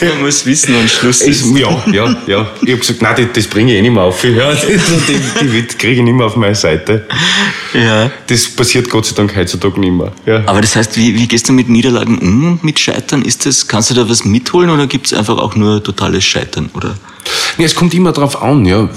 Man 0.00 0.22
muss 0.22 0.46
wissen, 0.46 0.74
wann 0.74 0.88
Schluss 0.88 1.20
es, 1.20 1.42
ist. 1.42 1.56
ja, 1.58 1.84
ja, 1.92 2.16
ja. 2.26 2.46
Ich 2.62 2.70
habe 2.70 2.78
gesagt, 2.78 3.02
nein, 3.02 3.14
das, 3.16 3.26
das 3.34 3.46
bringe 3.48 3.72
ich 3.72 3.78
eh 3.78 3.82
nicht 3.82 3.92
mehr 3.92 4.02
auf. 4.04 4.24
Ja, 4.24 4.50
das, 4.50 4.66
die 4.66 5.46
die 5.46 5.62
kriege 5.76 5.96
ich 5.96 6.02
nicht 6.02 6.14
mehr 6.14 6.26
auf 6.26 6.36
meine 6.36 6.54
Seite. 6.54 7.06
Ja. 7.74 8.10
Das 8.28 8.48
passiert 8.48 8.88
Gott 8.88 9.04
sei 9.04 9.14
Dank 9.14 9.36
heutzutage 9.36 9.78
nicht 9.78 9.92
mehr. 9.92 10.10
Ja. 10.24 10.42
Aber 10.46 10.62
das 10.62 10.74
heißt, 10.74 10.96
wie, 10.96 11.14
wie 11.14 11.28
gehst 11.28 11.48
du 11.50 11.52
mit 11.52 11.68
Niederlagen 11.68 12.18
um 12.18 12.52
und 12.52 12.64
mit 12.64 12.78
Scheitern? 12.78 13.22
Ist 13.22 13.44
das, 13.44 13.68
kannst 13.68 13.90
du 13.90 13.94
da 13.94 14.08
was 14.08 14.24
mitholen 14.24 14.70
oder 14.70 14.86
gibt 14.86 15.06
es 15.06 15.12
einfach 15.12 15.36
auch 15.36 15.54
nur 15.54 15.82
totales 15.82 16.24
Scheitern? 16.24 16.70
Oder? 16.74 16.96
Nee, 17.58 17.64
es 17.64 17.74
kommt 17.74 17.92
immer 17.92 18.12
drauf 18.12 18.40
an, 18.42 18.64
ja. 18.64 18.88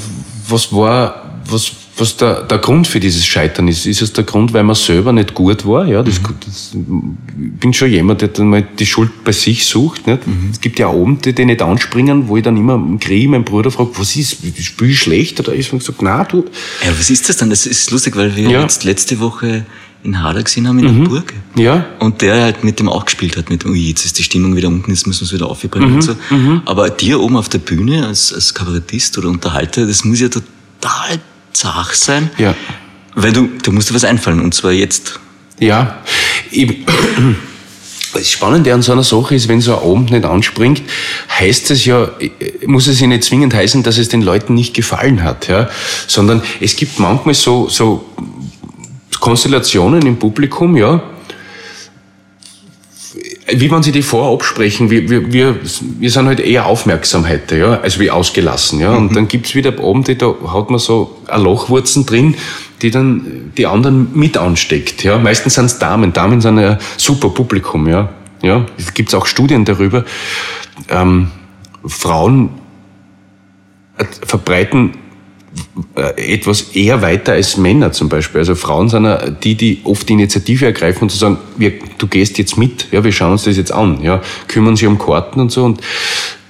Was 0.47 0.71
war, 0.73 1.20
was, 1.51 1.71
was 1.97 2.17
der, 2.17 2.43
der 2.43 2.57
Grund 2.59 2.87
für 2.87 2.99
dieses 2.99 3.25
Scheitern 3.25 3.67
ist? 3.67 3.85
Ist 3.85 4.01
es 4.01 4.13
der 4.13 4.23
Grund, 4.23 4.53
weil 4.53 4.63
man 4.63 4.75
selber 4.75 5.11
nicht 5.13 5.33
gut 5.33 5.65
war? 5.65 5.85
Ja, 5.85 6.01
das, 6.03 6.19
das, 6.45 6.71
ich 6.73 7.59
bin 7.59 7.73
schon 7.73 7.89
jemand, 7.91 8.21
der 8.21 8.29
dann 8.29 8.49
mal 8.49 8.65
die 8.79 8.85
Schuld 8.85 9.23
bei 9.23 9.31
sich 9.31 9.65
sucht. 9.65 10.07
Nicht? 10.07 10.19
Es 10.51 10.61
gibt 10.61 10.79
ja 10.79 10.89
Abende, 10.89 11.33
die 11.33 11.45
nicht 11.45 11.61
anspringen, 11.61 12.27
wo 12.27 12.37
ich 12.37 12.43
dann 12.43 12.57
immer 12.57 12.75
im 12.75 12.99
Krieg 12.99 13.29
meinen 13.29 13.43
Bruder 13.43 13.71
frage, 13.71 13.89
was 13.97 14.15
ist, 14.15 14.37
spiel 14.61 14.89
ich 14.91 14.99
schlecht? 14.99 15.39
Oder 15.39 15.53
ist 15.53 15.71
man 15.71 15.79
gesagt, 15.79 16.01
na 16.01 16.23
du, 16.23 16.45
Ja, 16.85 16.91
was 16.97 17.09
ist 17.09 17.27
das 17.29 17.37
dann? 17.37 17.49
Das 17.49 17.65
ist 17.65 17.91
lustig, 17.91 18.15
weil 18.15 18.35
wir 18.35 18.49
Ja. 18.49 18.61
jetzt 18.61 18.83
letzte 18.83 19.19
Woche 19.19 19.65
in 20.03 20.19
Hader 20.23 20.41
gesehen 20.41 20.67
haben, 20.67 20.79
in 20.79 20.85
der 21.03 21.07
Burg. 21.07 21.31
ja, 21.55 21.85
Und 21.99 22.23
der 22.23 22.41
halt 22.41 22.63
mit 22.63 22.79
dem 22.79 22.89
auch 22.89 23.05
gespielt 23.05 23.37
hat, 23.37 23.51
mit, 23.51 23.65
ui, 23.67 23.77
jetzt 23.89 24.03
ist 24.03 24.17
die 24.17 24.23
Stimmung 24.23 24.55
wieder 24.55 24.67
unten, 24.67 24.89
jetzt 24.89 25.05
müssen 25.05 25.21
wir 25.21 25.25
es 25.27 25.33
wieder 25.33 25.45
aufbringen 25.47 25.93
und 25.93 26.01
so. 26.01 26.15
Aber 26.65 26.89
dir 26.89 27.19
oben 27.19 27.37
auf 27.37 27.49
der 27.49 27.59
Bühne 27.59 28.07
als, 28.07 28.33
als 28.33 28.51
Kabarettist 28.55 29.19
oder 29.19 29.29
Unterhalter, 29.29 29.85
das 29.85 30.03
muss 30.03 30.19
ja 30.19 30.27
total 30.29 31.19
zach 31.53 31.93
sein. 31.93 32.29
Ja. 32.37 32.55
Weil 33.15 33.33
du, 33.33 33.49
du 33.61 33.71
musst 33.71 33.89
dir 33.89 33.93
was 33.93 34.03
einfallen, 34.03 34.41
und 34.41 34.53
zwar 34.53 34.71
jetzt. 34.71 35.19
Ja, 35.59 35.99
ich, 36.49 36.85
das 38.13 38.29
Spannende 38.29 38.73
an 38.73 38.81
so 38.81 38.91
einer 38.91 39.03
Sache 39.03 39.35
ist, 39.35 39.47
wenn 39.47 39.61
so 39.61 39.77
ein 39.77 39.83
Abend 39.83 40.11
nicht 40.11 40.25
anspringt, 40.25 40.81
heißt 41.29 41.71
es 41.71 41.85
ja, 41.85 42.09
muss 42.65 42.87
es 42.87 42.99
ja 42.99 43.07
nicht 43.07 43.23
zwingend 43.23 43.53
heißen, 43.53 43.83
dass 43.83 43.97
es 43.97 44.09
den 44.09 44.21
Leuten 44.21 44.53
nicht 44.53 44.73
gefallen 44.73 45.23
hat, 45.23 45.47
ja, 45.47 45.69
sondern 46.07 46.41
es 46.59 46.75
gibt 46.75 46.99
manchmal 46.99 47.35
so, 47.35 47.69
so 47.69 48.05
Konstellationen 49.19 50.05
im 50.05 50.17
Publikum, 50.17 50.75
ja, 50.75 51.01
wie 53.47 53.69
man 53.69 53.83
sie 53.83 53.91
die 53.91 54.03
vorher 54.03 54.33
absprechen, 54.33 54.89
wir, 54.89 55.09
wir, 55.09 55.33
wir, 55.33 55.55
wir 55.99 56.11
sind 56.11 56.27
halt 56.27 56.39
eher 56.39 56.65
aufmerksam 56.65 57.27
heute, 57.27 57.57
ja, 57.57 57.79
als 57.81 57.99
wie 57.99 58.11
ausgelassen, 58.11 58.79
ja. 58.79 58.91
Und 58.93 59.15
dann 59.15 59.27
gibt's 59.27 59.55
wieder 59.55 59.73
Abende, 59.79 60.15
da 60.15 60.33
hat 60.47 60.69
man 60.69 60.79
so 60.79 61.17
eine 61.27 61.43
Lochwurzen 61.43 62.05
drin, 62.05 62.35
die 62.81 62.91
dann 62.91 63.51
die 63.57 63.67
anderen 63.67 64.09
mit 64.13 64.37
ansteckt. 64.37 65.03
Ja? 65.03 65.17
Meistens 65.17 65.55
sind 65.55 65.65
es 65.65 65.79
Damen. 65.79 66.13
Damen 66.13 66.41
sind 66.41 66.57
ein 66.59 66.77
super 66.97 67.29
Publikum. 67.29 67.87
Ja? 67.87 68.09
Ja? 68.41 68.65
Es 68.77 68.93
gibt 68.93 69.13
auch 69.13 69.25
Studien 69.25 69.65
darüber. 69.65 70.03
Ähm, 70.89 71.31
Frauen 71.85 72.49
äh, 73.97 74.05
verbreiten 74.25 74.93
etwas 76.15 76.61
eher 76.73 77.01
weiter 77.01 77.33
als 77.33 77.57
Männer 77.57 77.91
zum 77.91 78.09
Beispiel. 78.09 78.39
Also 78.39 78.55
Frauen 78.55 78.89
sind 78.89 79.07
die, 79.43 79.55
die 79.55 79.81
oft 79.83 80.07
die 80.07 80.13
Initiative 80.13 80.65
ergreifen 80.65 81.03
und 81.03 81.09
zu 81.09 81.17
sagen, 81.17 81.37
wir, 81.57 81.73
du 81.97 82.07
gehst 82.07 82.37
jetzt 82.37 82.57
mit, 82.57 82.87
ja, 82.91 83.03
wir 83.03 83.11
schauen 83.11 83.33
uns 83.33 83.43
das 83.43 83.57
jetzt 83.57 83.71
an, 83.71 84.01
ja, 84.01 84.21
kümmern 84.47 84.75
sich 84.75 84.87
um 84.87 84.97
Karten 84.97 85.39
und 85.39 85.51
so 85.51 85.65
und 85.65 85.81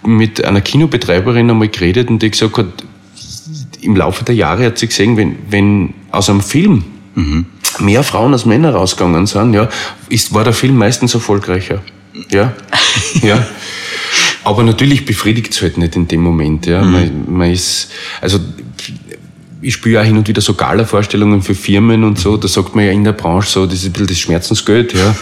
mit 0.04 0.44
einer 0.44 0.62
Kinobetreiberin 0.62 1.50
einmal 1.50 1.68
geredet 1.68 2.10
und 2.10 2.22
die 2.22 2.32
gesagt 2.32 2.58
hat, 2.58 2.68
im 3.82 3.96
Laufe 3.96 4.24
der 4.24 4.36
Jahre 4.36 4.66
hat 4.66 4.78
sie 4.78 4.88
gesehen, 4.88 5.18
wenn, 5.18 5.38
wenn 5.50 5.94
aus 6.12 6.30
einem 6.30 6.42
Film 6.42 6.84
mhm. 7.16 7.46
mehr 7.80 8.04
Frauen 8.04 8.34
als 8.34 8.46
Männer 8.46 8.74
rausgegangen 8.74 9.26
sind, 9.26 9.54
ja, 9.54 9.70
ist, 10.10 10.34
war 10.34 10.44
der 10.44 10.54
Film 10.54 10.78
meistens 10.78 11.14
erfolgreicher. 11.14 11.82
Ja, 12.30 12.54
ja. 13.22 13.46
Aber 14.44 14.64
natürlich 14.64 15.06
befriedigt 15.06 15.54
es 15.54 15.62
halt 15.62 15.78
nicht 15.78 15.96
in 15.96 16.08
dem 16.08 16.22
Moment. 16.22 16.66
Ja. 16.66 16.82
Mhm. 16.84 16.92
Man, 16.92 17.38
man 17.38 17.52
ist, 17.52 17.92
also 18.22 18.40
ich 19.62 19.74
spüre 19.74 20.02
auch 20.02 20.06
hin 20.06 20.18
und 20.18 20.28
wieder 20.28 20.42
so 20.42 20.54
Gala-Vorstellungen 20.56 21.42
für 21.42 21.54
Firmen 21.56 22.04
und 22.04 22.20
so. 22.20 22.38
Da 22.38 22.48
sagt 22.48 22.76
man 22.76 22.86
ja 22.86 22.92
in 22.92 23.04
der 23.04 23.14
Branche 23.14 23.50
so, 23.50 23.66
das 23.66 23.76
ist 23.76 23.86
ein 23.86 23.92
bisschen 23.92 24.08
das 24.08 24.20
Schmerzensgeld. 24.20 24.94
Ja. 24.94 25.16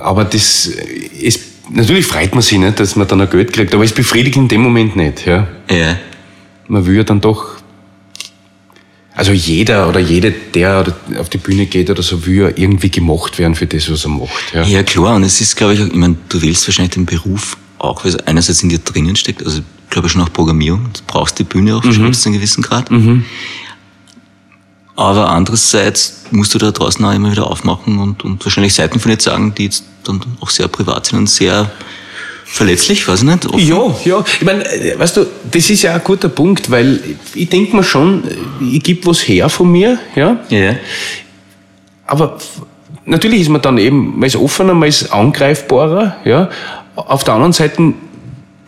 Aber 0.00 0.24
das 0.24 0.66
ist, 0.66 1.40
natürlich 1.70 2.06
freut 2.06 2.34
man 2.34 2.42
sich 2.42 2.58
nicht, 2.58 2.78
dass 2.78 2.96
man 2.96 3.08
dann 3.08 3.20
ein 3.20 3.30
Geld 3.30 3.52
kriegt, 3.52 3.74
aber 3.74 3.84
es 3.84 3.92
befriedigt 3.92 4.36
in 4.36 4.48
dem 4.48 4.60
Moment 4.60 4.96
nicht. 4.96 5.26
Ja. 5.26 5.48
ja. 5.70 5.96
Man 6.68 6.86
will 6.86 6.96
ja 6.96 7.04
dann 7.04 7.20
doch 7.20 7.56
also 9.16 9.32
jeder 9.32 9.88
oder 9.88 10.00
jede, 10.00 10.32
der 10.32 10.84
auf 11.18 11.28
die 11.28 11.38
Bühne 11.38 11.66
geht 11.66 11.88
oder 11.88 12.02
so, 12.02 12.26
will 12.26 12.42
ja 12.42 12.48
irgendwie 12.48 12.90
gemocht 12.90 13.38
werden 13.38 13.54
für 13.54 13.66
das, 13.66 13.90
was 13.90 14.04
er 14.04 14.10
macht. 14.10 14.52
Ja, 14.52 14.64
ja 14.64 14.82
klar. 14.82 15.14
Und 15.14 15.22
es 15.22 15.40
ist, 15.40 15.56
glaube 15.56 15.74
ich, 15.74 15.80
auch, 15.82 15.86
ich 15.86 15.94
meine, 15.94 16.16
du 16.28 16.42
wählst 16.42 16.66
wahrscheinlich 16.66 16.94
den 16.94 17.06
Beruf 17.06 17.56
auch, 17.78 18.04
weil 18.04 18.10
es 18.10 18.18
einerseits 18.26 18.62
in 18.62 18.70
dir 18.70 18.80
drinnen 18.80 19.14
steckt, 19.14 19.44
also 19.44 19.58
ich 19.58 19.90
glaube 19.90 20.08
schon 20.08 20.22
auch 20.22 20.32
Programmierung, 20.32 20.90
du 20.92 21.00
brauchst 21.06 21.38
die 21.38 21.44
Bühne 21.44 21.76
auch 21.76 21.84
mhm. 21.84 22.12
zu 22.12 22.28
einem 22.28 22.38
gewissen 22.38 22.62
Grad. 22.62 22.90
Mhm. 22.90 23.24
Aber 24.96 25.30
andererseits 25.30 26.24
musst 26.30 26.54
du 26.54 26.58
da 26.58 26.70
draußen 26.70 27.04
auch 27.04 27.12
immer 27.12 27.30
wieder 27.30 27.48
aufmachen 27.48 27.98
und, 27.98 28.24
und 28.24 28.44
wahrscheinlich 28.44 28.74
Seiten 28.74 28.98
von 28.98 29.10
dir 29.10 29.20
sagen, 29.20 29.54
die 29.54 29.64
jetzt 29.64 29.84
dann 30.04 30.20
auch 30.40 30.50
sehr 30.50 30.68
privat 30.68 31.06
sind 31.06 31.18
und 31.18 31.30
sehr 31.30 31.70
verletzlich, 32.54 33.08
weiß 33.08 33.22
ich 33.22 33.26
nicht. 33.26 33.46
Offen. 33.46 33.66
Ja, 33.66 33.94
ja. 34.04 34.24
Ich 34.38 34.44
meine, 34.44 34.64
äh, 34.64 34.96
weißt 34.96 35.16
du, 35.16 35.26
das 35.50 35.68
ist 35.70 35.82
ja 35.82 35.94
ein 35.94 36.04
guter 36.04 36.28
Punkt, 36.28 36.70
weil 36.70 37.00
ich 37.34 37.48
denke 37.48 37.74
mir 37.74 37.82
schon, 37.82 38.22
ich 38.60 38.82
gebe 38.82 39.06
was 39.06 39.26
her 39.26 39.48
von 39.48 39.70
mir, 39.72 39.98
ja. 40.14 40.38
Ja. 40.50 40.76
Aber 42.06 42.38
natürlich 43.06 43.40
ist 43.40 43.48
man 43.48 43.60
dann 43.60 43.76
eben, 43.78 44.18
man 44.18 44.26
ist 44.28 44.36
offener, 44.36 44.72
man 44.72 44.88
ist 44.88 45.12
angreifbarer, 45.12 46.16
ja. 46.24 46.48
Auf 46.94 47.24
der 47.24 47.34
anderen 47.34 47.52
Seite, 47.52 47.92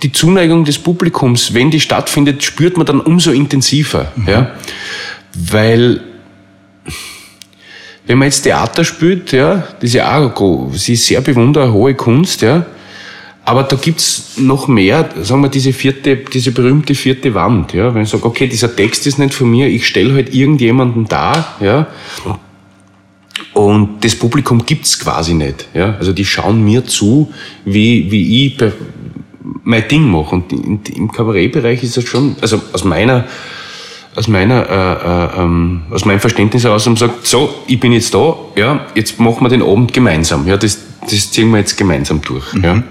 die 0.03 0.11
Zuneigung 0.11 0.65
des 0.65 0.79
Publikums, 0.81 1.55
wenn 1.55 1.71
die 1.71 1.79
stattfindet, 1.79 2.43
spürt 2.43 2.77
man 2.77 2.87
dann 2.87 3.01
umso 3.01 3.31
intensiver, 3.31 4.11
mhm. 4.17 4.29
ja. 4.29 4.51
Weil, 5.33 6.01
wenn 8.09 8.19
man 8.19 8.27
jetzt 8.27 8.43
Theater 8.43 8.83
spielt, 8.83 9.31
ja, 9.31 9.69
das 9.79 9.85
ist 9.85 9.95
ja 9.95 10.19
auch, 10.19 10.73
sie 10.73 10.95
ist 10.95 11.07
sehr 11.07 11.21
bewundert, 11.21 11.71
hohe 11.71 11.95
Kunst, 11.95 12.43
ja, 12.43 12.67
aber 13.47 13.63
da 13.63 13.77
gibt's 13.77 14.33
noch 14.39 14.67
mehr, 14.67 15.09
sagen 15.23 15.41
wir, 15.41 15.49
diese 15.49 15.73
vierte, 15.73 16.17
diese 16.17 16.51
berühmte 16.51 16.97
vierte 16.97 17.33
Wand, 17.33 17.73
ja. 17.73 17.95
Wenn 17.95 18.03
ich 18.03 18.09
sage, 18.09 18.25
okay, 18.25 18.49
dieser 18.49 18.75
Text 18.75 19.07
ist 19.07 19.21
nicht 19.21 19.35
von 19.35 19.49
mir, 19.49 19.69
ich 19.69 19.87
stelle 19.87 20.15
halt 20.15 20.35
irgendjemanden 20.35 21.07
da, 21.07 21.55
ja. 21.61 21.87
Und 23.55 24.05
das 24.05 24.17
Publikum 24.17 24.67
gibt's 24.67 24.99
quasi 24.99 25.33
nicht, 25.35 25.69
ja. 25.75 25.95
Also 25.95 26.13
die 26.13 26.25
schauen 26.25 26.65
mir 26.65 26.85
zu, 26.87 27.33
wie, 27.65 28.11
wie 28.11 28.47
ich 28.47 28.59
mein 29.63 29.87
Ding 29.87 30.11
mache. 30.11 30.35
Und 30.35 30.89
im 30.89 31.13
Kabarettbereich 31.13 31.85
ist 31.85 31.97
das 31.97 32.03
schon, 32.03 32.35
also 32.41 32.61
aus 32.73 32.83
meiner, 32.83 33.27
aus 34.17 34.27
meiner, 34.27 34.69
äh, 34.69 35.39
äh, 35.39 35.43
ähm, 35.43 35.83
aus 35.93 36.05
meinem 36.05 36.19
Verständnis 36.19 36.65
heraus 36.65 36.85
und 36.89 36.99
sagt, 36.99 37.25
so, 37.25 37.55
ich 37.69 37.79
bin 37.79 37.93
jetzt 37.93 38.13
da, 38.13 38.35
ja, 38.57 38.87
jetzt 38.97 39.21
machen 39.21 39.45
wir 39.45 39.51
den 39.51 39.63
Abend 39.63 39.93
gemeinsam, 39.93 40.49
ja, 40.49 40.57
das, 40.57 40.81
das 41.09 41.31
ziehen 41.31 41.53
wir 41.53 41.59
jetzt 41.59 41.77
gemeinsam 41.77 42.21
durch, 42.23 42.53
mhm. 42.53 42.65
ja. 42.65 42.83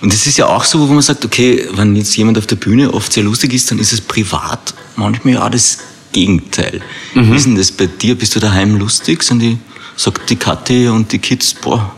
Und 0.00 0.12
es 0.12 0.26
ist 0.26 0.38
ja 0.38 0.46
auch 0.46 0.64
so, 0.64 0.88
wo 0.88 0.92
man 0.92 1.02
sagt, 1.02 1.24
okay, 1.24 1.68
wenn 1.72 1.94
jetzt 1.96 2.16
jemand 2.16 2.38
auf 2.38 2.46
der 2.46 2.56
Bühne 2.56 2.92
oft 2.92 3.12
sehr 3.12 3.22
lustig 3.22 3.52
ist, 3.54 3.70
dann 3.70 3.78
ist 3.78 3.92
es 3.92 4.00
privat 4.00 4.74
manchmal 4.96 5.34
ja 5.34 5.46
auch 5.46 5.50
das 5.50 5.78
Gegenteil. 6.12 6.80
Mhm. 7.14 7.32
Wie 7.32 7.36
ist 7.36 7.46
denn 7.46 7.56
das 7.56 7.72
bei 7.72 7.86
dir? 7.86 8.14
Bist 8.14 8.34
du 8.34 8.40
daheim 8.40 8.76
lustig? 8.76 9.22
Sind 9.22 9.40
die, 9.40 9.58
sagt 9.96 10.28
die 10.28 10.36
Kathi 10.36 10.88
und 10.88 11.10
die 11.12 11.18
Kids, 11.18 11.54
boah, 11.54 11.92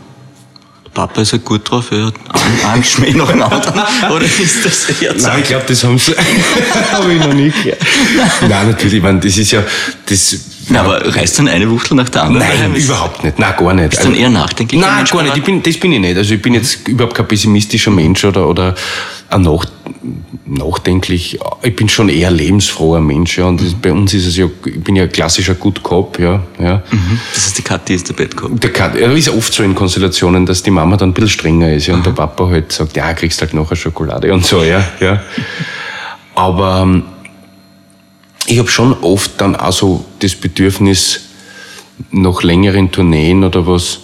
Papa 0.93 1.21
ist 1.21 1.33
halt 1.33 1.43
gut 1.43 1.69
drauf, 1.69 1.91
er 1.91 2.05
hat 2.05 2.13
einen 2.65 2.83
Schmäh 2.85 3.11
nach 3.11 3.29
dem 3.29 3.43
anderen. 3.43 3.81
Oder 4.11 4.25
ist 4.25 4.65
das 4.65 4.89
eher 5.01 5.13
Nein, 5.13 5.41
ich 5.41 5.47
glaube, 5.49 5.65
das 5.67 5.83
haben 5.83 5.99
sie, 5.99 6.15
habe 6.91 7.13
ich 7.13 7.19
noch 7.19 7.33
nie 7.33 7.51
gehört. 7.51 7.81
Nein, 8.47 8.67
natürlich, 8.69 8.93
ich 8.95 9.03
meine, 9.03 9.19
das 9.19 9.37
ist 9.37 9.51
ja, 9.51 9.63
das, 10.05 10.35
na, 10.69 10.81
aber 10.81 11.15
reißt 11.15 11.39
dann 11.39 11.47
eine 11.47 11.69
Wuchtel 11.69 11.95
nach 11.95 12.09
der 12.09 12.23
anderen? 12.23 12.47
Nein, 12.47 12.75
überhaupt 12.75 13.23
nicht. 13.23 13.37
Nein, 13.37 13.53
gar 13.57 13.73
nicht. 13.73 13.89
Bist 13.91 14.03
du 14.03 14.07
dann 14.07 14.17
eher 14.17 14.29
nachdenklich? 14.29 14.81
Nein, 14.81 15.05
gar 15.05 15.23
nicht. 15.23 15.37
Ich 15.37 15.43
bin, 15.43 15.61
das 15.61 15.77
bin 15.77 15.91
ich 15.91 15.99
nicht. 15.99 16.17
Also 16.17 16.33
ich 16.33 16.41
bin 16.41 16.53
jetzt 16.53 16.87
überhaupt 16.87 17.15
kein 17.15 17.27
pessimistischer 17.27 17.91
Mensch 17.91 18.25
oder, 18.25 18.47
oder 18.47 18.73
ein 19.29 19.41
nach, 19.41 19.65
nachdenklich. 20.45 21.39
Ich 21.61 21.75
bin 21.75 21.87
schon 21.89 22.09
eher 22.09 22.31
lebensfroher 22.31 23.01
Mensch, 23.01 23.37
ja. 23.37 23.45
Und 23.45 23.61
das, 23.61 23.73
bei 23.73 23.91
uns 23.91 24.13
ist 24.13 24.25
es 24.25 24.37
ja, 24.37 24.45
ich 24.65 24.83
bin 24.83 24.95
ja 24.95 25.03
ein 25.03 25.11
klassischer 25.11 25.55
Good 25.55 25.83
Cop, 25.83 26.19
ja. 26.19 26.41
ja. 26.59 26.83
Mhm. 26.91 27.19
Das 27.33 27.45
heißt, 27.45 27.57
die 27.57 27.61
Kathi 27.61 27.95
ist 27.95 28.09
der 28.09 28.13
Bad 28.13 28.35
Cop? 28.35 28.59
Der 28.59 28.71
Kathi, 28.71 29.01
ja, 29.01 29.11
ist 29.11 29.29
oft 29.29 29.53
so 29.53 29.63
in 29.63 29.75
Konstellationen, 29.75 30.45
dass 30.45 30.63
die 30.63 30.71
Mama 30.71 30.97
dann 30.97 31.09
ein 31.09 31.13
bisschen 31.13 31.29
strenger 31.29 31.73
ist, 31.73 31.87
ja. 31.87 31.93
Und 31.93 32.05
der 32.05 32.11
Papa 32.11 32.47
halt 32.47 32.71
sagt, 32.71 32.95
ja, 32.97 33.13
kriegst 33.13 33.41
halt 33.41 33.53
noch 33.53 33.69
eine 33.69 33.75
Schokolade 33.75 34.33
und 34.33 34.45
so, 34.45 34.63
ja. 34.63 34.83
ja. 34.99 35.21
Aber, 36.33 36.81
ähm, 36.83 37.03
ich 38.47 38.59
habe 38.59 38.69
schon 38.69 38.93
oft 39.01 39.39
dann 39.41 39.55
auch 39.55 39.73
so 39.73 40.05
das 40.19 40.35
Bedürfnis, 40.35 41.21
nach 42.11 42.43
längeren 42.43 42.91
Tourneen 42.91 43.43
oder 43.43 43.65
was, 43.67 43.99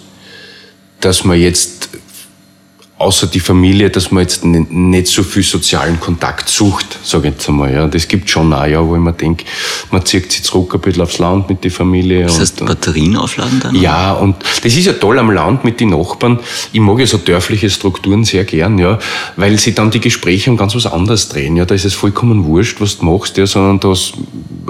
dass 1.00 1.24
man 1.24 1.38
jetzt 1.38 1.90
außer 3.02 3.26
die 3.26 3.40
Familie, 3.40 3.90
dass 3.90 4.12
man 4.12 4.22
jetzt 4.22 4.44
nicht 4.44 5.08
so 5.08 5.24
viel 5.24 5.42
sozialen 5.42 5.98
Kontakt 5.98 6.48
sucht, 6.48 6.98
sage 7.02 7.28
ich 7.28 7.34
jetzt 7.34 7.48
einmal. 7.48 7.72
Ja. 7.74 7.88
Das 7.88 8.06
gibt 8.06 8.30
schon 8.30 8.52
auch, 8.52 8.64
ja, 8.64 8.86
wo 8.86 8.94
ich 8.94 9.00
mir 9.00 9.12
denke, 9.12 9.44
man 9.90 10.06
zieht 10.06 10.30
sich 10.30 10.44
zurück 10.44 10.72
ein 10.74 10.80
bisschen 10.80 11.02
aufs 11.02 11.18
Land 11.18 11.48
mit 11.48 11.64
der 11.64 11.72
Familie. 11.72 12.24
Das 12.24 12.38
heißt, 12.38 12.60
und, 12.60 12.68
Batterien 12.68 13.16
aufladen 13.16 13.60
dann? 13.60 13.74
Ja, 13.74 14.12
und 14.12 14.36
das 14.62 14.74
ist 14.74 14.86
ja 14.86 14.92
toll 14.92 15.18
am 15.18 15.30
Land 15.32 15.64
mit 15.64 15.80
den 15.80 15.90
Nachbarn. 15.90 16.38
Ich 16.72 16.80
mag 16.80 17.00
ja 17.00 17.06
so 17.06 17.18
dörfliche 17.18 17.68
Strukturen 17.70 18.24
sehr 18.24 18.44
gern, 18.44 18.78
ja, 18.78 18.98
weil 19.36 19.58
sie 19.58 19.74
dann 19.74 19.90
die 19.90 20.00
Gespräche 20.00 20.50
um 20.50 20.56
ganz 20.56 20.74
was 20.76 20.86
anderes 20.86 21.28
drehen. 21.28 21.56
Ja. 21.56 21.64
Da 21.64 21.74
ist 21.74 21.84
es 21.84 21.94
vollkommen 21.94 22.44
wurscht, 22.44 22.80
was 22.80 22.98
du 22.98 23.06
machst, 23.06 23.36
ja, 23.36 23.46
sondern 23.46 23.80
da 23.80 23.92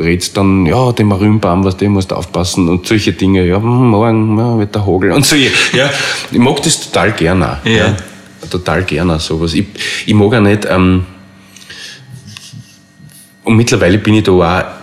redst 0.02 0.36
dann, 0.38 0.64
ja, 0.64 0.92
den 0.92 1.08
Marünbaum, 1.08 1.64
was 1.64 1.76
dem 1.76 1.92
musst 1.92 2.10
du 2.10 2.14
aufpassen 2.14 2.68
und 2.70 2.86
solche 2.86 3.12
Dinge, 3.12 3.46
ja, 3.46 3.58
morgen 3.58 4.38
ja, 4.38 4.58
wird 4.58 4.74
der 4.74 4.86
Hagel 4.86 5.12
und 5.12 5.26
so. 5.26 5.36
Ja, 5.36 5.90
ich 6.30 6.38
mag 6.38 6.62
das 6.62 6.80
total 6.80 7.12
gern 7.12 7.42
auch. 7.42 7.64
Ja. 7.64 7.72
ja 7.72 7.96
total 8.52 8.84
gerne 8.84 9.18
sowas. 9.18 9.54
Ich, 9.54 9.66
ich 10.06 10.14
mag 10.14 10.34
auch 10.34 10.40
nicht, 10.40 10.66
ähm, 10.70 11.04
und 13.44 13.56
mittlerweile 13.56 13.98
bin 13.98 14.14
ich 14.14 14.24
da 14.24 14.32
auch 14.32 14.81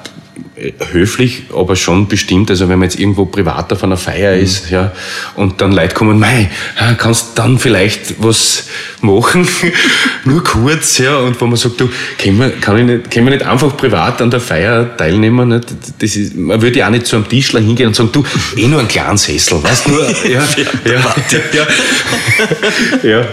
höflich, 0.91 1.43
aber 1.55 1.75
schon 1.75 2.07
bestimmt. 2.07 2.49
Also 2.49 2.69
wenn 2.69 2.79
man 2.79 2.89
jetzt 2.89 2.99
irgendwo 2.99 3.25
privat 3.25 3.71
auf 3.71 3.83
einer 3.83 3.97
Feier 3.97 4.35
mhm. 4.35 4.43
ist, 4.43 4.69
ja, 4.69 4.91
und 5.35 5.61
dann 5.61 5.71
Leute 5.71 5.93
kommen, 5.93 6.19
mei, 6.19 6.49
kannst 6.97 7.37
dann 7.37 7.59
vielleicht 7.59 8.21
was 8.21 8.65
machen, 9.01 9.47
nur 10.25 10.43
kurz, 10.43 10.97
ja, 10.97 11.17
und 11.17 11.39
wo 11.39 11.47
man 11.47 11.55
sagt, 11.55 11.79
du, 11.79 11.89
können 12.17 12.39
wir, 12.39 12.49
kann 12.51 12.77
ich 12.77 12.85
nicht, 12.85 13.11
können 13.11 13.27
wir 13.27 13.33
nicht 13.33 13.45
einfach 13.45 13.75
privat 13.77 14.21
an 14.21 14.31
der 14.31 14.39
Feier 14.39 14.95
teilnehmen? 14.97 15.49
Nicht? 15.49 15.67
Das 15.99 16.15
ist, 16.15 16.35
man 16.35 16.61
würde 16.61 16.79
ja 16.79 16.87
auch 16.87 16.91
nicht 16.91 17.07
zu 17.07 17.15
einem 17.15 17.27
Tischler 17.27 17.61
hingehen 17.61 17.87
und 17.87 17.95
sagen, 17.95 18.09
du, 18.11 18.23
eh 18.55 18.67
nur 18.67 18.79
einen 18.79 18.87
kleinen 18.87 19.17
Sessel, 19.17 19.63
weißt 19.63 19.87
du, 19.87 19.89
nur, 19.91 20.03
ja, 20.27 20.43
ja, 20.85 21.15
ja, 23.03 23.09
ja, 23.09 23.27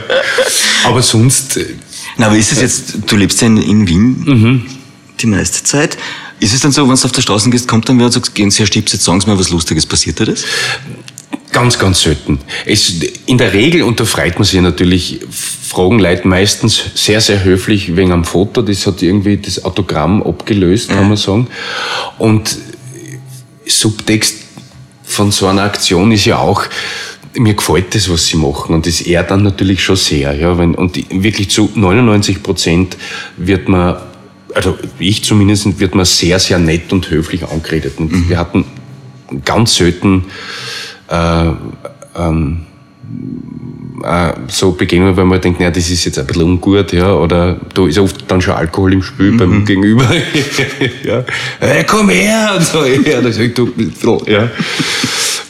aber 0.84 1.02
sonst. 1.02 1.56
Äh, 1.56 1.66
Na, 2.16 2.26
aber 2.26 2.36
ist 2.36 2.52
es 2.52 2.60
jetzt, 2.60 2.94
du 3.06 3.16
lebst 3.16 3.40
ja 3.40 3.48
in, 3.48 3.58
in 3.58 3.88
Wien 3.88 4.22
mhm. 4.24 4.66
die 5.20 5.26
meiste 5.26 5.62
Zeit, 5.62 5.96
ist 6.40 6.54
es 6.54 6.60
dann 6.60 6.72
so, 6.72 6.82
wenn 6.88 6.94
du 6.94 7.02
auf 7.02 7.12
der 7.12 7.22
Straße 7.22 7.50
gehst, 7.50 7.68
kommt 7.68 7.88
dann 7.88 7.98
wer 7.98 8.06
und 8.06 8.12
sagt, 8.12 8.34
gehen 8.34 8.50
Sie, 8.50 8.58
Herr 8.58 8.66
Stips, 8.66 8.92
jetzt 8.92 9.04
sagen 9.04 9.20
Sie 9.20 9.26
mal 9.26 9.38
was 9.38 9.50
Lustiges, 9.50 9.86
passiert 9.86 10.20
dir 10.20 10.26
das? 10.26 10.44
Ganz, 11.52 11.78
ganz 11.78 12.02
selten. 12.02 12.38
Es, 12.66 12.92
in 13.24 13.38
der 13.38 13.54
Regel, 13.54 13.82
und 13.82 13.98
da 13.98 14.04
freut 14.04 14.34
man 14.34 14.44
sich 14.44 14.60
natürlich, 14.60 15.20
fragen 15.30 15.98
Leute 15.98 16.28
meistens 16.28 16.82
sehr, 16.94 17.20
sehr 17.20 17.44
höflich 17.44 17.96
wegen 17.96 18.12
einem 18.12 18.24
Foto. 18.24 18.60
Das 18.60 18.86
hat 18.86 19.00
irgendwie 19.02 19.38
das 19.38 19.64
Autogramm 19.64 20.22
abgelöst, 20.22 20.90
kann 20.90 21.08
man 21.08 21.16
sagen. 21.16 21.46
Und 22.18 22.58
Subtext 23.64 24.36
von 25.04 25.30
so 25.30 25.46
einer 25.46 25.62
Aktion 25.62 26.12
ist 26.12 26.26
ja 26.26 26.38
auch, 26.38 26.64
mir 27.34 27.54
gefällt 27.54 27.94
das, 27.94 28.10
was 28.10 28.26
sie 28.26 28.36
machen. 28.36 28.74
Und 28.74 28.86
das 28.86 29.00
ehrt 29.00 29.30
dann 29.30 29.42
natürlich 29.42 29.82
schon 29.82 29.96
sehr. 29.96 30.34
Ja, 30.34 30.58
wenn, 30.58 30.74
und 30.74 30.96
wirklich 31.10 31.50
zu 31.50 31.70
99 31.74 32.42
Prozent 32.42 32.96
wird 33.36 33.68
man 33.68 33.96
also 34.56 34.76
ich 34.98 35.22
zumindest, 35.22 35.78
wird 35.78 35.94
man 35.94 36.06
sehr, 36.06 36.38
sehr 36.38 36.58
nett 36.58 36.90
und 36.92 37.10
höflich 37.10 37.46
angeredet. 37.46 37.98
Und 37.98 38.10
mhm. 38.10 38.28
wir 38.30 38.38
hatten 38.38 38.64
ganz 39.44 39.74
selten 39.74 40.24
äh, 41.08 41.50
ähm, 42.16 42.62
äh, 44.02 44.32
so 44.48 44.72
Begegnungen, 44.72 45.14
weil 45.16 45.26
man 45.26 45.42
denkt, 45.42 45.60
naja, 45.60 45.70
das 45.70 45.90
ist 45.90 46.06
jetzt 46.06 46.18
ein 46.18 46.26
bisschen 46.26 46.42
ungut, 46.44 46.92
ja, 46.92 47.12
oder 47.12 47.60
da 47.74 47.86
ist 47.86 47.98
oft 47.98 48.24
dann 48.28 48.40
schon 48.40 48.54
Alkohol 48.54 48.94
im 48.94 49.02
Spiel 49.02 49.32
mhm. 49.32 49.36
beim 49.36 49.64
Gegenüber. 49.66 50.08
ja. 51.04 51.22
Hey, 51.60 51.84
komm 51.86 52.08
her! 52.08 52.54
Und 52.56 52.64
so, 52.64 52.82
ja, 52.84 53.20
das 53.20 53.38
ich, 53.38 53.52
du, 53.52 53.70
ja. 54.26 54.50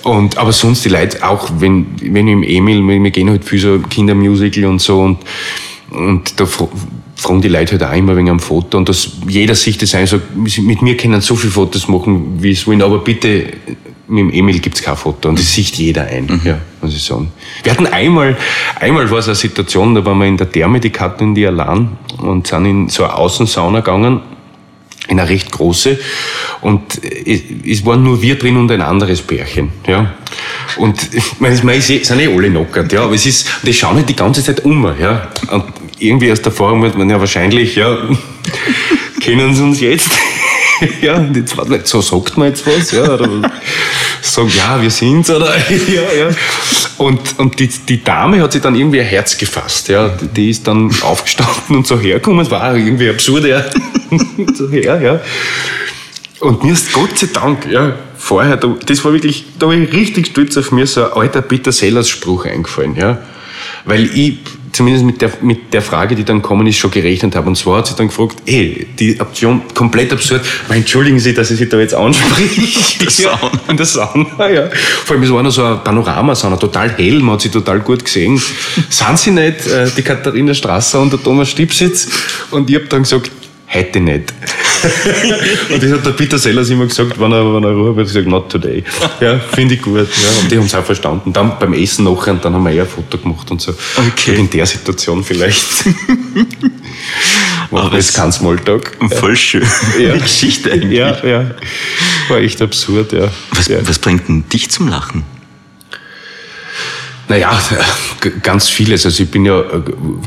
Und, 0.02 0.36
aber 0.36 0.52
sonst 0.52 0.84
die 0.84 0.88
Leute, 0.88 1.26
auch 1.26 1.48
wenn, 1.58 1.86
wenn 2.00 2.26
ich 2.26 2.32
im 2.32 2.42
Emil, 2.42 3.02
wir 3.02 3.10
gehen 3.10 3.30
halt 3.30 3.44
viel 3.44 3.60
so 3.60 3.78
Kindermusical 3.88 4.64
und 4.64 4.80
so 4.80 5.00
und, 5.00 5.18
und 5.90 6.40
da 6.40 6.46
fragen 7.16 7.40
die 7.40 7.48
Leute 7.48 7.72
halt 7.72 7.82
auch 7.82 7.96
immer 7.96 8.16
wegen 8.16 8.28
einem 8.28 8.40
Foto 8.40 8.76
und 8.78 8.88
dass 8.88 9.10
jeder 9.26 9.54
sich 9.54 9.78
das 9.78 9.94
ein 9.94 10.06
sagt, 10.06 10.36
mit 10.36 10.82
mir 10.82 10.96
können 10.96 11.20
so 11.22 11.34
viele 11.34 11.52
Fotos 11.52 11.88
machen, 11.88 12.42
wie 12.42 12.52
es 12.52 12.66
wollen, 12.66 12.82
aber 12.82 12.98
bitte 12.98 13.46
mit 14.08 14.20
dem 14.20 14.30
Emil 14.30 14.60
gibt's 14.60 14.82
kein 14.82 14.96
Foto 14.96 15.30
und 15.30 15.38
das 15.38 15.52
sieht 15.52 15.74
jeder 15.76 16.06
ein, 16.06 16.26
mhm. 16.26 16.40
ja, 16.44 16.58
muss 16.80 16.94
ich 16.94 17.02
sagen. 17.02 17.32
Wir 17.62 17.72
hatten 17.72 17.86
einmal, 17.86 18.36
einmal 18.78 19.10
war 19.10 19.18
es 19.18 19.26
eine 19.26 19.34
Situation, 19.34 19.94
da 19.94 20.04
waren 20.04 20.18
wir 20.18 20.26
in 20.26 20.36
der 20.36 20.50
Therme, 20.50 20.78
die 20.78 20.90
Katte 20.90 21.24
in 21.24 21.34
die 21.34 21.46
Alan 21.46 21.96
und 22.18 22.46
sind 22.46 22.66
in 22.66 22.88
so 22.88 23.04
eine 23.04 23.14
Außensauna 23.14 23.80
gegangen, 23.80 24.20
in 25.08 25.18
eine 25.18 25.28
recht 25.28 25.50
große 25.50 25.98
und 26.60 27.02
es, 27.02 27.40
es 27.64 27.86
waren 27.86 28.02
nur 28.02 28.20
wir 28.22 28.38
drin 28.38 28.56
und 28.58 28.70
ein 28.70 28.82
anderes 28.82 29.22
Pärchen, 29.22 29.70
ja. 29.86 30.14
Und 30.76 31.08
ich 31.14 31.40
meine, 31.40 31.60
meine 31.62 31.80
sind 31.80 32.10
eh 32.10 32.26
alle 32.26 32.48
knockert, 32.48 32.92
ja, 32.92 33.04
aber 33.04 33.14
es 33.14 33.24
ist, 33.24 33.48
die 33.62 33.72
schauen 33.72 33.96
halt 33.96 34.08
die 34.08 34.16
ganze 34.16 34.44
Zeit 34.44 34.64
um, 34.64 34.84
ja. 35.00 35.28
Und 35.50 35.64
irgendwie 35.98 36.30
aus 36.30 36.42
der 36.42 36.52
Erfahrung 36.52 36.82
wird 36.82 36.96
man 36.96 37.08
ja 37.08 37.18
wahrscheinlich, 37.18 37.76
ja, 37.76 37.96
kennen 39.20 39.54
sie 39.54 39.62
uns 39.62 39.80
jetzt. 39.80 40.10
ja, 41.00 41.16
und 41.16 41.36
jetzt, 41.36 41.56
so 41.84 42.00
sagt 42.00 42.36
man 42.36 42.48
jetzt 42.48 42.66
was, 42.66 42.92
ja, 42.92 43.14
oder 43.14 43.28
sagen, 44.22 44.52
ja, 44.56 44.80
wir 44.80 44.90
sind's, 44.90 45.30
oder, 45.30 45.54
ja, 45.68 46.12
ja. 46.18 46.28
Und, 46.98 47.38
und 47.38 47.58
die, 47.58 47.68
die 47.68 48.02
Dame 48.02 48.40
hat 48.42 48.52
sich 48.52 48.62
dann 48.62 48.74
irgendwie 48.74 49.00
ein 49.00 49.06
Herz 49.06 49.36
gefasst, 49.36 49.88
ja, 49.88 50.08
die 50.08 50.50
ist 50.50 50.66
dann 50.66 50.90
aufgestanden 51.02 51.76
und 51.76 51.86
so 51.86 51.98
hergekommen, 51.98 52.40
es 52.40 52.50
war 52.50 52.74
irgendwie 52.74 53.10
absurd, 53.10 53.44
ja, 53.44 53.64
so 54.54 54.70
her, 54.70 55.00
ja. 55.00 55.20
Und 56.40 56.64
mir 56.64 56.72
ist 56.72 56.92
Gott 56.92 57.18
sei 57.18 57.28
Dank, 57.32 57.66
ja, 57.70 57.94
vorher, 58.16 58.56
das 58.56 59.04
war 59.04 59.12
wirklich, 59.12 59.44
da 59.58 59.66
war 59.66 59.74
ich 59.74 59.92
richtig 59.92 60.28
stolz 60.28 60.56
auf 60.56 60.72
mir, 60.72 60.86
so 60.86 61.04
ein 61.04 61.12
alter 61.12 61.42
Peter 61.42 61.72
Sellers 61.72 62.08
Spruch 62.08 62.44
eingefallen, 62.44 62.96
ja. 62.96 63.18
Weil 63.84 64.04
ich 64.16 64.38
zumindest 64.76 65.04
mit 65.06 65.22
der, 65.22 65.30
mit 65.40 65.72
der 65.72 65.82
Frage, 65.82 66.14
die 66.14 66.24
dann 66.24 66.42
kommen 66.42 66.66
ist, 66.66 66.76
schon 66.76 66.90
gerechnet 66.90 67.34
habe. 67.34 67.48
Und 67.48 67.56
zwar 67.56 67.78
hat 67.78 67.86
sie 67.86 67.94
dann 67.96 68.08
gefragt, 68.08 68.36
ey, 68.46 68.86
die 68.98 69.18
Option 69.18 69.62
komplett 69.74 70.12
absurd, 70.12 70.42
aber 70.66 70.76
entschuldigen 70.76 71.18
Sie, 71.18 71.32
dass 71.32 71.50
ich 71.50 71.58
Sie 71.58 71.68
da 71.68 71.78
jetzt 71.78 71.94
anspreche. 71.94 72.60
Der 73.00 73.10
Sauna. 73.10 73.50
In 73.68 73.76
der 73.76 73.86
Sauna, 73.86 74.50
ja. 74.50 74.68
Vor 75.04 75.16
allem, 75.16 75.22
es 75.22 75.32
war 75.32 75.42
noch 75.42 75.50
so 75.50 75.64
ein 75.64 75.82
Panoramasauna, 75.82 76.56
total 76.56 76.90
hell, 76.96 77.20
man 77.20 77.34
hat 77.34 77.42
sie 77.42 77.48
total 77.48 77.80
gut 77.80 78.04
gesehen. 78.04 78.40
Sind 78.90 79.18
Sie 79.18 79.30
nicht 79.30 79.66
äh, 79.66 79.88
die 79.96 80.02
Katharina 80.02 80.52
Strasser 80.54 81.00
und 81.00 81.12
der 81.12 81.22
Thomas 81.22 81.50
Stipsitz? 81.50 82.08
Und 82.50 82.68
ich 82.68 82.76
habe 82.76 82.86
dann 82.86 83.02
gesagt, 83.02 83.30
heute 83.72 84.00
nicht. 84.00 84.32
und 85.72 85.82
das 85.82 85.92
hat 85.92 86.06
der 86.06 86.10
Peter 86.12 86.38
Sellers 86.38 86.70
immer 86.70 86.86
gesagt, 86.86 87.18
wenn 87.18 87.32
er, 87.32 87.54
wenn 87.54 87.64
er 87.64 87.70
Ruhe 87.70 87.96
hat, 87.96 88.04
gesagt, 88.04 88.26
not 88.26 88.50
today. 88.50 88.82
Ja, 89.20 89.38
finde 89.38 89.74
ich 89.74 89.82
gut. 89.82 89.96
Ja, 89.96 90.40
und 90.40 90.50
die 90.50 90.56
haben 90.56 90.66
es 90.66 90.74
auch 90.74 90.84
verstanden. 90.84 91.32
Dann 91.32 91.58
beim 91.58 91.72
Essen 91.74 92.04
nachher, 92.04 92.32
und 92.32 92.44
dann 92.44 92.54
haben 92.54 92.64
wir 92.64 92.72
eher 92.72 92.82
ein 92.82 92.88
Foto 92.88 93.18
gemacht 93.18 93.50
und 93.50 93.60
so. 93.60 93.72
Okay. 93.96 94.32
Und 94.32 94.36
in 94.36 94.50
der 94.50 94.66
Situation 94.66 95.24
vielleicht. 95.24 95.66
War 97.70 97.90
das 97.90 98.12
kein 98.12 98.32
Smalltalk. 98.32 98.96
Voll 99.20 99.36
schön. 99.36 99.66
Ja. 99.98 100.14
Die 100.14 100.20
Geschichte 100.20 100.72
eigentlich. 100.72 100.98
Ja, 100.98 101.24
ja. 101.24 101.50
War 102.28 102.38
echt 102.38 102.62
absurd, 102.62 103.12
ja. 103.12 103.28
Was, 103.52 103.68
ja. 103.68 103.78
was 103.86 103.98
bringt 103.98 104.28
denn 104.28 104.48
dich 104.48 104.70
zum 104.70 104.88
Lachen? 104.88 105.24
Naja, 107.28 107.58
ganz 108.42 108.68
vieles. 108.68 109.04
Also 109.04 109.22
ich 109.24 109.30
bin 109.30 109.44
ja 109.44 109.64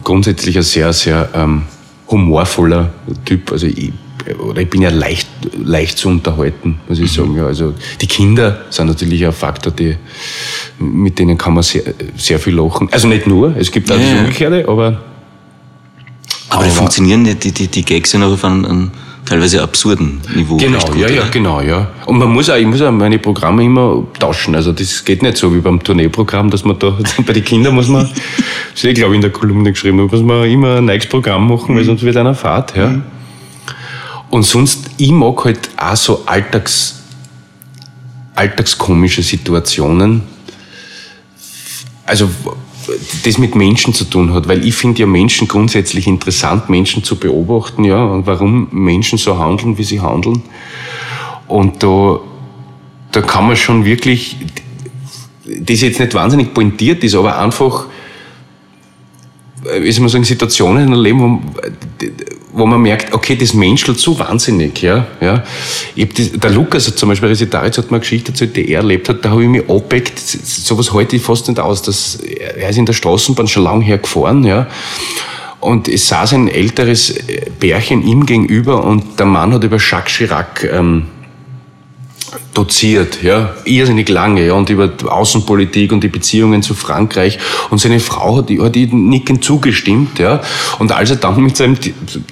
grundsätzlich 0.03 0.57
ein 0.57 0.63
sehr, 0.63 0.91
sehr 0.91 1.29
ähm, 1.33 1.63
humorvoller 2.09 2.93
Typ. 3.25 3.51
Also 3.51 3.67
ich, 3.67 3.93
oder 4.37 4.61
ich 4.61 4.69
bin 4.69 4.81
ja 4.81 4.89
leicht, 4.89 5.27
leicht 5.63 5.97
zu 5.97 6.09
unterhalten, 6.09 6.79
muss 6.87 6.99
ich 6.99 7.11
mhm. 7.11 7.15
sagen. 7.15 7.35
Ja, 7.35 7.45
also 7.45 7.73
die 8.01 8.07
Kinder 8.07 8.65
sind 8.69 8.87
natürlich 8.87 9.25
ein 9.25 9.33
Faktor, 9.33 9.71
die, 9.71 9.95
mit 10.79 11.19
denen 11.19 11.37
kann 11.37 11.53
man 11.53 11.63
sehr, 11.63 11.83
sehr 12.17 12.39
viel 12.39 12.55
lachen. 12.55 12.89
Also 12.91 13.07
nicht 13.07 13.27
nur, 13.27 13.55
es 13.57 13.71
gibt 13.71 13.91
auch 13.91 13.97
ja, 13.97 14.01
das 14.01 14.19
Umgekehrte, 14.19 14.67
aber. 14.67 15.01
Aber, 16.49 16.61
aber 16.61 16.65
die 16.65 16.71
funktionieren 16.71 17.23
die, 17.23 17.51
die, 17.51 17.67
die 17.67 17.85
Gags 17.85 18.11
ja 18.13 18.19
noch 18.19 18.31
auf 18.31 18.43
einem, 18.43 18.91
teilweise 19.29 19.61
absurden 19.61 20.19
Niveau. 20.35 20.57
Genau, 20.57 20.79
gut, 20.79 20.97
ja, 20.97 21.09
ja, 21.09 21.23
genau, 21.29 21.61
ja. 21.61 21.87
Und 22.07 22.17
man 22.17 22.29
muss 22.29 22.49
auch, 22.49 22.55
ich 22.55 22.65
muss 22.65 22.81
auch 22.81 22.91
meine 22.91 23.19
Programme 23.19 23.63
immer 23.63 24.03
tauschen. 24.17 24.55
Also 24.55 24.71
das 24.71 25.05
geht 25.05 25.21
nicht 25.21 25.37
so 25.37 25.53
wie 25.53 25.59
beim 25.59 25.81
Tourneeprogramm, 25.83 26.49
dass 26.49 26.65
man 26.65 26.79
da, 26.79 26.97
bei 27.25 27.33
den 27.33 27.43
Kindern 27.43 27.75
muss 27.75 27.87
man, 27.87 28.09
das 28.73 28.83
ist 28.83 28.95
glaube 28.95 29.13
ich 29.13 29.17
in 29.17 29.21
der 29.21 29.31
Kolumne 29.31 29.71
geschrieben, 29.71 30.01
muss 30.01 30.21
man 30.21 30.49
immer 30.49 30.77
ein 30.77 30.85
neues 30.85 31.05
Programm 31.05 31.47
machen, 31.47 31.75
weil 31.75 31.83
mhm. 31.83 31.87
sonst 31.87 32.03
wird 32.03 32.17
einer 32.17 32.33
Fahrt, 32.33 32.75
ja. 32.75 32.87
Mhm. 32.87 33.03
Und 34.29 34.43
sonst, 34.43 34.89
ich 34.97 35.11
mag 35.11 35.43
halt 35.43 35.69
auch 35.77 35.95
so 35.95 36.23
Alltags, 36.25 37.01
alltagskomische 38.35 39.23
Situationen. 39.23 40.21
Also, 42.05 42.29
das 43.23 43.37
mit 43.37 43.55
Menschen 43.55 43.93
zu 43.93 44.05
tun 44.05 44.33
hat, 44.33 44.47
weil 44.47 44.65
ich 44.65 44.73
finde 44.73 45.01
ja 45.01 45.05
Menschen 45.05 45.47
grundsätzlich 45.47 46.07
interessant, 46.07 46.69
Menschen 46.69 47.03
zu 47.03 47.17
beobachten, 47.17 47.83
ja, 47.83 48.03
und 48.03 48.25
warum 48.25 48.67
Menschen 48.71 49.17
so 49.17 49.37
handeln, 49.37 49.77
wie 49.77 49.83
sie 49.83 50.01
handeln. 50.01 50.41
Und 51.47 51.83
da, 51.83 52.19
da 53.11 53.21
kann 53.21 53.47
man 53.47 53.55
schon 53.55 53.85
wirklich, 53.85 54.37
das 55.45 55.81
jetzt 55.81 55.99
nicht 55.99 56.13
wahnsinnig 56.13 56.53
pointiert 56.53 57.03
ist, 57.03 57.15
aber 57.15 57.37
einfach, 57.39 57.85
wie 59.79 59.91
soll 59.91 60.01
man 60.01 60.09
sagen, 60.09 60.23
Situationen 60.23 60.91
erleben, 60.91 61.21
wo, 61.21 61.41
wo 62.59 62.65
man 62.65 62.81
merkt, 62.81 63.13
okay, 63.13 63.35
das 63.35 63.53
menschelt 63.53 63.99
so 63.99 64.17
wahnsinnig, 64.19 64.81
ja, 64.81 65.07
ja. 65.21 65.43
Ich 65.95 66.13
das, 66.13 66.31
der 66.31 66.51
Lukas 66.51 66.87
hat 66.87 66.97
zum 66.97 67.09
Beispiel, 67.09 67.29
Resitaritz 67.29 67.77
hat 67.77 67.91
mir 67.91 67.97
erzählt, 67.97 68.55
die 68.55 68.69
er 68.69 68.79
erlebt 68.79 69.09
hat, 69.09 69.23
da 69.23 69.31
habe 69.31 69.43
ich 69.43 69.49
mich 69.49 69.69
abgeckt, 69.69 70.19
sowas 70.19 70.93
halte 70.93 71.15
ich 71.15 71.21
fast 71.21 71.47
nicht 71.47 71.59
aus, 71.59 71.81
dass, 71.81 72.15
er 72.15 72.69
ist 72.69 72.77
in 72.77 72.85
der 72.85 72.93
Straßenbahn 72.93 73.47
schon 73.47 73.63
lang 73.63 73.81
hergefahren, 73.81 74.43
ja, 74.43 74.67
und 75.59 75.87
es 75.87 76.07
saß 76.07 76.33
ein 76.33 76.47
älteres 76.47 77.15
Bärchen 77.59 78.01
ihm 78.05 78.25
gegenüber 78.25 78.83
und 78.83 79.19
der 79.19 79.25
Mann 79.25 79.53
hat 79.53 79.63
über 79.63 79.77
Jacques 79.77 80.13
Chirac, 80.13 80.63
ähm, 80.71 81.07
doziert, 82.53 83.23
ja, 83.23 83.53
irrsinnig 83.65 84.09
lange, 84.09 84.45
ja, 84.45 84.53
und 84.53 84.69
über 84.69 84.91
Außenpolitik 85.05 85.91
und 85.91 86.03
die 86.03 86.07
Beziehungen 86.07 86.61
zu 86.61 86.73
Frankreich. 86.73 87.39
Und 87.69 87.79
seine 87.79 87.99
Frau 87.99 88.37
hat, 88.37 88.49
hat 88.49 88.75
ihm 88.75 89.09
nickend 89.09 89.43
zugestimmt, 89.43 90.19
ja. 90.19 90.41
Und 90.79 90.91
als 90.91 91.11
er 91.11 91.15
dann 91.17 91.41
mit 91.41 91.57
seinem 91.57 91.77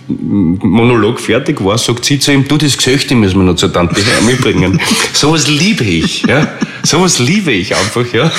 Monolog 0.08 1.20
fertig 1.20 1.64
war, 1.64 1.78
sagt 1.78 2.06
sie 2.06 2.20
zu 2.20 2.32
ihm, 2.32 2.48
du, 2.48 2.58
das 2.58 2.78
Gesöchte 2.78 3.16
müssen 3.16 3.40
wir 3.40 3.46
noch 3.46 3.56
zur 3.56 3.72
Tante 3.72 4.02
mitbringen. 4.26 4.80
Sowas 5.14 5.48
liebe 5.48 5.84
ich, 5.84 6.24
ja. 6.24 6.48
Sowas 6.84 7.20
liebe 7.20 7.52
ich 7.52 7.76
einfach, 7.76 8.06
ja. 8.14 8.32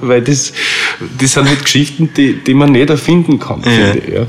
Weil 0.00 0.22
das, 0.22 0.52
das 1.18 1.32
sind 1.32 1.48
halt 1.48 1.64
Geschichten, 1.64 2.10
die, 2.16 2.34
die 2.34 2.54
man 2.54 2.72
nicht 2.72 2.90
erfinden 2.90 3.38
kann, 3.38 3.62
ja. 3.64 3.70
finde 3.70 3.98
ich, 3.98 4.14
ja. 4.14 4.26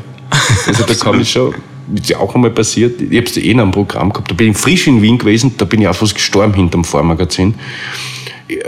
Also 0.67 0.83
da 0.83 0.93
kann 0.93 1.19
ich 1.19 1.31
schon, 1.31 1.53
ist 1.93 2.09
ja 2.09 2.19
auch 2.19 2.35
einmal 2.35 2.51
passiert, 2.51 3.01
ich 3.01 3.17
habe 3.17 3.27
es 3.27 3.37
eh 3.37 3.51
in 3.51 3.59
einem 3.59 3.71
Programm 3.71 4.11
gehabt, 4.11 4.31
da 4.31 4.35
bin 4.35 4.51
ich 4.51 4.57
frisch 4.57 4.87
in 4.87 5.01
Wien 5.01 5.17
gewesen, 5.17 5.55
da 5.57 5.65
bin 5.65 5.81
ich 5.81 5.87
auch 5.87 5.95
fast 5.95 6.15
gestorben 6.15 6.53
hinterm 6.53 6.83
Vormagazin. 6.83 7.55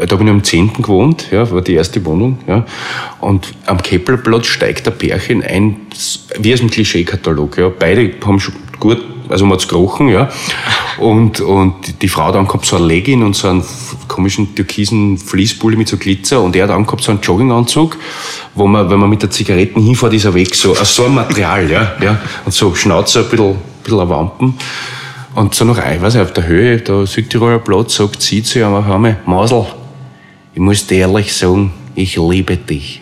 Da 0.07 0.15
bin 0.15 0.27
ich 0.27 0.31
am 0.31 0.43
10. 0.43 0.73
gewohnt, 0.73 1.29
ja, 1.31 1.49
war 1.49 1.62
die 1.62 1.73
erste 1.73 2.05
Wohnung, 2.05 2.38
ja. 2.47 2.65
Und 3.19 3.51
am 3.65 3.81
Keppelplatz 3.81 4.45
steigt 4.45 4.86
der 4.86 4.91
Pärchen 4.91 5.43
ein, 5.43 5.77
wie 6.38 6.53
aus 6.53 6.60
dem 6.60 6.69
Klischeekatalog, 6.69 7.57
ja. 7.57 7.69
Beide 7.69 8.13
haben 8.23 8.39
schon 8.39 8.53
gut, 8.79 9.03
also 9.27 9.45
man 9.45 9.53
hat's 9.53 9.67
gerochen, 9.67 10.10
ja. 10.10 10.29
Und, 10.99 11.41
und 11.41 12.01
die 12.01 12.08
Frau 12.08 12.25
hat 12.25 12.36
angehabt 12.36 12.65
so 12.65 12.75
eine 12.75 12.86
Legging 12.86 13.23
und 13.23 13.36
so 13.36 13.47
einen 13.47 13.63
komischen 14.08 14.54
türkisen 14.56 15.17
Fließpulli 15.17 15.77
mit 15.77 15.88
so 15.88 15.97
Glitzer 15.97 16.41
und 16.41 16.56
er 16.56 16.63
hat 16.63 16.71
angehabt 16.71 17.04
so 17.04 17.12
einen 17.12 17.21
Jogginganzug 17.21 17.97
wo 18.56 18.67
man, 18.67 18.89
wenn 18.89 18.99
man 18.99 19.10
mit 19.10 19.21
der 19.21 19.30
Zigaretten 19.30 19.82
hinfährt, 19.82 20.13
ist 20.13 20.25
er 20.25 20.34
weg, 20.34 20.54
so, 20.56 20.73
so 20.73 21.06
einem 21.06 21.15
Material, 21.15 21.69
ja, 21.69 21.93
ja, 22.01 22.19
und 22.45 22.54
so 22.54 22.75
Schnauze 22.75 23.19
ein 23.19 23.30
bisschen, 23.30 23.51
ein 23.51 23.58
bisschen 23.84 23.99
ein 23.99 24.10
Wampen. 24.10 24.54
Und 25.34 25.56
so 25.56 25.63
noch 25.63 25.77
ein, 25.77 26.01
weiß 26.01 26.15
ich, 26.15 26.21
auf 26.21 26.34
der 26.34 26.45
Höhe, 26.45 26.80
da 26.80 27.06
Südtiroler 27.06 27.60
Platz, 27.60 27.95
sagt 27.95 28.21
sie 28.21 28.43
zu 28.43 28.60
ihm, 28.60 28.86
Hame, 28.86 29.17
Masel, 29.25 29.65
ich 30.54 30.60
muss 30.60 30.86
dir 30.86 30.99
ehrlich 30.99 31.34
sagen, 31.34 31.71
ich 31.95 32.17
liebe 32.17 32.58
dich. 32.58 33.01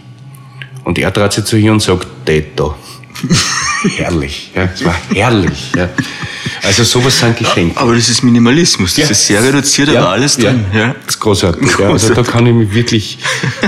Und 0.84 0.99
er 0.99 1.10
dreht 1.10 1.34
sich 1.34 1.45
zu 1.45 1.58
ihr 1.58 1.71
und 1.71 1.82
sagt, 1.82 2.08
Teto. 2.25 2.75
herrlich, 3.97 4.51
ja, 4.55 4.69
es 4.73 4.84
war 4.84 4.95
herrlich, 5.13 5.71
ja. 5.75 5.89
Also 6.63 6.84
sowas 6.84 7.19
sind 7.19 7.38
Geschenke. 7.38 7.79
Aber 7.79 7.95
das 7.95 8.10
ist 8.10 8.23
Minimalismus, 8.23 8.95
das 8.95 9.05
ja. 9.05 9.12
ist 9.12 9.27
sehr 9.27 9.43
reduziert, 9.43 9.89
aber 9.89 10.10
alles 10.10 10.38
drin. 10.38 10.65
Ja. 10.73 10.79
ja. 10.79 10.95
Das 11.05 11.15
ist 11.15 11.19
großartig. 11.19 11.62
großartig. 11.62 11.86
Ja. 11.86 11.91
Also 11.91 12.13
da 12.13 12.23
kann 12.23 12.45
ich 12.45 12.53
mich 12.53 12.73
wirklich 12.73 13.19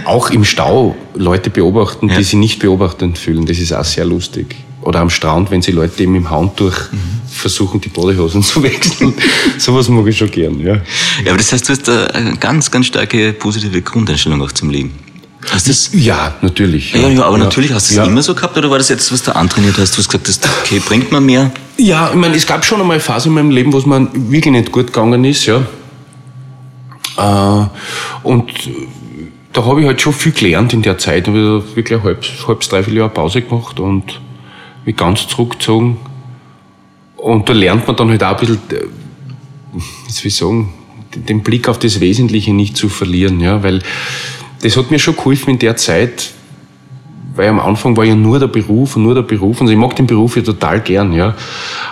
auch 0.06 0.30
im 0.30 0.44
Stau 0.44 0.96
Leute 1.16 1.50
beobachten, 1.50 2.10
die 2.10 2.24
sich 2.24 2.34
nicht 2.34 2.60
beobachtend 2.60 3.18
fühlen. 3.18 3.46
Das 3.46 3.60
ist 3.60 3.72
auch 3.74 3.86
sehr 3.86 4.06
lustig. 4.06 4.56
oder 4.82 5.00
am 5.00 5.10
Strand, 5.10 5.52
wenn 5.52 5.62
sie 5.62 5.72
Leute 5.72 6.04
eben 6.04 6.16
im 6.16 6.30
Handtuch 6.30 6.74
mhm. 6.92 7.00
versuchen, 7.30 7.80
die 7.82 7.90
Bodehosen 7.90 8.44
zu 8.52 8.62
wechseln. 8.64 9.14
Sowas 9.58 9.88
mag 9.90 10.08
ich 10.08 10.18
schon 10.18 10.32
gern, 10.32 10.60
ja. 10.60 10.76
Ja, 11.24 11.30
aber 11.30 11.38
das 11.38 11.52
heißt, 11.54 11.70
du 11.70 11.74
hast 11.74 11.90
eine 11.90 12.36
ganz, 12.38 12.72
ganz 12.72 12.88
starke 12.88 13.34
positive 13.34 13.82
Grundeinstellung 13.82 14.42
auch 14.42 14.52
zum 14.52 14.70
Leben. 14.70 15.11
Hast 15.50 15.68
das? 15.68 15.90
Ja, 15.94 16.36
natürlich. 16.42 16.94
Ja, 16.94 17.10
ja, 17.10 17.24
aber 17.24 17.38
ja. 17.38 17.46
natürlich 17.46 17.74
hast 17.74 17.90
du 17.90 17.94
es 17.94 17.98
ja. 17.98 18.06
immer 18.06 18.22
so 18.22 18.36
gehabt 18.36 18.56
oder 18.58 18.70
war 18.70 18.78
das 18.78 18.90
jetzt, 18.90 19.12
was 19.12 19.24
du 19.24 19.36
antrainiert 19.36 19.78
hast? 19.78 19.94
Du 19.94 19.98
hast 19.98 20.10
gesagt, 20.10 20.28
das, 20.28 20.40
okay, 20.62 20.82
bringt 20.86 21.12
man 21.12 21.26
mehr? 21.26 21.52
Ja, 21.78 22.10
ich 22.10 22.16
meine, 22.16 22.36
es 22.36 22.46
gab 22.46 22.64
schon 22.64 22.80
einmal 22.80 22.96
eine 22.96 23.02
Phase 23.02 23.30
in 23.30 23.36
meinem 23.36 23.50
Leben, 23.50 23.74
wo 23.74 23.78
es 23.78 23.86
mir 23.86 24.08
wirklich 24.14 24.52
nicht 24.52 24.72
gut 24.72 24.88
gegangen 24.88 25.26
ist, 25.26 25.48
ja. 25.48 25.66
Äh, 27.18 27.68
und 28.24 28.52
da 29.54 29.66
habe 29.66 29.82
ich 29.82 29.88
halt 29.88 30.00
schon 30.00 30.14
viel 30.14 30.32
gelernt 30.32 30.74
in 30.74 30.82
der 30.82 30.98
Zeit. 30.98 31.28
Da 31.28 31.32
habe 31.32 31.64
ich 31.68 31.76
wirklich 31.76 32.00
ein 32.00 32.04
halbes, 32.04 32.30
halbes 32.48 32.70
dreiviertel 32.70 33.00
Jahr 33.00 33.10
Pause 33.10 33.42
gemacht 33.42 33.80
und 33.80 34.22
mich 34.86 34.96
ganz 34.96 35.28
zurückgezogen. 35.28 35.98
Und 37.18 37.50
da 37.50 37.54
lernt 37.54 37.88
man 37.88 37.96
dann 37.96 38.10
halt 38.10 38.24
auch 38.24 38.40
ein 38.40 38.40
bisschen, 38.40 38.60
äh, 38.72 38.86
wie 39.74 40.12
soll 40.12 40.28
ich 40.28 40.36
sagen, 40.36 40.74
den 41.16 41.42
Blick 41.42 41.68
auf 41.68 41.80
das 41.80 42.00
Wesentliche 42.00 42.54
nicht 42.54 42.78
zu 42.78 42.90
verlieren, 42.90 43.42
ja, 43.42 43.64
weil 43.64 43.82
das 44.62 44.78
hat 44.78 44.92
mir 44.92 45.00
schon 45.00 45.16
geholfen 45.16 45.52
in 45.52 45.60
der 45.60 45.76
Zeit, 45.76 46.32
weil 47.36 47.50
am 47.50 47.60
Anfang 47.60 47.96
war 47.98 48.06
ja 48.06 48.16
nur 48.16 48.40
der 48.40 48.48
Beruf 48.48 48.96
und 48.96 49.04
nur 49.04 49.16
der 49.16 49.22
Beruf 49.22 49.62
und 49.62 49.70
ich 49.70 49.78
mag 49.78 49.96
den 49.96 50.08
Beruf 50.08 50.36
ja 50.36 50.42
total 50.42 50.82
gern, 50.82 51.14
ja, 51.14 51.36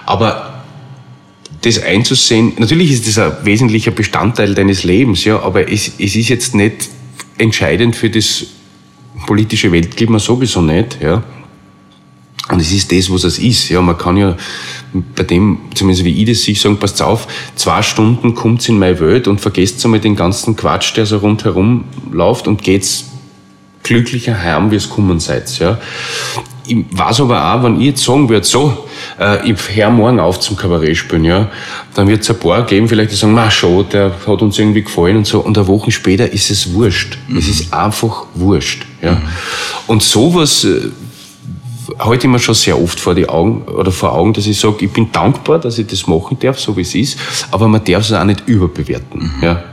aber 0.05 0.63
das 1.61 1.81
einzusehen, 1.81 2.53
natürlich 2.57 2.91
ist 2.91 3.07
das 3.07 3.17
ein 3.17 3.45
wesentlicher 3.45 3.91
Bestandteil 3.91 4.53
deines 4.53 4.83
Lebens, 4.83 5.25
ja, 5.25 5.41
aber 5.41 5.71
es, 5.71 5.93
es 5.99 6.15
ist 6.15 6.29
jetzt 6.29 6.55
nicht 6.55 6.89
entscheidend 7.37 7.95
für 7.95 8.09
das 8.09 8.45
politische 9.25 9.71
Weltklima 9.71 10.19
sowieso 10.19 10.61
nicht, 10.61 10.99
ja. 11.01 11.23
Und 12.51 12.59
es 12.59 12.71
ist 12.71 12.91
das, 12.91 13.11
was 13.11 13.23
es 13.23 13.37
ist. 13.37 13.69
Ja, 13.69 13.79
man 13.81 13.97
kann 13.97 14.17
ja 14.17 14.35
bei 15.15 15.23
dem, 15.23 15.59
zumindest 15.75 16.03
wie 16.03 16.21
ich 16.21 16.29
das 16.29 16.43
sehe, 16.43 16.55
sagen, 16.55 16.77
passt 16.77 17.01
auf, 17.01 17.27
zwei 17.55 17.81
Stunden 17.81 18.33
kommt's 18.33 18.67
in 18.69 18.79
meine 18.79 18.99
Welt 18.99 19.27
und 19.27 19.39
vergesst 19.39 19.83
einmal 19.85 19.99
den 19.99 20.15
ganzen 20.15 20.55
Quatsch, 20.55 20.95
der 20.97 21.05
so 21.05 21.17
rundherum 21.17 21.85
läuft 22.11 22.47
und 22.47 22.63
geht's 22.63 23.05
glücklicher 23.83 24.41
heim, 24.41 24.71
wie 24.71 24.75
es 24.75 24.89
kommen 24.89 25.19
seid. 25.19 25.59
Ja. 25.59 25.77
Ich 26.65 26.77
weiß 26.91 27.21
aber 27.21 27.53
auch, 27.53 27.63
wenn 27.63 27.79
ich 27.79 27.87
jetzt 27.87 28.03
sagen 28.03 28.29
würde, 28.29 28.45
so, 28.45 28.85
äh, 29.19 29.49
ich 29.49 29.57
höre 29.75 29.89
morgen 29.89 30.19
auf 30.19 30.39
zum 30.39 30.55
Kabarett 30.55 30.97
spielen, 30.97 31.25
ja, 31.25 31.49
dann 31.95 32.07
wird 32.07 32.21
es 32.21 32.29
ein 32.29 32.37
paar 32.37 32.63
geben, 32.65 32.87
vielleicht 32.87 33.11
die 33.11 33.15
sagen, 33.15 33.33
na 33.33 33.49
schon, 33.49 33.89
der 33.89 34.13
hat 34.27 34.41
uns 34.41 34.59
irgendwie 34.59 34.83
gefallen 34.83 35.17
und 35.17 35.27
so, 35.27 35.39
und 35.39 35.57
eine 35.57 35.67
Woche 35.67 35.91
später 35.91 36.31
ist 36.31 36.51
es 36.51 36.73
wurscht. 36.73 37.17
Mhm. 37.27 37.37
Es 37.37 37.47
ist 37.47 37.73
einfach 37.73 38.25
wurscht. 38.35 38.85
Ja. 39.01 39.13
Mhm. 39.13 39.21
Und 39.87 40.03
sowas 40.03 40.67
halte 41.97 42.27
ich 42.27 42.31
mir 42.31 42.39
schon 42.39 42.55
sehr 42.55 42.81
oft 42.81 42.99
vor 42.99 43.15
die 43.15 43.27
Augen 43.27 43.63
oder 43.63 43.91
vor 43.91 44.13
Augen, 44.13 44.33
dass 44.33 44.45
ich 44.45 44.59
sage, 44.59 44.85
ich 44.85 44.91
bin 44.91 45.11
dankbar, 45.11 45.59
dass 45.59 45.77
ich 45.77 45.87
das 45.87 46.07
machen 46.07 46.37
darf, 46.39 46.59
so 46.59 46.75
wie 46.77 46.81
es 46.81 46.93
ist, 46.95 47.17
aber 47.51 47.67
man 47.67 47.83
darf 47.83 48.03
es 48.03 48.13
auch 48.13 48.23
nicht 48.23 48.47
überbewerten. 48.47 49.31
Mhm. 49.37 49.43
Ja. 49.43 49.63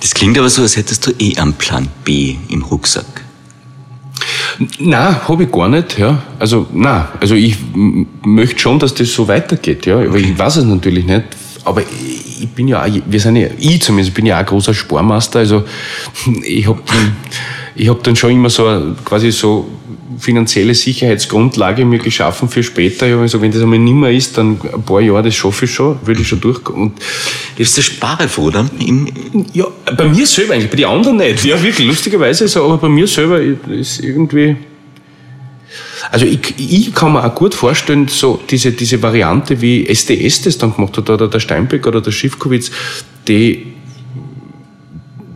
Das 0.00 0.14
klingt 0.14 0.38
aber 0.38 0.48
so, 0.48 0.62
als 0.62 0.76
hättest 0.76 1.06
du 1.06 1.12
eh 1.18 1.36
einen 1.36 1.54
Plan 1.54 1.88
B 2.04 2.36
im 2.48 2.62
Rucksack. 2.62 3.24
Na, 4.78 5.26
habe 5.26 5.44
ich 5.44 5.52
gar 5.52 5.68
nicht, 5.68 5.98
ja. 5.98 6.22
Also, 6.38 6.66
na, 6.72 7.08
also 7.20 7.34
ich 7.34 7.56
möchte 8.22 8.58
schon, 8.58 8.78
dass 8.78 8.94
das 8.94 9.12
so 9.12 9.26
weitergeht, 9.26 9.86
ja. 9.86 9.96
Aber 9.98 10.16
ich 10.16 10.38
weiß 10.38 10.56
es 10.56 10.64
natürlich 10.64 11.06
nicht. 11.06 11.24
Aber 11.64 11.82
ich 11.82 12.48
bin 12.48 12.68
ja 12.68 12.82
auch, 12.84 12.88
wir 13.06 13.20
sind 13.20 13.36
ja, 13.36 13.48
ich 13.58 13.82
zumindest 13.82 14.14
bin 14.14 14.26
ja 14.26 14.36
auch 14.36 14.40
ein 14.40 14.46
großer 14.46 14.74
Spormaster, 14.74 15.40
also 15.40 15.64
ich 16.44 16.66
habe 16.66 16.80
ich 17.74 17.88
hab 17.88 18.02
dann 18.02 18.16
schon 18.16 18.32
immer 18.32 18.50
so 18.50 18.94
quasi 19.04 19.30
so 19.30 19.68
finanzielle 20.20 20.74
Sicherheitsgrundlage 20.74 21.84
mir 21.84 21.98
geschaffen 21.98 22.48
für 22.48 22.62
später. 22.62 23.08
Ich 23.08 23.14
also 23.14 23.40
wenn 23.40 23.50
das 23.50 23.62
einmal 23.62 23.78
nimmer 23.78 24.10
ist, 24.10 24.36
dann 24.38 24.60
ein 24.72 24.82
paar 24.82 25.00
Jahre, 25.00 25.24
das 25.24 25.34
schaffe 25.34 25.64
ich 25.64 25.74
schon, 25.74 25.98
würde 26.04 26.20
ich 26.20 26.28
schon 26.28 26.40
durch. 26.40 26.68
Und 26.68 26.92
ist 27.56 27.76
das 27.76 27.84
Sparefroh 27.86 28.50
dann? 28.50 28.70
ja, 29.52 29.66
bei 29.96 30.08
mir 30.08 30.26
selber 30.26 30.54
eigentlich, 30.54 30.70
bei 30.70 30.76
den 30.76 30.86
anderen 30.86 31.16
nicht. 31.16 31.44
Ja, 31.44 31.62
wirklich, 31.62 31.86
lustigerweise 31.86 32.46
so, 32.48 32.64
aber 32.64 32.78
bei 32.78 32.88
mir 32.88 33.06
selber 33.06 33.40
ist 33.40 34.00
irgendwie, 34.00 34.56
also 36.10 36.26
ich, 36.26 36.54
ich 36.58 36.94
kann 36.94 37.12
mir 37.12 37.24
auch 37.24 37.34
gut 37.34 37.54
vorstellen, 37.54 38.08
so 38.08 38.40
diese, 38.48 38.72
diese 38.72 39.02
Variante, 39.02 39.60
wie 39.60 39.86
SDS 39.86 40.42
das 40.42 40.58
dann 40.58 40.74
gemacht 40.74 40.96
hat, 40.96 41.08
oder 41.08 41.28
der 41.28 41.40
Steinbeck 41.40 41.86
oder 41.86 42.00
der 42.00 42.10
Schiffkowitz, 42.10 42.70
die 43.28 43.66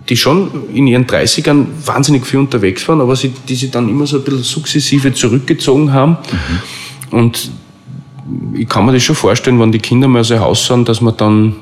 die 0.09 0.17
schon 0.17 0.69
in 0.73 0.87
ihren 0.87 1.07
30ern 1.07 1.67
wahnsinnig 1.85 2.27
viel 2.27 2.41
unterwegs 2.41 2.87
waren, 2.89 3.01
aber 3.01 3.17
sie, 3.17 3.33
die 3.49 3.55
sich 3.55 3.71
dann 3.71 3.89
immer 3.89 4.07
so 4.07 4.19
ein 4.19 4.25
bisschen 4.25 4.43
sukzessive 4.43 5.15
zurückgezogen 5.15 5.93
haben. 5.93 6.19
Mhm. 7.11 7.19
Und 7.19 7.51
ich 8.55 8.69
kann 8.69 8.85
mir 8.85 8.93
das 8.93 9.03
schon 9.03 9.17
vorstellen, 9.17 9.59
wenn 9.61 9.73
die 9.73 9.79
Kinder 9.79 10.09
mal 10.09 10.25
so 10.25 10.39
Haus 10.39 10.67
sind, 10.67 10.89
dass 10.89 11.01
man 11.01 11.17
dann 11.17 11.57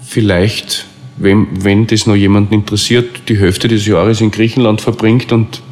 vielleicht, 0.00 0.86
wenn, 1.16 1.46
wenn 1.64 1.86
das 1.86 2.06
noch 2.06 2.16
jemanden 2.16 2.54
interessiert, 2.54 3.28
die 3.28 3.38
Hälfte 3.38 3.68
des 3.68 3.86
Jahres 3.86 4.20
in 4.20 4.30
Griechenland 4.30 4.80
verbringt 4.80 5.32
und 5.32 5.62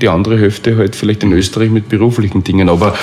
die 0.00 0.08
andere 0.08 0.38
Hälfte 0.38 0.76
halt 0.76 0.96
vielleicht 0.96 1.22
in 1.22 1.32
Österreich 1.32 1.70
mit 1.70 1.88
beruflichen 1.88 2.42
Dingen, 2.42 2.68
aber 2.68 2.96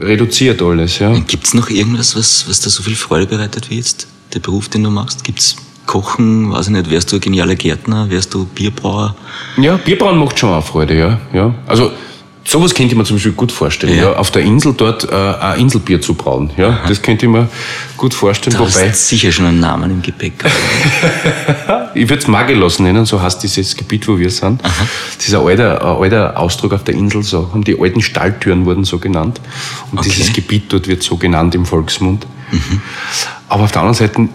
reduziert 0.00 0.62
alles. 0.62 0.98
Ja. 0.98 1.16
Gibt 1.26 1.44
es 1.44 1.54
noch 1.54 1.70
irgendwas, 1.70 2.16
was, 2.16 2.48
was 2.48 2.60
da 2.60 2.70
so 2.70 2.82
viel 2.82 2.96
Freude 2.96 3.26
bereitet 3.26 3.70
wie 3.70 3.76
jetzt 3.76 4.08
der 4.32 4.40
Beruf, 4.40 4.68
den 4.68 4.82
du 4.82 4.90
machst? 4.90 5.24
Gibt 5.24 5.40
es 5.40 5.56
Kochen, 5.86 6.52
weiß 6.52 6.66
ich 6.66 6.72
nicht, 6.72 6.90
wärst 6.90 7.12
du 7.12 7.16
ein 7.16 7.20
genialer 7.20 7.54
Gärtner, 7.54 8.08
wärst 8.10 8.32
du 8.34 8.44
Bierbrauer? 8.46 9.14
Ja, 9.56 9.76
Bierbrauen 9.76 10.18
macht 10.18 10.38
schon 10.38 10.50
auch 10.50 10.64
Freude, 10.64 10.96
ja. 10.96 11.20
ja. 11.32 11.54
Also 11.66 11.90
sowas 12.44 12.74
könnte 12.74 12.92
ich 12.92 12.98
mir 12.98 13.04
zum 13.04 13.16
Beispiel 13.16 13.32
gut 13.32 13.52
vorstellen, 13.52 13.96
ja. 13.96 14.10
ja 14.10 14.16
auf 14.16 14.30
der 14.30 14.42
Insel 14.42 14.74
dort 14.74 15.10
äh, 15.10 15.14
ein 15.14 15.60
Inselbier 15.60 16.00
zu 16.00 16.14
brauen. 16.14 16.50
Ja, 16.56 16.68
Aha. 16.68 16.88
das 16.88 17.02
könnte 17.02 17.26
ich 17.26 17.32
mir 17.32 17.48
gut 17.96 18.14
vorstellen. 18.14 18.56
Du 18.56 18.64
wobei 18.64 18.90
hast 18.90 19.08
sicher 19.08 19.32
schon 19.32 19.46
einen 19.46 19.60
Namen 19.60 19.90
im 19.90 20.02
Gepäck. 20.02 20.32
ich 21.94 22.08
würde 22.08 22.22
es 22.22 22.28
Magelos 22.28 22.78
nennen, 22.78 23.04
so 23.06 23.20
heißt 23.20 23.42
dieses 23.42 23.76
Gebiet, 23.76 24.06
wo 24.08 24.18
wir 24.18 24.30
sind. 24.30 24.64
Aha. 24.64 24.86
Das 25.16 25.28
ist 25.28 25.34
ein 25.34 25.46
alter, 25.46 25.80
ein 25.80 26.02
alter 26.02 26.38
Ausdruck 26.38 26.72
auf 26.72 26.84
der 26.84 26.94
Insel, 26.94 27.22
so 27.22 27.50
haben 27.52 27.64
die 27.64 27.78
alten 27.78 28.02
Stalltüren 28.02 28.66
wurden 28.66 28.84
so 28.84 28.98
genannt. 28.98 29.40
Und 29.90 29.98
okay. 29.98 30.10
dieses 30.10 30.32
Gebiet 30.32 30.72
dort 30.72 30.88
wird 30.88 31.02
so 31.02 31.16
genannt 31.16 31.54
im 31.54 31.66
Volksmund. 31.66 32.26
Mhm. 32.50 32.80
Aber 33.48 33.64
auf 33.64 33.72
der 33.72 33.82
anderen 33.82 33.96
Seite 33.96 34.28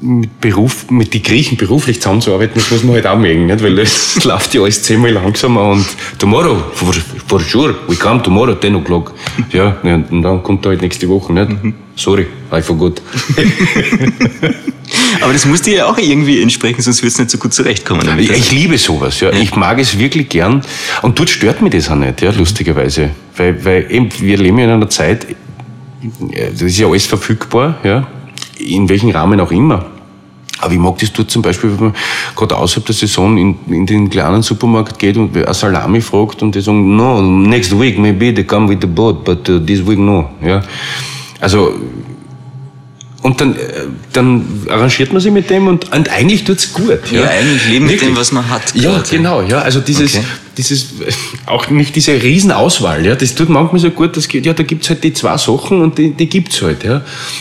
mit 0.00 0.40
Beruf, 0.40 0.90
mit 0.90 1.14
den 1.14 1.22
Griechen 1.22 1.56
beruflich 1.56 2.00
zusammenzuarbeiten, 2.00 2.54
das 2.56 2.70
muss 2.70 2.82
man 2.82 2.94
halt 2.94 3.06
auch 3.06 3.18
mögen, 3.18 3.46
nicht? 3.46 3.62
weil 3.62 3.78
es 3.78 4.22
läuft 4.24 4.54
ja 4.54 4.62
alles 4.62 4.82
zehnmal 4.82 5.12
langsamer 5.12 5.70
und 5.70 5.86
tomorrow, 6.18 6.62
for, 6.74 6.94
for 7.26 7.40
sure, 7.40 7.74
we 7.88 7.96
come 7.96 8.22
tomorrow, 8.22 8.54
10 8.54 8.76
o'clock. 8.76 9.12
Ja, 9.52 9.76
und 9.82 10.22
dann 10.22 10.42
kommt 10.42 10.66
er 10.66 10.70
halt 10.70 10.82
nächste 10.82 11.08
Woche, 11.08 11.32
nicht? 11.32 11.48
Mhm. 11.48 11.74
Sorry, 11.96 12.26
I 12.52 12.60
forgot. 12.60 13.00
Aber 15.20 15.32
das 15.32 15.46
muss 15.46 15.62
dir 15.62 15.74
ja 15.76 15.86
auch 15.86 15.96
irgendwie 15.96 16.42
entsprechen, 16.42 16.82
sonst 16.82 17.02
würdest 17.02 17.18
du 17.18 17.22
nicht 17.22 17.30
so 17.30 17.38
gut 17.38 17.54
zurechtkommen 17.54 18.04
damit. 18.04 18.24
Ich, 18.24 18.36
ich 18.36 18.52
liebe 18.52 18.76
sowas, 18.78 19.20
ja. 19.20 19.30
ja. 19.30 19.38
Ich 19.38 19.54
mag 19.54 19.78
es 19.78 19.98
wirklich 19.98 20.28
gern. 20.28 20.62
Und 21.02 21.18
dort 21.18 21.30
stört 21.30 21.62
mich 21.62 21.72
das 21.72 21.88
auch 21.88 21.94
nicht, 21.94 22.20
ja, 22.20 22.30
lustigerweise. 22.30 23.10
Weil, 23.36 23.64
weil 23.64 23.86
eben, 23.90 24.10
wir 24.20 24.36
leben 24.36 24.58
ja 24.58 24.64
in 24.64 24.70
einer 24.70 24.90
Zeit, 24.90 25.26
das 26.30 26.62
ist 26.62 26.78
ja 26.78 26.86
alles 26.88 27.06
verfügbar, 27.06 27.78
ja. 27.84 28.06
In 28.58 28.88
welchem 28.88 29.10
Rahmen 29.10 29.40
auch 29.40 29.50
immer. 29.50 29.86
Aber 30.60 30.72
ich 30.72 30.78
mag 30.78 30.98
das 30.98 31.12
dort 31.12 31.30
zum 31.30 31.42
Beispiel, 31.42 31.70
wenn 31.72 31.86
man 31.86 31.94
gerade 32.36 32.56
außerhalb 32.56 32.86
der 32.86 32.94
Saison 32.94 33.36
in, 33.36 33.56
in 33.66 33.86
den 33.86 34.08
kleinen 34.08 34.42
Supermarkt 34.42 34.98
geht 34.98 35.16
und 35.16 35.36
eine 35.36 35.52
Salami 35.52 36.00
fragt 36.00 36.42
und 36.42 36.54
die 36.54 36.60
sagen, 36.60 36.96
no, 36.96 37.20
next 37.20 37.78
week 37.78 37.98
maybe 37.98 38.32
they 38.32 38.44
come 38.44 38.68
with 38.68 38.78
the 38.80 38.86
boat, 38.86 39.24
but 39.24 39.48
uh, 39.48 39.58
this 39.58 39.84
week 39.86 39.98
no. 39.98 40.30
Ja. 40.42 40.62
Also, 41.40 41.74
und 43.24 43.40
dann, 43.40 43.56
äh, 43.56 43.86
dann 44.12 44.44
arrangiert 44.68 45.14
man 45.14 45.22
sich 45.22 45.32
mit 45.32 45.48
dem 45.48 45.66
und, 45.66 45.90
und 45.90 46.10
eigentlich 46.10 46.44
tut's 46.44 46.74
gut. 46.74 47.10
Ja, 47.10 47.22
ja 47.22 47.30
eigentlich 47.30 47.68
leben 47.70 47.86
mit 47.86 48.02
dem, 48.02 48.14
was 48.14 48.32
man 48.32 48.46
hat. 48.50 48.74
Ja, 48.74 48.90
gerade. 48.90 49.08
genau, 49.08 49.40
ja. 49.40 49.60
Also 49.60 49.80
dieses, 49.80 50.16
okay. 50.16 50.26
dieses, 50.58 50.88
auch 51.46 51.70
nicht 51.70 51.96
diese 51.96 52.22
Riesenauswahl, 52.22 53.06
ja. 53.06 53.14
Das 53.14 53.34
tut 53.34 53.48
manchmal 53.48 53.80
so 53.80 53.88
gut, 53.88 54.14
dass, 54.18 54.28
ja, 54.30 54.52
da 54.52 54.62
gibt's 54.62 54.90
halt 54.90 55.02
die 55.04 55.14
zwei 55.14 55.38
Sachen 55.38 55.80
und 55.80 55.96
die, 55.96 56.10
die 56.10 56.28
gibt's 56.28 56.60
halt, 56.60 56.84
ja. 56.84 57.00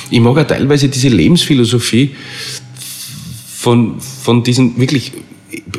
Ich 0.09 0.21
mag 0.21 0.37
auch 0.37 0.47
teilweise 0.47 0.87
diese 0.87 1.09
Lebensphilosophie, 1.09 2.15
von, 3.57 3.99
von 3.99 4.41
diesen 4.41 4.79
wirklich, 4.79 5.11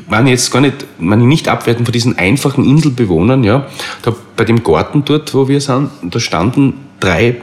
meine 0.06 0.28
jetzt 0.28 0.50
gar 0.50 0.60
nicht, 0.60 0.84
meine 0.98 1.24
nicht 1.24 1.48
abwerten, 1.48 1.86
von 1.86 1.92
diesen 1.92 2.18
einfachen 2.18 2.66
Inselbewohnern, 2.66 3.42
ja, 3.42 3.68
da 4.02 4.14
bei 4.36 4.44
dem 4.44 4.62
Garten 4.62 5.06
dort, 5.06 5.32
wo 5.32 5.48
wir 5.48 5.62
sind, 5.62 5.88
da 6.02 6.20
standen 6.20 6.74
drei 7.00 7.36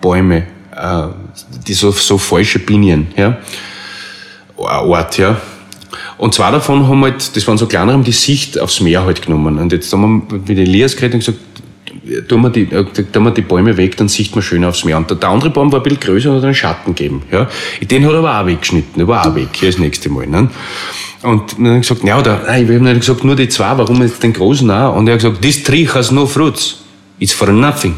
Bäume, 0.00 0.46
äh, 0.78 1.08
die 1.66 1.74
so, 1.74 1.90
so 1.90 2.18
falsche 2.18 2.58
Binien, 2.58 3.08
ja, 3.16 3.38
Ort, 4.56 5.18
ja. 5.18 5.40
Und 6.16 6.34
zwei 6.34 6.50
davon 6.50 6.88
haben 6.88 7.02
halt, 7.02 7.36
das 7.36 7.46
waren 7.46 7.58
so 7.58 7.66
kleinere, 7.66 7.94
haben 7.94 8.04
die 8.04 8.12
Sicht 8.12 8.58
aufs 8.58 8.80
Meer 8.80 9.04
halt 9.04 9.22
genommen. 9.22 9.58
Und 9.58 9.72
jetzt 9.72 9.92
haben 9.92 10.26
wir 10.28 10.38
mit 10.38 10.58
Elias 10.58 10.96
geredet 10.96 11.14
und 11.14 11.20
gesagt, 11.20 11.38
tun 12.28 12.42
wir, 12.42 12.50
die, 12.50 12.62
äh, 12.62 12.84
tun 12.84 13.24
wir 13.24 13.30
die 13.30 13.42
Bäume 13.42 13.76
weg, 13.76 13.96
dann 13.96 14.08
sieht 14.08 14.34
man 14.34 14.42
schön 14.42 14.64
aufs 14.64 14.84
Meer. 14.84 14.96
Und 14.96 15.10
der, 15.10 15.28
andere 15.28 15.50
Baum 15.50 15.70
war 15.70 15.80
ein 15.80 15.82
bisschen 15.84 16.00
größer 16.00 16.30
und 16.30 16.36
hat 16.38 16.44
einen 16.44 16.54
Schatten 16.54 16.94
gegeben. 16.94 17.22
Ja. 17.30 17.48
Den 17.80 18.04
hat 18.04 18.12
er 18.12 18.18
aber 18.18 18.40
auch 18.40 18.46
weggeschnitten, 18.46 18.94
der 18.96 19.06
war 19.06 19.26
auch 19.26 19.34
weg, 19.34 19.48
hier 19.52 19.70
das 19.70 19.78
nächste 19.78 20.08
Mal. 20.08 20.26
Ne. 20.26 20.50
Und 21.22 21.56
dann 21.56 21.66
habe 21.66 21.78
ich 21.78 21.88
gesagt, 21.88 22.04
ja, 22.04 22.18
oder, 22.18 22.42
nein, 22.46 22.68
wir 22.68 22.76
haben 22.76 22.84
nicht 22.84 23.00
gesagt, 23.00 23.24
nur 23.24 23.36
die 23.36 23.48
zwei, 23.48 23.76
warum 23.78 24.02
jetzt 24.02 24.22
den 24.22 24.32
großen 24.32 24.68
auch? 24.70 24.96
Und 24.96 25.06
er 25.06 25.14
hat 25.14 25.22
gesagt, 25.22 25.42
this 25.42 25.62
tree 25.62 25.86
has 25.86 26.10
no 26.10 26.26
fruits. 26.26 26.78
It's 27.20 27.32
for 27.32 27.48
nothing. 27.52 27.94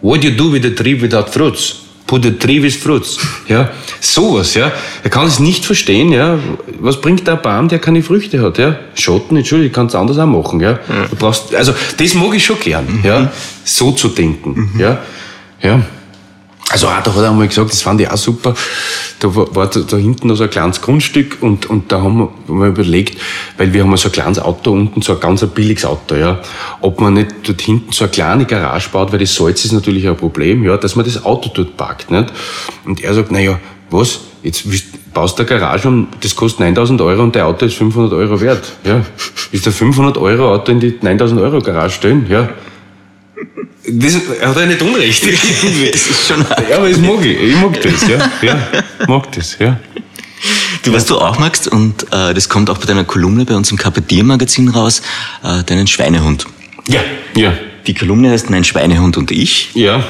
What 0.00 0.22
do 0.22 0.28
you 0.28 0.36
do 0.36 0.52
with 0.52 0.64
a 0.64 0.70
tree 0.70 1.00
without 1.00 1.30
fruits? 1.30 1.81
Put 2.12 2.26
a 2.26 2.30
tree 2.30 2.62
with 2.62 2.76
fruits. 2.76 3.16
Ja, 3.48 3.70
sowas, 3.98 4.52
ja. 4.52 4.70
Er 5.02 5.08
kann 5.08 5.26
es 5.26 5.40
nicht 5.40 5.64
verstehen, 5.64 6.12
ja. 6.12 6.38
Was 6.78 7.00
bringt 7.00 7.26
der 7.26 7.36
Baum, 7.36 7.68
der 7.68 7.78
keine 7.78 8.02
Früchte 8.02 8.42
hat, 8.42 8.58
ja? 8.58 8.76
Schotten, 8.94 9.38
Entschuldigung, 9.38 9.72
kannst 9.72 9.94
anders 9.94 10.18
auch 10.18 10.26
machen, 10.26 10.60
ja. 10.60 10.78
Du 11.08 11.16
brauchst, 11.16 11.54
also, 11.54 11.72
das 11.96 12.12
mag 12.12 12.34
ich 12.34 12.44
schon 12.44 12.60
gern, 12.60 13.00
ja. 13.02 13.32
So 13.64 13.92
zu 13.92 14.08
denken, 14.08 14.74
ja. 14.78 14.98
Ja. 15.62 15.80
Also 16.70 16.86
da 16.86 16.96
hat 16.96 17.18
einmal 17.18 17.48
gesagt, 17.48 17.70
das 17.70 17.82
fand 17.82 18.00
ich 18.00 18.10
auch 18.10 18.16
super. 18.16 18.54
Da 19.18 19.34
war, 19.34 19.66
da, 19.66 19.80
da 19.80 19.96
hinten 19.96 20.28
noch 20.28 20.36
so 20.36 20.44
ein 20.44 20.50
kleines 20.50 20.80
Grundstück 20.80 21.38
und, 21.42 21.68
und 21.68 21.92
da 21.92 22.00
haben 22.00 22.28
wir 22.46 22.66
überlegt, 22.66 23.20
weil 23.58 23.72
wir 23.74 23.84
haben 23.84 23.94
so 23.96 24.08
ein 24.08 24.12
kleines 24.12 24.38
Auto 24.38 24.72
unten, 24.72 25.02
so 25.02 25.12
ein 25.12 25.20
ganz 25.20 25.44
billiges 25.46 25.84
Auto, 25.84 26.14
ja, 26.14 26.40
ob 26.80 27.00
man 27.00 27.14
nicht 27.14 27.28
dort 27.46 27.60
hinten 27.60 27.92
so 27.92 28.04
eine 28.04 28.10
kleine 28.10 28.44
Garage 28.46 28.88
baut, 28.90 29.12
weil 29.12 29.18
das 29.18 29.34
Salz 29.34 29.64
ist 29.64 29.72
natürlich 29.72 30.08
ein 30.08 30.16
Problem, 30.16 30.64
ja, 30.64 30.76
dass 30.78 30.96
man 30.96 31.04
das 31.04 31.24
Auto 31.24 31.50
dort 31.52 31.76
parkt, 31.76 32.10
nicht? 32.10 32.32
Und 32.86 33.02
er 33.02 33.12
sagt, 33.12 33.30
naja, 33.30 33.60
was? 33.90 34.20
Jetzt 34.42 34.64
baust 35.12 35.38
du 35.38 35.42
eine 35.42 35.50
Garage 35.50 35.88
und 35.88 36.08
das 36.20 36.34
kostet 36.34 36.60
9000 36.60 37.00
Euro 37.02 37.22
und 37.22 37.36
dein 37.36 37.42
Auto 37.42 37.66
ist 37.66 37.74
500 37.74 38.12
Euro 38.14 38.40
wert, 38.40 38.72
ja. 38.84 39.04
Ist 39.52 39.66
der 39.66 39.72
500 39.72 40.16
Euro 40.16 40.52
Auto 40.52 40.72
in 40.72 40.80
die 40.80 40.96
9000 41.00 41.40
Euro 41.40 41.60
Garage 41.60 41.96
stellen, 41.96 42.26
ja. 42.28 42.48
Das 43.86 44.14
hat 44.14 44.56
er 44.56 44.66
nicht 44.66 44.80
unrecht. 44.82 45.24
Das 45.92 46.06
ist 46.08 46.28
schon 46.28 46.44
Ja, 46.70 46.76
aber 46.76 46.88
das 46.88 46.98
mag 46.98 47.24
ich. 47.24 47.40
Ich 47.40 47.56
mag 47.56 47.80
das, 47.80 48.08
ja. 48.08 48.30
Ja, 48.42 48.68
mag 49.08 49.32
das, 49.32 49.56
ja. 49.58 49.78
Du, 50.82 50.92
was 50.92 51.06
du 51.06 51.18
auch 51.18 51.38
magst, 51.38 51.68
und 51.68 52.02
äh, 52.12 52.34
das 52.34 52.48
kommt 52.48 52.68
auch 52.70 52.78
bei 52.78 52.86
deiner 52.86 53.04
Kolumne 53.04 53.44
bei 53.44 53.54
uns 53.54 53.70
im 53.70 53.76
Kapitier-Magazin 53.76 54.68
raus, 54.68 55.02
äh, 55.44 55.62
deinen 55.64 55.86
Schweinehund. 55.86 56.46
Ja, 56.88 57.00
ja, 57.36 57.52
Die 57.86 57.94
Kolumne 57.94 58.30
heißt 58.30 58.50
Mein 58.50 58.64
Schweinehund 58.64 59.16
und 59.16 59.30
ich. 59.30 59.70
ja. 59.74 60.04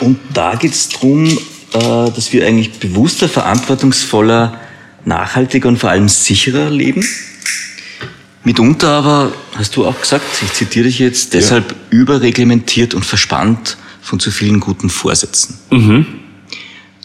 Und 0.00 0.18
da 0.34 0.56
geht 0.56 0.72
es 0.72 0.90
darum, 0.90 1.26
äh, 1.26 1.30
dass 1.72 2.30
wir 2.32 2.46
eigentlich 2.46 2.72
bewusster, 2.72 3.28
verantwortungsvoller, 3.30 4.60
nachhaltiger 5.06 5.68
und 5.68 5.78
vor 5.78 5.88
allem 5.90 6.08
sicherer 6.08 6.68
leben. 6.68 7.02
Mitunter 8.46 8.88
aber, 8.90 9.32
hast 9.56 9.74
du 9.74 9.84
auch 9.84 10.00
gesagt, 10.00 10.24
ich 10.40 10.52
zitiere 10.52 10.84
dich 10.84 11.00
jetzt, 11.00 11.34
deshalb 11.34 11.74
überreglementiert 11.90 12.94
und 12.94 13.04
verspannt 13.04 13.76
von 14.00 14.20
zu 14.20 14.30
vielen 14.30 14.60
guten 14.60 14.88
Vorsätzen. 14.88 15.58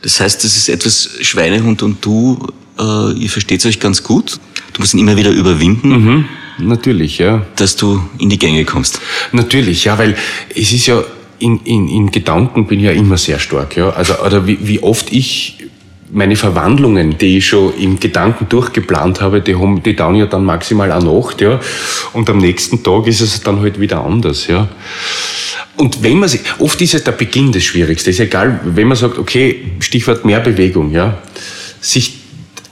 Das 0.04 0.20
heißt, 0.20 0.44
das 0.44 0.56
ist 0.56 0.70
etwas, 0.70 1.10
Schweinehund 1.22 1.82
und 1.82 2.06
du, 2.06 2.48
äh, 2.78 3.14
ihr 3.14 3.30
versteht 3.30 3.66
euch 3.66 3.80
ganz 3.80 4.04
gut. 4.04 4.40
Du 4.74 4.82
musst 4.82 4.94
ihn 4.94 5.00
immer 5.00 5.18
wieder 5.18 5.32
überwinden, 5.32 5.90
Natürlich, 6.60 7.18
ja. 7.18 7.44
dass 7.56 7.76
du 7.76 8.04
in 8.20 8.30
die 8.30 8.38
Gänge 8.38 8.64
kommst. 8.64 9.02
Natürlich, 9.32 9.86
ja, 9.86 9.98
weil 9.98 10.16
es 10.56 10.72
ist 10.72 10.86
ja, 10.86 11.04
in, 11.40 11.60
in, 11.62 11.88
in 11.88 12.12
Gedanken 12.12 12.68
bin 12.68 12.78
ich 12.80 12.86
ja 12.86 12.92
immer 12.92 13.18
sehr 13.18 13.40
stark, 13.40 13.76
ja. 13.76 13.90
Also, 13.90 14.20
oder 14.20 14.46
wie, 14.46 14.60
wie 14.62 14.84
oft 14.84 15.12
ich 15.12 15.58
meine 16.14 16.36
Verwandlungen, 16.36 17.18
die 17.18 17.38
ich 17.38 17.48
schon 17.48 17.74
im 17.78 18.00
Gedanken 18.00 18.48
durchgeplant 18.50 19.22
habe, 19.22 19.42
die 19.42 19.56
haben, 19.56 19.82
die 19.82 19.96
dauern 19.96 20.16
ja 20.16 20.26
dann 20.26 20.44
maximal 20.46 20.92
eine 20.92 21.06
Nacht, 21.06 21.42
ja. 21.42 21.60
Und 22.14 22.30
am 22.30 22.38
nächsten 22.38 22.84
Tag 22.84 23.08
ist 23.08 23.22
es 23.22 23.42
dann 23.42 23.62
halt 23.62 23.80
wieder 23.80 24.04
anders, 24.04 24.48
ja. 24.48 24.68
Und 25.78 26.04
wenn 26.04 26.20
man 26.20 26.30
sich, 26.30 26.42
oft 26.60 26.82
ist 26.82 26.94
es 26.94 27.04
der 27.04 27.14
Beginn 27.14 27.52
das 27.52 27.64
Schwierigste. 27.64 28.10
Ist 28.10 28.20
egal, 28.20 28.60
wenn 28.66 28.88
man 28.88 28.98
sagt, 28.98 29.18
okay, 29.18 29.72
Stichwort 29.80 30.26
mehr 30.26 30.40
Bewegung, 30.42 30.92
ja. 30.92 31.18
Sich 31.80 32.16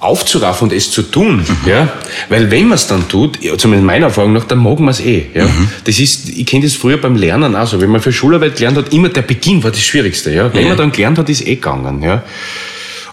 aufzuraffen 0.01 0.69
und 0.69 0.73
es 0.75 0.91
zu 0.91 1.01
tun, 1.01 1.43
ja, 1.65 1.89
weil 2.29 2.49
wenn 2.51 2.69
man 2.69 2.77
es 2.77 2.87
dann 2.87 3.09
tut, 3.09 3.43
ja, 3.43 3.57
zumindest 3.57 3.85
meiner 3.85 4.05
Erfahrung 4.05 4.31
nach, 4.31 4.45
dann 4.45 4.59
mag 4.59 4.79
man 4.79 4.89
es 4.91 5.01
eh, 5.01 5.25
ja. 5.33 5.45
Das 5.83 5.99
ist, 5.99 6.29
ich 6.29 6.45
kenne 6.45 6.63
das 6.63 6.73
früher 6.75 6.95
beim 6.97 7.17
Lernen 7.17 7.53
auch 7.53 7.67
so, 7.67 7.81
wenn 7.81 7.89
man 7.89 7.99
für 7.99 8.13
Schularbeit 8.13 8.55
gelernt 8.55 8.77
hat, 8.77 8.93
immer 8.93 9.09
der 9.09 9.23
Beginn 9.23 9.61
war 9.61 9.71
das 9.71 9.81
Schwierigste, 9.81 10.31
ja. 10.31 10.53
Wenn 10.53 10.61
Ja. 10.63 10.67
man 10.69 10.77
dann 10.77 10.91
gelernt 10.93 11.17
hat, 11.17 11.27
ist 11.27 11.41
eh 11.45 11.55
gegangen, 11.55 12.01
ja. 12.01 12.23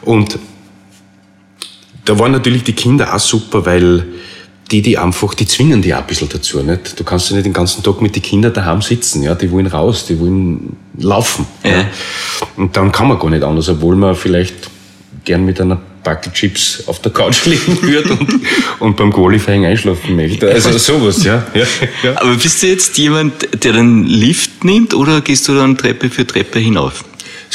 Und 0.06 0.38
da 2.06 2.18
waren 2.18 2.32
natürlich 2.32 2.62
die 2.62 2.72
Kinder 2.72 3.14
auch 3.14 3.18
super, 3.18 3.66
weil 3.66 4.06
die, 4.70 4.80
die 4.80 4.96
einfach, 4.96 5.34
die 5.34 5.46
zwingen 5.46 5.82
die 5.82 5.94
auch 5.94 5.98
ein 5.98 6.06
bisschen 6.06 6.28
dazu, 6.28 6.62
nicht? 6.62 6.98
Du 6.98 7.04
kannst 7.04 7.28
ja 7.30 7.36
nicht 7.36 7.46
den 7.46 7.52
ganzen 7.52 7.82
Tag 7.82 8.00
mit 8.00 8.16
den 8.16 8.22
Kindern 8.22 8.52
daheim 8.52 8.82
sitzen, 8.82 9.22
ja? 9.22 9.34
Die 9.34 9.50
wollen 9.50 9.66
raus, 9.66 10.06
die 10.06 10.18
wollen 10.18 10.76
laufen. 10.98 11.46
Ja. 11.62 11.88
Und 12.56 12.76
dann 12.76 12.90
kann 12.90 13.08
man 13.08 13.18
gar 13.18 13.30
nicht 13.30 13.42
anders, 13.42 13.68
obwohl 13.68 13.96
man 13.96 14.14
vielleicht 14.14 14.70
gern 15.24 15.44
mit 15.44 15.60
einer 15.60 15.80
Backel 16.02 16.32
Chips 16.32 16.84
auf 16.86 17.00
der 17.00 17.12
Couch 17.12 17.44
liegen 17.46 17.82
würde 17.82 18.12
und, 18.12 18.40
und 18.78 18.96
beim 18.96 19.12
Qualifying 19.12 19.66
einschlafen 19.66 20.14
möchte. 20.14 20.48
Also 20.48 20.78
sowas, 20.78 21.24
ja. 21.24 21.44
ja, 21.54 21.66
ja. 22.04 22.20
Aber 22.20 22.34
bist 22.34 22.62
du 22.62 22.68
jetzt 22.68 22.96
jemand, 22.96 23.64
der 23.64 23.72
den 23.72 24.04
Lift 24.04 24.64
nimmt 24.64 24.94
oder 24.94 25.20
gehst 25.20 25.48
du 25.48 25.54
dann 25.54 25.76
Treppe 25.76 26.10
für 26.10 26.24
Treppe 26.24 26.60
hinauf? 26.60 27.04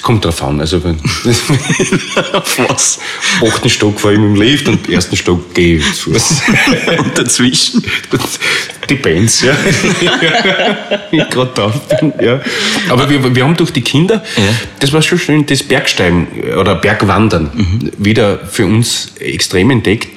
Es 0.02 0.06
kommt 0.08 0.26
drauf 0.26 0.42
an. 0.42 0.60
Also 0.60 0.84
wenn, 0.84 0.96
Auf 2.34 2.58
was? 2.58 3.00
achten 3.48 3.70
Stock 3.70 4.00
fahre 4.00 4.16
ich 4.16 4.20
mit 4.20 4.30
dem 4.30 4.36
Lift 4.36 4.68
und 4.68 4.90
ersten 4.90 5.16
Stock 5.16 5.54
gehe 5.54 5.78
ich 5.78 5.94
zu 5.94 6.12
Fuß. 6.12 6.42
Und 6.98 7.16
dazwischen? 7.20 7.84
Die 8.90 8.96
Bands, 8.96 9.44
ja. 9.44 9.54
ich 11.12 11.30
gerade 11.30 11.52
da 11.54 11.68
bin, 12.00 12.14
ja. 12.20 12.42
Aber 12.90 13.08
wir, 13.12 13.36
wir 13.36 13.44
haben 13.44 13.56
durch 13.56 13.70
die 13.70 13.82
Kinder, 13.82 14.24
Ja. 14.38 14.44
das 14.80 14.92
war 14.92 15.04
schon 15.04 15.20
schön, 15.20 15.46
das 15.46 15.62
Bergsteigen 15.62 16.26
oder 16.60 16.74
Bergwandern 16.74 17.92
wieder 18.00 18.40
für 18.40 18.66
uns 18.66 19.14
extrem 19.20 19.70
entdeckt. 19.70 20.08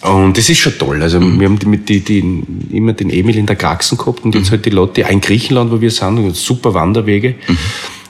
Und 0.00 0.36
das 0.38 0.48
ist 0.48 0.58
schon 0.58 0.76
toll. 0.78 1.02
Also 1.02 1.20
wir 1.20 1.46
haben 1.46 1.58
die, 1.58 1.66
mit 1.66 1.88
die, 1.88 2.00
die, 2.00 2.42
immer 2.72 2.94
den 2.94 3.10
Emil 3.10 3.36
in 3.36 3.46
der 3.46 3.56
Kraxen 3.56 3.98
gehabt 3.98 4.24
und 4.24 4.34
jetzt 4.34 4.50
halt 4.50 4.64
die 4.64 4.70
Leute, 4.70 5.04
auch 5.06 5.10
in 5.10 5.20
Griechenland, 5.20 5.70
wo 5.70 5.80
wir 5.82 5.90
sind, 5.90 6.34
super 6.34 6.72
Wanderwege. 6.74 7.34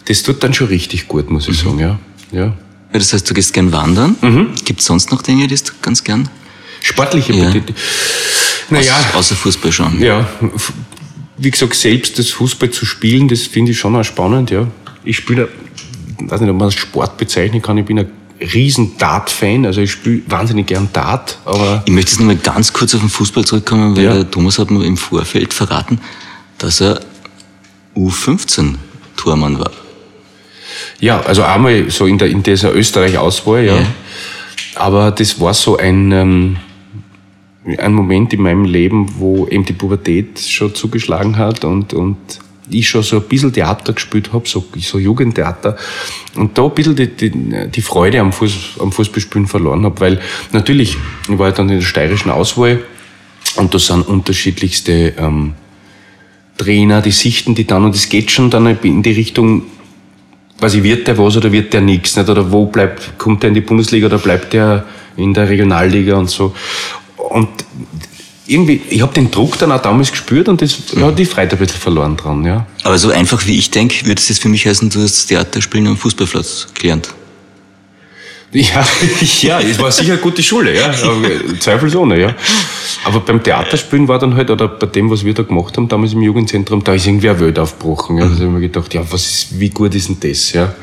Das 0.06 0.22
tut 0.22 0.42
dann 0.42 0.52
schon 0.54 0.66
richtig 0.68 1.08
gut, 1.08 1.30
muss 1.30 1.48
ich 1.48 1.58
sagen, 1.58 1.78
ja. 1.78 1.98
ja. 2.32 2.46
Ja, 2.46 2.54
Das 2.98 3.12
heißt, 3.12 3.28
du 3.30 3.34
gehst 3.34 3.52
gern 3.54 3.72
wandern. 3.72 4.16
Gibt 4.64 4.80
es 4.80 4.86
sonst 4.86 5.10
noch 5.12 5.22
Dinge, 5.22 5.46
die 5.46 5.54
du 5.54 5.72
ganz 5.80 6.02
gern? 6.04 6.28
Sportliche 6.80 7.32
Ja. 7.32 7.46
Betätigung. 7.46 7.76
Naja, 8.70 8.94
Außer- 8.94 9.16
Außer 9.18 9.34
Fußball 9.36 9.70
schon. 9.72 10.00
Ja, 10.00 10.28
wie 11.38 11.50
gesagt, 11.50 11.74
selbst 11.74 12.18
das 12.18 12.30
Fußball 12.30 12.70
zu 12.70 12.84
spielen, 12.84 13.28
das 13.28 13.42
finde 13.42 13.72
ich 13.72 13.78
schon 13.78 13.94
auch 13.96 14.04
spannend, 14.04 14.50
ja. 14.50 14.66
Ich 15.04 15.16
spiele, 15.16 15.48
ich 16.20 16.30
weiß 16.30 16.40
nicht, 16.40 16.50
ob 16.50 16.56
man 16.56 16.68
das 16.68 16.74
Sport 16.74 17.16
bezeichnen 17.18 17.62
kann, 17.62 17.78
ich 17.78 17.84
bin 17.86 17.98
ein 17.98 18.10
riesen 18.52 18.96
Dart-Fan, 18.98 19.64
also 19.66 19.80
ich 19.80 19.92
spiele 19.92 20.22
wahnsinnig 20.26 20.66
gern 20.66 20.88
Dart, 20.92 21.38
aber 21.44 21.82
Ich 21.86 21.92
möchte 21.92 22.10
jetzt 22.12 22.18
nochmal 22.20 22.36
ganz 22.36 22.72
kurz 22.72 22.94
auf 22.94 23.00
den 23.00 23.08
Fußball 23.08 23.44
zurückkommen, 23.44 23.96
weil 23.96 24.04
Ja. 24.04 24.14
der 24.14 24.30
Thomas 24.30 24.58
hat 24.58 24.70
mir 24.70 24.84
im 24.84 24.96
Vorfeld 24.96 25.54
verraten, 25.54 26.00
dass 26.58 26.80
er 26.80 27.00
U15-Tormann 27.96 29.58
war. 29.58 29.70
Ja, 31.00 31.20
also 31.20 31.42
einmal 31.42 31.90
so 31.90 32.06
in, 32.06 32.18
der, 32.18 32.28
in 32.28 32.42
dieser 32.42 32.74
Österreich-Auswahl, 32.74 33.64
ja. 33.64 33.76
Ja. 33.76 33.86
Aber 34.74 35.10
das 35.10 35.40
war 35.40 35.54
so 35.54 35.76
ein, 35.76 36.12
ähm, 36.12 36.56
ein 37.78 37.92
Moment 37.92 38.32
in 38.32 38.42
meinem 38.42 38.64
Leben, 38.64 39.14
wo 39.18 39.46
eben 39.48 39.64
die 39.64 39.72
Pubertät 39.72 40.38
schon 40.40 40.74
zugeschlagen 40.74 41.36
hat 41.36 41.64
und, 41.64 41.92
und 41.94 42.16
ich 42.70 42.88
schon 42.88 43.02
so 43.02 43.16
ein 43.16 43.22
bisschen 43.22 43.52
Theater 43.52 43.92
gespielt 43.92 44.32
habe, 44.32 44.48
so, 44.48 44.64
so 44.78 44.98
Jugendtheater, 44.98 45.76
und 46.36 46.56
da 46.56 46.64
ein 46.64 46.74
bisschen 46.74 46.96
die, 46.96 47.08
die, 47.08 47.30
die 47.68 47.82
Freude 47.82 48.20
am, 48.20 48.32
Fuß, 48.32 48.78
am 48.78 48.92
Fußballspielen 48.92 49.46
verloren 49.46 49.84
habe, 49.84 50.00
weil 50.00 50.20
natürlich, 50.52 50.96
ich 51.28 51.38
war 51.38 51.48
ja 51.48 51.52
dann 51.52 51.68
in 51.68 51.80
der 51.80 51.86
steirischen 51.86 52.30
Auswahl 52.30 52.82
und 53.56 53.74
da 53.74 53.78
sind 53.78 54.06
unterschiedlichste 54.06 55.14
ähm, 55.18 55.54
Trainer, 56.56 57.02
die 57.02 57.10
sichten 57.10 57.54
die 57.54 57.66
dann 57.66 57.84
und 57.84 57.94
es 57.94 58.08
geht 58.08 58.30
schon 58.30 58.50
dann 58.50 58.66
in 58.82 59.02
die 59.02 59.12
Richtung, 59.12 59.64
quasi 60.62 60.80
wird 60.84 61.08
der 61.08 61.18
was 61.18 61.36
oder 61.36 61.50
wird 61.50 61.72
der 61.72 61.80
nichts, 61.80 62.14
nicht? 62.14 62.28
Oder 62.28 62.52
wo 62.52 62.66
bleibt, 62.66 63.18
kommt 63.18 63.42
der 63.42 63.48
in 63.48 63.54
die 63.54 63.60
Bundesliga 63.60 64.06
oder 64.06 64.18
bleibt 64.18 64.52
der 64.52 64.84
in 65.16 65.34
der 65.34 65.48
Regionalliga 65.48 66.14
und 66.14 66.30
so. 66.30 66.54
Und 67.16 67.48
irgendwie, 68.46 68.80
ich 68.88 69.02
habe 69.02 69.12
den 69.12 69.32
Druck 69.32 69.58
dann 69.58 69.72
auch 69.72 69.82
damals 69.82 70.12
gespürt 70.12 70.48
und 70.48 70.62
das 70.62 70.78
hat 71.00 71.18
die 71.18 71.24
Freude 71.24 71.56
ein 71.56 71.58
bisschen 71.58 71.80
verloren 71.80 72.16
dran, 72.16 72.44
ja. 72.44 72.64
Aber 72.84 72.96
so 72.96 73.10
einfach 73.10 73.44
wie 73.48 73.58
ich 73.58 73.72
denke, 73.72 74.06
würde 74.06 74.20
es 74.20 74.28
jetzt 74.28 74.40
für 74.40 74.48
mich 74.48 74.64
heißen, 74.64 74.88
du 74.88 75.02
hast 75.02 75.26
Theaterspielen 75.26 75.88
am 75.88 75.96
Fußballplatz 75.96 76.68
gelernt. 76.74 77.12
Ja, 78.60 78.84
ja, 79.40 79.60
es 79.60 79.78
war 79.78 79.90
sicher 79.90 80.12
eine 80.12 80.20
gute 80.20 80.42
Schule, 80.42 80.74
ja, 80.74 80.92
zweifelsohne, 81.58 82.20
ja. 82.20 82.34
Aber 83.04 83.20
beim 83.20 83.42
Theaterspielen 83.42 84.06
war 84.08 84.18
dann 84.18 84.34
halt, 84.34 84.50
oder 84.50 84.68
bei 84.68 84.86
dem, 84.86 85.10
was 85.10 85.24
wir 85.24 85.32
da 85.32 85.42
gemacht 85.42 85.76
haben, 85.76 85.88
damals 85.88 86.12
im 86.12 86.22
Jugendzentrum, 86.22 86.84
da 86.84 86.94
ist 86.94 87.06
irgendwie 87.06 87.30
eine 87.30 87.40
Welt 87.40 87.58
aufgebrochen. 87.58 88.18
Ja. 88.18 88.24
Da 88.24 88.30
habe 88.32 88.44
ich 88.44 88.50
mir 88.50 88.60
gedacht, 88.60 88.92
ja, 88.92 89.02
was 89.10 89.26
ist, 89.26 89.58
wie 89.60 89.70
gut 89.70 89.94
ist 89.94 90.08
denn 90.08 90.18
das, 90.20 90.52
ja. 90.52 90.74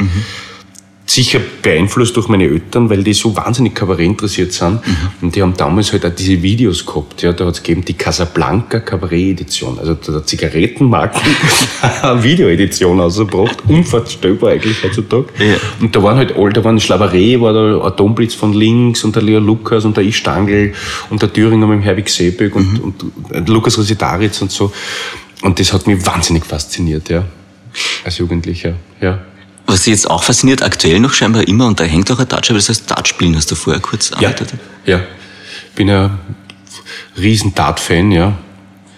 Sicher 1.09 1.39
beeinflusst 1.63 2.15
durch 2.15 2.27
meine 2.27 2.43
Eltern, 2.43 2.87
weil 2.89 3.03
die 3.03 3.13
so 3.13 3.35
wahnsinnig 3.35 3.73
Kabarett 3.73 4.05
interessiert 4.05 4.53
sind. 4.53 4.79
Und 5.21 5.35
die 5.35 5.41
haben 5.41 5.55
damals 5.57 5.91
halt 5.91 6.05
auch 6.05 6.13
diese 6.13 6.39
Videos 6.39 6.85
gehabt, 6.85 7.23
ja. 7.23 7.33
Da 7.33 7.47
hat 7.47 7.55
es 7.55 7.63
gegeben 7.63 7.83
die 7.83 7.95
Casablanca 7.95 8.79
Kabarett-Edition, 8.79 9.79
also 9.79 9.95
der 9.95 10.23
Zigarettenmarken 10.23 11.19
eine 12.03 12.23
Video-Edition 12.23 12.99
ausgebracht. 12.99 13.57
Unvorstellbar 13.67 14.51
eigentlich 14.51 14.83
heutzutage. 14.83 15.25
Ja. 15.39 15.55
Und 15.79 15.95
da 15.95 16.03
waren 16.03 16.17
halt 16.17 16.35
all, 16.35 16.53
da 16.53 16.63
waren 16.63 16.77
Schlaveré, 16.77 17.41
war 17.41 17.53
da 17.53 17.87
ein 17.87 17.95
Domblitz 17.95 18.35
von 18.35 18.53
links 18.53 19.03
und 19.03 19.15
der 19.15 19.23
Leo 19.23 19.39
Lukas 19.39 19.85
und 19.85 19.97
der 19.97 20.03
Istangl 20.03 20.73
und 21.09 21.21
der 21.23 21.33
Thüringer 21.33 21.65
mit 21.65 21.79
dem 21.79 21.81
Herwig 21.81 22.09
Seeböck 22.09 22.55
und, 22.55 22.79
und, 22.79 23.03
und 23.31 23.49
Lukas 23.49 23.79
Rositaritz 23.79 24.43
und 24.43 24.51
so. 24.51 24.71
Und 25.41 25.59
das 25.59 25.73
hat 25.73 25.87
mich 25.87 26.05
wahnsinnig 26.05 26.45
fasziniert, 26.45 27.09
ja. 27.09 27.25
als 28.03 28.19
Jugendlicher, 28.19 28.75
ja. 29.01 29.19
Was 29.69 29.83
Sie 29.83 29.91
jetzt 29.91 30.09
auch 30.09 30.23
fasziniert, 30.23 30.63
aktuell 30.63 30.99
noch 30.99 31.13
scheinbar 31.13 31.47
immer, 31.47 31.67
und 31.67 31.79
da 31.79 31.83
hängt 31.83 32.11
auch 32.11 32.19
ein 32.19 32.27
Dartscheibe, 32.27 32.59
das 32.59 32.69
heißt 32.69 32.89
Dartspielen, 32.89 33.35
hast 33.35 33.51
du 33.51 33.55
vorher 33.55 33.81
kurz 33.81 34.11
Ja, 34.19 34.33
ja. 34.85 35.01
Bin 35.75 35.89
ein 35.89 36.17
riesen 37.17 37.53
Dart-Fan, 37.53 38.11
ja. 38.11 38.37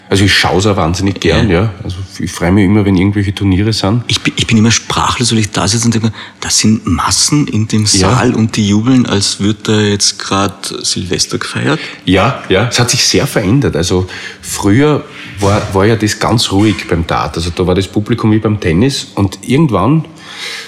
Also 0.09 0.26
ich 0.26 0.34
schaue 0.34 0.59
es 0.59 0.65
auch 0.65 0.76
wahnsinnig 0.76 1.22
gern, 1.22 1.49
Ja. 1.49 1.61
ja. 1.61 1.74
Also 1.84 1.95
ich 2.19 2.30
freue 2.32 2.51
mich 2.51 2.65
immer, 2.65 2.84
wenn 2.84 2.97
irgendwelche 2.97 3.34
Turniere 3.34 3.72
sind. 3.72 4.03
Ich 4.07 4.19
bin, 4.22 4.34
ich 4.36 4.45
bin 4.45 4.57
immer 4.57 4.72
sprachlos, 4.72 5.32
weil 5.32 5.39
ich 5.39 5.51
da 5.51 5.65
sitze 5.67 5.86
und 5.86 5.93
denke, 5.93 6.11
das 6.41 6.57
sind 6.59 6.86
Massen 6.86 7.47
in 7.47 7.69
dem 7.69 7.84
Ja. 7.84 7.88
Saal 8.11 8.36
und 8.36 8.57
die 8.57 8.67
jubeln, 8.67 9.05
als 9.05 9.39
würde 9.39 9.59
da 9.63 9.80
jetzt 9.80 10.19
gerade 10.19 10.84
Silvester 10.84 11.38
gefeiert. 11.38 11.80
Ja, 12.03 12.43
ja, 12.49 12.67
es 12.67 12.78
hat 12.80 12.89
sich 12.89 13.05
sehr 13.05 13.26
verändert. 13.26 13.78
Also 13.78 14.07
früher 14.41 15.05
war, 15.39 15.74
war 15.74 15.86
ja 15.86 15.95
das 15.95 16.19
ganz 16.19 16.51
ruhig 16.51 16.88
beim 16.89 17.07
Dart. 17.07 17.38
Also 17.38 17.49
da 17.49 17.65
war 17.65 17.76
das 17.76 17.88
Publikum 17.88 18.34
wie 18.34 18.39
beim 18.39 18.59
Tennis 18.59 19.07
und 19.15 19.39
irgendwann 19.47 20.03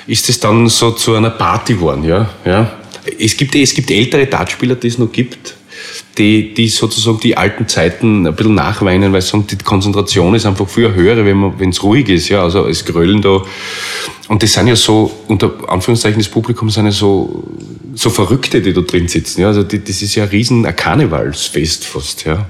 ist 0.08 0.30
es 0.30 0.40
dann 0.40 0.68
so 0.70 0.92
zu 0.92 1.16
einer 1.16 1.30
Party 1.30 1.76
geworden, 1.76 2.04
ja. 2.04 2.30
ja. 2.46 2.72
Es 3.20 3.36
gibt, 3.36 3.56
es 3.56 3.74
gibt 3.74 3.92
ältere 3.92 4.28
Dartspieler, 4.28 4.76
die 4.76 4.88
es 4.88 4.98
noch 4.98 5.12
gibt, 5.12 5.56
die, 6.18 6.54
die 6.54 6.68
sozusagen 6.70 7.20
die 7.20 7.36
alten 7.36 7.68
Zeiten 7.68 8.28
ein 8.28 8.36
bisschen 8.36 8.56
nachweinen, 8.56 9.12
weil 9.12 9.22
sie 9.22 9.30
sagen, 9.30 9.48
die 9.48 9.58
Konzentration 9.58 10.36
ist 10.36 10.46
einfach 10.46 10.68
viel 10.70 10.94
höher, 10.94 11.26
wenn 11.26 11.70
es 11.70 11.84
ruhig 11.84 12.08
ist, 12.10 12.30
ja. 12.30 12.44
Also 12.44 12.68
es 12.68 12.86
grölen 12.86 13.22
da. 13.22 13.42
Und 14.30 14.42
das 14.42 14.54
sind 14.54 14.68
ja 14.68 14.76
so, 14.76 15.12
unter 15.28 15.52
Anführungszeichen, 15.68 16.20
das 16.20 16.30
Publikum 16.30 16.70
sind 16.70 16.86
ja 16.86 16.92
so, 16.92 17.44
so 17.96 18.10
Verrückte, 18.10 18.62
die 18.62 18.74
da 18.74 18.82
drin 18.82 19.08
sitzen. 19.08 19.42
Ja, 19.42 19.48
also 19.48 19.64
die, 19.64 19.84
das 19.84 20.02
ist 20.02 20.16
ja 20.16 20.24
ein 20.24 20.30
riesen 20.30 20.64
Karnevalsfest 20.64 21.86
fast, 21.86 22.26
ja. 22.26 22.46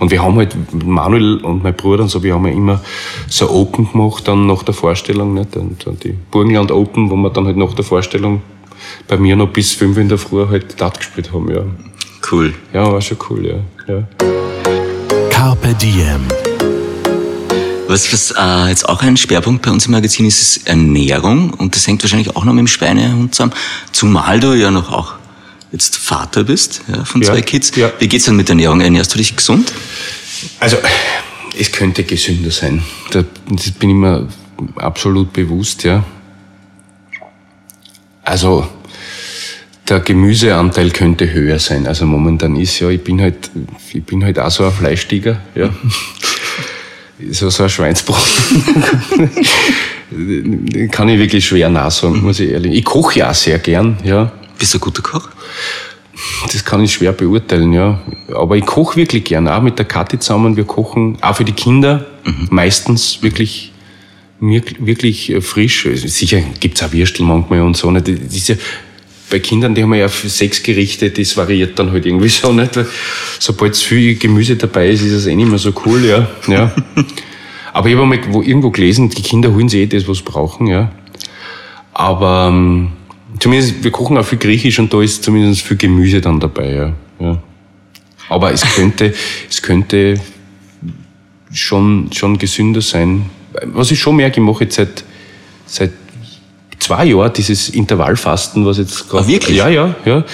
Und 0.00 0.10
wir 0.10 0.22
haben 0.22 0.36
halt, 0.36 0.56
Manuel 0.84 1.38
und 1.38 1.62
mein 1.62 1.74
Bruder 1.74 2.02
und 2.04 2.08
so, 2.08 2.22
wir 2.22 2.34
haben 2.34 2.46
ja 2.46 2.52
immer 2.52 2.80
so 3.28 3.50
Open 3.50 3.90
gemacht, 3.90 4.26
dann 4.26 4.46
nach 4.46 4.62
der 4.62 4.74
Vorstellung, 4.74 5.34
nicht? 5.34 5.56
Und 5.56 5.86
dann 5.86 5.98
die 5.98 6.14
Burgenland 6.30 6.70
Open, 6.70 7.10
wo 7.10 7.16
wir 7.16 7.30
dann 7.30 7.46
halt 7.46 7.56
nach 7.56 7.74
der 7.74 7.84
Vorstellung 7.84 8.42
bei 9.08 9.16
mir 9.16 9.36
noch 9.36 9.48
bis 9.48 9.72
fünf 9.72 9.96
in 9.98 10.08
der 10.08 10.18
Früh 10.18 10.46
halt 10.48 10.80
Dart 10.80 10.98
gespielt 10.98 11.32
haben, 11.32 11.50
ja. 11.50 11.62
Cool. 12.30 12.54
Ja, 12.72 12.90
war 12.90 13.00
schon 13.00 13.18
cool, 13.30 13.46
ja. 13.46 13.94
ja. 13.94 14.06
Carpe 15.30 15.74
Diem. 15.74 16.26
Was, 17.88 18.10
was 18.12 18.30
äh, 18.38 18.68
jetzt 18.70 18.88
auch 18.88 19.02
ein 19.02 19.16
Schwerpunkt 19.16 19.62
bei 19.62 19.70
uns 19.70 19.86
im 19.86 19.92
Magazin 19.92 20.24
ist, 20.24 20.40
ist 20.40 20.68
Ernährung. 20.68 21.50
Und 21.50 21.76
das 21.76 21.86
hängt 21.86 22.02
wahrscheinlich 22.02 22.34
auch 22.34 22.44
noch 22.44 22.54
mit 22.54 22.60
dem 22.60 22.66
Schweinehund 22.68 23.34
zusammen. 23.34 23.52
Zumal 23.92 24.40
du 24.40 24.54
ja 24.54 24.70
noch 24.70 24.90
auch 24.90 25.14
jetzt 25.72 25.96
Vater 25.96 26.44
bist 26.44 26.82
ja, 26.88 27.04
von 27.04 27.22
Ja, 27.22 27.28
zwei 27.28 27.42
Kids. 27.42 27.72
ja. 27.76 27.92
Wie 27.98 28.08
geht's 28.08 28.26
denn 28.26 28.36
mit 28.36 28.48
der 28.48 28.54
Ernährung? 28.54 28.80
Ernährst 28.80 29.14
du 29.14 29.18
dich 29.18 29.34
gesund? 29.34 29.72
Also, 30.60 30.76
es 31.58 31.72
könnte 31.72 32.04
gesünder 32.04 32.50
sein. 32.50 32.82
Da 33.10 33.24
das 33.48 33.70
bin 33.72 33.90
ich 33.90 33.96
mir 33.96 34.28
absolut 34.76 35.32
bewusst, 35.32 35.84
ja. 35.84 36.04
Also, 38.24 38.66
der 39.88 40.00
Gemüseanteil 40.00 40.90
könnte 40.90 41.32
höher 41.32 41.58
sein. 41.58 41.86
Also 41.86 42.06
momentan 42.06 42.56
ist 42.56 42.78
ja, 42.78 42.88
ich 42.88 43.02
bin 43.02 43.20
halt, 43.20 43.50
ich 43.92 44.04
bin 44.04 44.24
halt 44.24 44.38
auch 44.38 44.50
so 44.50 44.64
ein 44.64 44.72
Fleischtiger, 44.72 45.40
ja. 45.54 45.70
so, 47.30 47.50
so 47.50 47.64
ein 47.64 47.68
Schweinsbrot. 47.68 48.16
Kann 50.92 51.08
ich 51.08 51.18
wirklich 51.18 51.44
schwer 51.44 51.68
nachsagen, 51.68 52.22
muss 52.22 52.40
ich 52.40 52.50
ehrlich. 52.50 52.74
Ich 52.74 52.84
koche 52.84 53.20
ja 53.20 53.30
auch 53.30 53.34
sehr 53.34 53.58
gern, 53.58 53.98
ja. 54.04 54.32
Bist 54.62 54.74
du 54.74 54.78
ein 54.78 54.80
guter 54.80 55.02
Koch? 55.02 55.28
Das 56.52 56.64
kann 56.64 56.84
ich 56.84 56.92
schwer 56.92 57.10
beurteilen, 57.10 57.72
ja. 57.72 58.00
Aber 58.32 58.56
ich 58.56 58.64
koche 58.64 58.94
wirklich 58.94 59.24
gern, 59.24 59.48
auch 59.48 59.60
mit 59.60 59.76
der 59.76 59.86
Kathi 59.86 60.20
zusammen. 60.20 60.56
Wir 60.56 60.62
kochen 60.62 61.18
auch 61.20 61.34
für 61.34 61.44
die 61.44 61.50
Kinder 61.52 62.06
meistens 62.48 63.20
wirklich, 63.24 63.72
wirk- 64.40 64.76
wirklich 64.86 65.30
äh, 65.30 65.40
frisch. 65.40 65.88
Sicher 65.96 66.40
gibt's 66.60 66.80
auch 66.80 66.92
Würstel 66.92 67.26
manchmal 67.26 67.62
und 67.62 67.76
so. 67.76 67.90
Nicht? 67.90 68.06
Ist 68.06 68.48
ja, 68.50 68.54
bei 69.30 69.40
Kindern, 69.40 69.74
die 69.74 69.82
haben 69.82 69.92
ja 69.94 70.06
für 70.06 70.28
sechs 70.28 70.62
Gerichte, 70.62 71.10
das 71.10 71.36
variiert 71.36 71.76
dann 71.80 71.90
halt 71.90 72.06
irgendwie 72.06 72.28
so. 72.40 72.52
Nicht? 72.52 72.76
Weil 72.76 72.86
Sobald 73.40 73.76
viel 73.76 74.14
Gemüse 74.14 74.54
dabei 74.54 74.90
ist, 74.90 75.02
ist 75.02 75.10
es 75.14 75.26
eh 75.26 75.34
nicht 75.34 75.48
mehr 75.48 75.58
so 75.58 75.72
cool, 75.84 76.04
ja. 76.04 76.28
ja. 76.46 76.70
Aber 77.72 77.88
ich 77.88 77.96
habe 77.96 78.06
mal 78.06 78.20
wo, 78.28 78.42
irgendwo 78.42 78.70
gelesen, 78.70 79.10
die 79.10 79.22
Kinder 79.22 79.52
holen 79.52 79.68
sich 79.68 79.80
eh 79.80 79.86
das, 79.86 80.06
was 80.06 80.18
sie 80.18 80.22
brauchen, 80.22 80.68
ja. 80.68 80.92
Aber 81.94 82.46
ähm, 82.48 82.92
zumindest, 83.38 83.82
wir 83.82 83.90
kochen 83.90 84.16
auch 84.18 84.24
viel 84.24 84.38
Griechisch 84.38 84.78
und 84.78 84.92
da 84.92 85.00
ist 85.02 85.22
zumindest 85.24 85.62
viel 85.62 85.76
Gemüse 85.76 86.20
dann 86.20 86.40
dabei, 86.40 86.72
ja. 86.74 86.92
ja. 87.20 87.38
Aber 88.28 88.52
es 88.52 88.62
könnte, 88.62 89.12
es 89.50 89.60
könnte 89.62 90.20
schon, 91.52 92.10
schon 92.12 92.38
gesünder 92.38 92.80
sein. 92.80 93.26
Was 93.64 93.90
ich 93.90 94.00
schon 94.00 94.16
merke, 94.16 94.40
ich 94.40 94.46
mache 94.46 94.64
jetzt 94.64 94.76
seit, 94.76 95.04
seit 95.66 95.92
zwei 96.78 97.04
Jahren 97.06 97.32
dieses 97.32 97.68
Intervallfasten, 97.68 98.64
was 98.64 98.78
jetzt 98.78 99.08
gerade. 99.08 99.24
Ah, 99.24 99.28
wirklich? 99.28 99.56
Ja, 99.58 99.68
ja, 99.68 99.94
ja. 100.04 100.24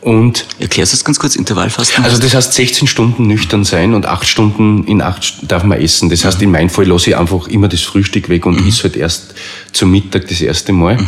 Und 0.00 0.46
Erklärst 0.60 0.92
du 0.92 0.96
das 0.96 1.04
ganz 1.04 1.18
kurz, 1.18 1.34
Intervallfasten? 1.34 2.04
also 2.04 2.18
das 2.22 2.32
heißt 2.32 2.54
16 2.54 2.86
Stunden 2.86 3.26
nüchtern 3.26 3.64
sein 3.64 3.94
und 3.94 4.06
8 4.06 4.26
Stunden 4.28 4.84
in 4.84 5.02
8 5.02 5.22
St- 5.22 5.46
darf 5.48 5.64
man 5.64 5.80
essen. 5.80 6.08
Das 6.08 6.24
heißt, 6.24 6.40
in 6.40 6.52
meinem 6.52 6.70
Fall 6.70 6.86
lasse 6.86 7.10
ich 7.10 7.16
einfach 7.16 7.48
immer 7.48 7.66
das 7.66 7.80
Frühstück 7.82 8.28
weg 8.28 8.46
und 8.46 8.64
esse 8.66 8.84
halt 8.84 8.96
erst 8.96 9.34
zum 9.72 9.90
Mittag 9.90 10.28
das 10.28 10.40
erste 10.40 10.72
Mal. 10.72 10.98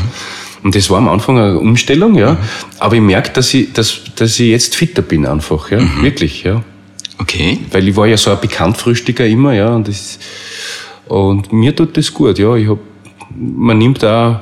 Und 0.62 0.74
das 0.74 0.90
war 0.90 0.98
am 0.98 1.08
Anfang 1.08 1.38
eine 1.38 1.58
Umstellung, 1.58 2.16
ja. 2.16 2.36
Aber 2.78 2.94
ich 2.94 3.00
merke, 3.00 3.30
dass 3.32 3.52
ich, 3.54 3.72
dass, 3.72 4.02
dass 4.16 4.38
ich 4.38 4.48
jetzt 4.48 4.76
fitter 4.76 5.02
bin 5.02 5.26
einfach, 5.26 5.70
ja. 5.70 5.80
Wirklich, 6.02 6.42
ja. 6.42 6.62
okay. 7.18 7.58
Weil 7.70 7.88
ich 7.88 7.96
war 7.96 8.06
ja 8.06 8.16
so 8.16 8.30
ein 8.30 8.40
Bekanntfrühstücker 8.40 9.26
immer, 9.26 9.54
ja. 9.54 9.74
Und, 9.74 9.88
das, 9.88 10.18
und 11.08 11.52
mir 11.52 11.74
tut 11.74 11.96
das 11.96 12.12
gut, 12.12 12.38
ja. 12.38 12.54
Ich 12.56 12.68
hab, 12.68 12.78
man 13.34 13.78
nimmt 13.78 14.04
auch, 14.04 14.40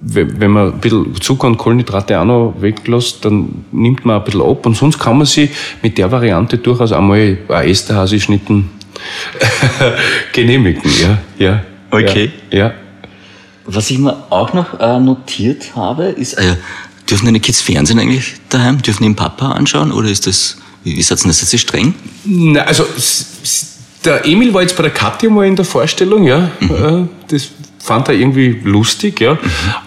wenn 0.00 0.50
man 0.50 0.72
ein 0.72 0.80
bisschen 0.80 1.14
Zucker 1.20 1.46
und 1.46 1.56
Kohlenhydrate 1.56 2.20
auch 2.20 2.24
noch 2.24 2.54
weglässt, 2.60 3.24
dann 3.24 3.64
nimmt 3.72 4.04
man 4.04 4.16
ein 4.18 4.24
bisschen 4.24 4.42
ab. 4.42 4.66
Und 4.66 4.76
sonst 4.76 4.98
kann 4.98 5.16
man 5.16 5.26
sich 5.26 5.50
mit 5.82 5.96
der 5.96 6.10
Variante 6.10 6.58
durchaus 6.58 6.92
einmal 6.92 7.38
ein 7.48 7.68
Esterhasi-Schnitten 7.68 8.70
genehmigen, 10.32 10.90
ja. 11.00 11.18
ja 11.38 11.62
Okay. 11.90 12.30
Ja. 12.50 12.58
ja. 12.58 12.74
Was 13.70 13.90
ich 13.90 13.98
mir 13.98 14.16
auch 14.30 14.54
noch 14.54 14.80
äh, 14.80 14.98
notiert 14.98 15.76
habe, 15.76 16.04
ist, 16.04 16.32
äh, 16.34 16.56
dürfen 17.08 17.26
deine 17.26 17.38
Kids 17.38 17.60
Fernsehen 17.60 17.98
eigentlich 17.98 18.36
daheim? 18.48 18.80
Dürfen 18.80 19.02
die 19.02 19.10
den 19.10 19.16
Papa 19.16 19.52
anschauen? 19.52 19.92
Oder 19.92 20.08
ist 20.08 20.26
das, 20.26 20.56
wie, 20.84 20.96
wie 20.96 21.00
ihr 21.00 21.06
das? 21.06 21.24
Ist 21.24 21.52
das 21.52 21.60
streng? 21.60 21.94
Na, 22.24 22.62
also 22.62 22.86
der 24.04 24.24
Emil 24.24 24.54
war 24.54 24.62
jetzt 24.62 24.74
bei 24.74 24.82
der 24.84 24.92
Katja 24.92 25.28
mal 25.28 25.46
in 25.46 25.54
der 25.54 25.66
Vorstellung, 25.66 26.24
ja. 26.24 26.50
Äh, 26.60 27.04
Das 27.28 27.48
fand 27.78 28.08
er 28.08 28.14
irgendwie 28.14 28.58
lustig, 28.64 29.20
ja. 29.20 29.36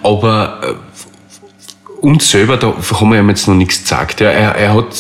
Aber 0.03 0.61
äh, 0.63 2.05
uns 2.05 2.29
selber, 2.29 2.57
da 2.57 2.75
haben 2.99 3.11
wir 3.11 3.19
ihm 3.19 3.29
jetzt 3.29 3.47
noch 3.47 3.55
nichts 3.55 3.81
gesagt. 3.81 4.21
Ja. 4.21 4.29
Er, 4.29 4.55
er, 4.55 4.73
hat, 4.75 4.95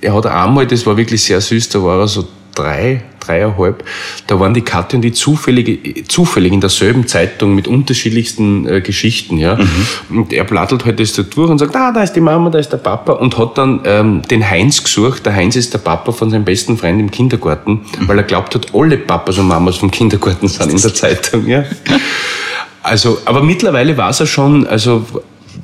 er 0.00 0.14
hat 0.14 0.24
einmal, 0.24 0.66
das 0.66 0.86
war 0.86 0.96
wirklich 0.96 1.22
sehr 1.22 1.40
süß, 1.40 1.68
da 1.68 1.82
war 1.82 2.00
er 2.00 2.08
so 2.08 2.26
drei, 2.54 3.02
dreieinhalb, 3.20 3.84
da 4.26 4.38
waren 4.38 4.54
die 4.54 4.62
Katja 4.62 4.96
und 4.96 5.02
die 5.02 5.12
zufällig, 5.12 6.08
zufällig 6.08 6.52
in 6.52 6.60
derselben 6.60 7.06
Zeitung 7.06 7.54
mit 7.54 7.68
unterschiedlichsten 7.68 8.68
äh, 8.68 8.80
Geschichten, 8.80 9.38
ja. 9.38 9.58
Und 10.10 10.32
er 10.32 10.44
plattelt 10.44 10.84
halt 10.84 11.00
das 11.00 11.12
da 11.12 11.22
durch 11.22 11.50
und 11.50 11.58
sagt, 11.58 11.74
ah, 11.76 11.92
da 11.92 12.02
ist 12.02 12.12
die 12.12 12.20
Mama, 12.20 12.50
da 12.50 12.58
ist 12.58 12.70
der 12.70 12.78
Papa 12.78 13.12
und 13.12 13.38
hat 13.38 13.58
dann 13.58 13.80
ähm, 13.84 14.22
den 14.22 14.48
Heinz 14.48 14.82
gesucht. 14.82 15.24
Der 15.26 15.34
Heinz 15.34 15.56
ist 15.56 15.72
der 15.72 15.78
Papa 15.78 16.12
von 16.12 16.30
seinem 16.30 16.44
besten 16.44 16.76
Freund 16.76 17.00
im 17.00 17.10
Kindergarten, 17.10 17.80
weil 18.00 18.18
er 18.18 18.24
glaubt 18.24 18.54
hat, 18.54 18.74
alle 18.74 18.98
Papas 18.98 19.38
und 19.38 19.48
Mamas 19.48 19.76
vom 19.76 19.90
Kindergarten 19.90 20.48
sind 20.48 20.70
in 20.70 20.80
der 20.80 20.94
Zeitung, 20.94 21.46
ja. 21.46 21.64
Also, 22.82 23.18
aber 23.24 23.42
mittlerweile 23.42 23.96
weiß 23.96 24.20
er 24.20 24.26
schon, 24.26 24.66
also, 24.66 25.06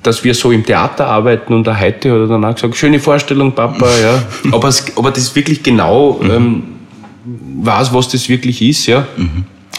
dass 0.02 0.22
wir 0.22 0.34
so 0.34 0.52
im 0.52 0.64
Theater 0.64 1.06
arbeiten 1.06 1.52
und 1.52 1.66
er 1.66 1.80
heute 1.80 2.10
hat 2.10 2.18
er 2.18 2.26
dann 2.28 2.44
auch 2.44 2.54
gesagt, 2.54 2.76
schöne 2.76 3.00
Vorstellung, 3.00 3.52
Papa, 3.52 3.86
ja. 4.00 4.22
Aber, 4.52 4.68
es, 4.68 4.96
aber 4.96 5.10
das 5.10 5.34
wirklich 5.34 5.62
genau 5.62 6.20
ähm, 6.22 6.77
weiß, 7.62 7.92
was 7.92 8.08
das 8.08 8.28
wirklich 8.28 8.62
ist, 8.62 8.86
ja. 8.86 9.06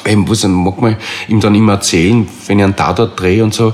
Ich 0.06 0.16
muss 0.16 0.42
dann 0.42 0.54
mag 0.54 0.82
man 0.82 0.98
ihm 1.28 1.40
dann 1.40 1.56
immer 1.56 1.74
erzählen, 1.74 2.28
wenn 2.48 2.60
ich 2.60 2.66
einen 2.66 2.76
Tatort 2.76 3.20
drehe 3.20 3.44
und 3.44 3.54
so, 3.54 3.74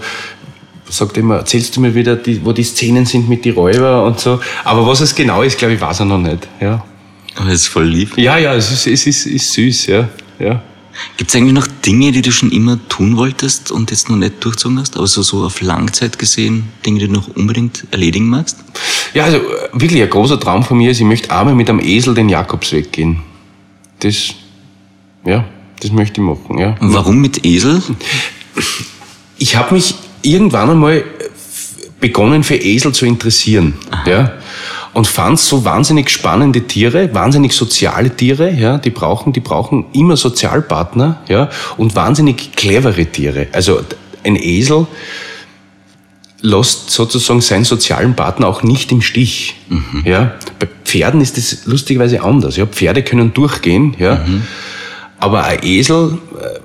sagt 0.90 1.18
er 1.18 1.24
immer, 1.24 1.38
erzählst 1.38 1.76
du 1.76 1.82
mir 1.82 1.94
wieder, 1.94 2.16
die, 2.16 2.44
wo 2.44 2.52
die 2.52 2.64
Szenen 2.64 3.06
sind 3.06 3.30
mit 3.30 3.46
die 3.46 3.52
Räuber 3.52 4.06
und 4.06 4.20
so. 4.20 4.40
Aber 4.64 4.86
was 4.88 5.02
es 5.02 5.14
genau 5.14 5.42
ist, 5.42 5.58
glaube 5.58 5.76
ich, 5.76 5.82
weiß 5.82 6.02
er 6.02 6.06
noch 6.06 6.18
nicht, 6.18 6.48
ja. 6.60 6.84
Aber 7.36 7.46
das 7.46 7.56
ist 7.56 7.68
voll 7.68 7.86
lieb. 7.86 8.18
Ja, 8.18 8.38
ja, 8.38 8.54
es 8.56 8.72
ist, 8.72 8.88
es 8.88 9.06
ist, 9.06 9.26
ist 9.26 9.54
süß, 9.54 9.88
ja, 9.88 10.10
ja. 10.40 10.62
Gibt 11.18 11.30
es 11.30 11.36
eigentlich 11.36 11.54
noch 11.54 11.68
Dinge, 11.86 12.12
die 12.12 12.22
du 12.22 12.32
schon 12.32 12.52
immer 12.52 12.80
tun 12.88 13.18
wolltest 13.18 13.72
und 13.72 13.92
jetzt 13.92 14.10
noch 14.10 14.16
nicht 14.16 14.44
durchzogen 14.44 14.80
hast? 14.80 14.96
Aber 14.96 15.08
so, 15.08 15.22
so 15.22 15.44
auf 15.44 15.60
Langzeit 15.62 16.18
gesehen, 16.18 16.70
Dinge, 16.86 17.00
die 17.00 17.08
du 17.08 17.14
noch 17.14 17.28
unbedingt 17.36 17.86
erledigen 17.92 18.30
magst? 18.30 18.64
Ja, 19.14 19.26
also 19.26 19.38
äh, 19.38 19.42
wirklich 19.74 20.02
ein 20.02 20.10
großer 20.10 20.40
Traum 20.40 20.64
von 20.64 20.78
mir 20.78 20.92
ist, 20.92 21.00
ich 21.00 21.06
möchte 21.06 21.36
einmal 21.36 21.56
mit 21.56 21.70
einem 21.70 21.80
Esel 21.80 22.14
den 22.14 22.30
Jakobsweg 22.30 22.92
gehen. 22.92 23.22
Das, 24.00 24.34
ja, 25.26 25.46
das 25.82 25.92
möchte 25.92 26.22
ich 26.22 26.28
machen, 26.28 26.58
ja. 26.58 26.76
Und 26.80 26.94
warum 26.94 27.20
mit 27.20 27.46
Esel? 27.46 27.82
Ich 29.38 29.56
habe 29.56 29.74
mich 29.74 29.96
irgendwann 30.22 30.70
einmal 30.70 31.04
begonnen 32.00 32.44
für 32.44 32.56
Esel 32.56 32.94
zu 32.94 33.06
interessieren, 33.06 33.74
ja. 34.06 34.34
und 34.94 35.08
fand 35.08 35.40
so 35.40 35.66
wahnsinnig 35.66 36.10
spannende 36.10 36.62
Tiere, 36.68 37.14
wahnsinnig 37.14 37.54
soziale 37.54 38.16
Tiere, 38.16 38.52
ja, 38.52 38.78
die 38.78 38.92
brauchen, 38.92 39.34
die 39.34 39.40
brauchen 39.40 39.86
immer 39.94 40.18
Sozialpartner, 40.18 41.22
ja, 41.28 41.50
und 41.78 41.96
wahnsinnig 41.96 42.52
clevere 42.56 43.06
Tiere. 43.06 43.48
Also 43.52 43.82
ein 44.24 44.36
Esel 44.36 44.88
lässt 46.46 46.92
sozusagen 46.92 47.42
seinen 47.42 47.66
sozialen 47.66 48.16
Partner 48.16 48.48
auch 48.48 48.64
nicht 48.64 48.92
im 48.92 49.02
Stich. 49.02 49.56
Mhm. 49.68 50.04
Ja, 50.06 50.36
bei 50.60 50.68
Pferden 50.86 51.20
ist 51.20 51.38
das 51.38 51.66
lustigerweise 51.66 52.22
anders. 52.22 52.56
Ja, 52.56 52.66
Pferde 52.66 53.04
können 53.04 53.34
durchgehen, 53.34 53.96
ja, 54.00 54.24
mhm. 54.26 54.44
aber 55.20 55.44
ein 55.44 55.60
Esel 55.64 56.20
äh, 56.40 56.60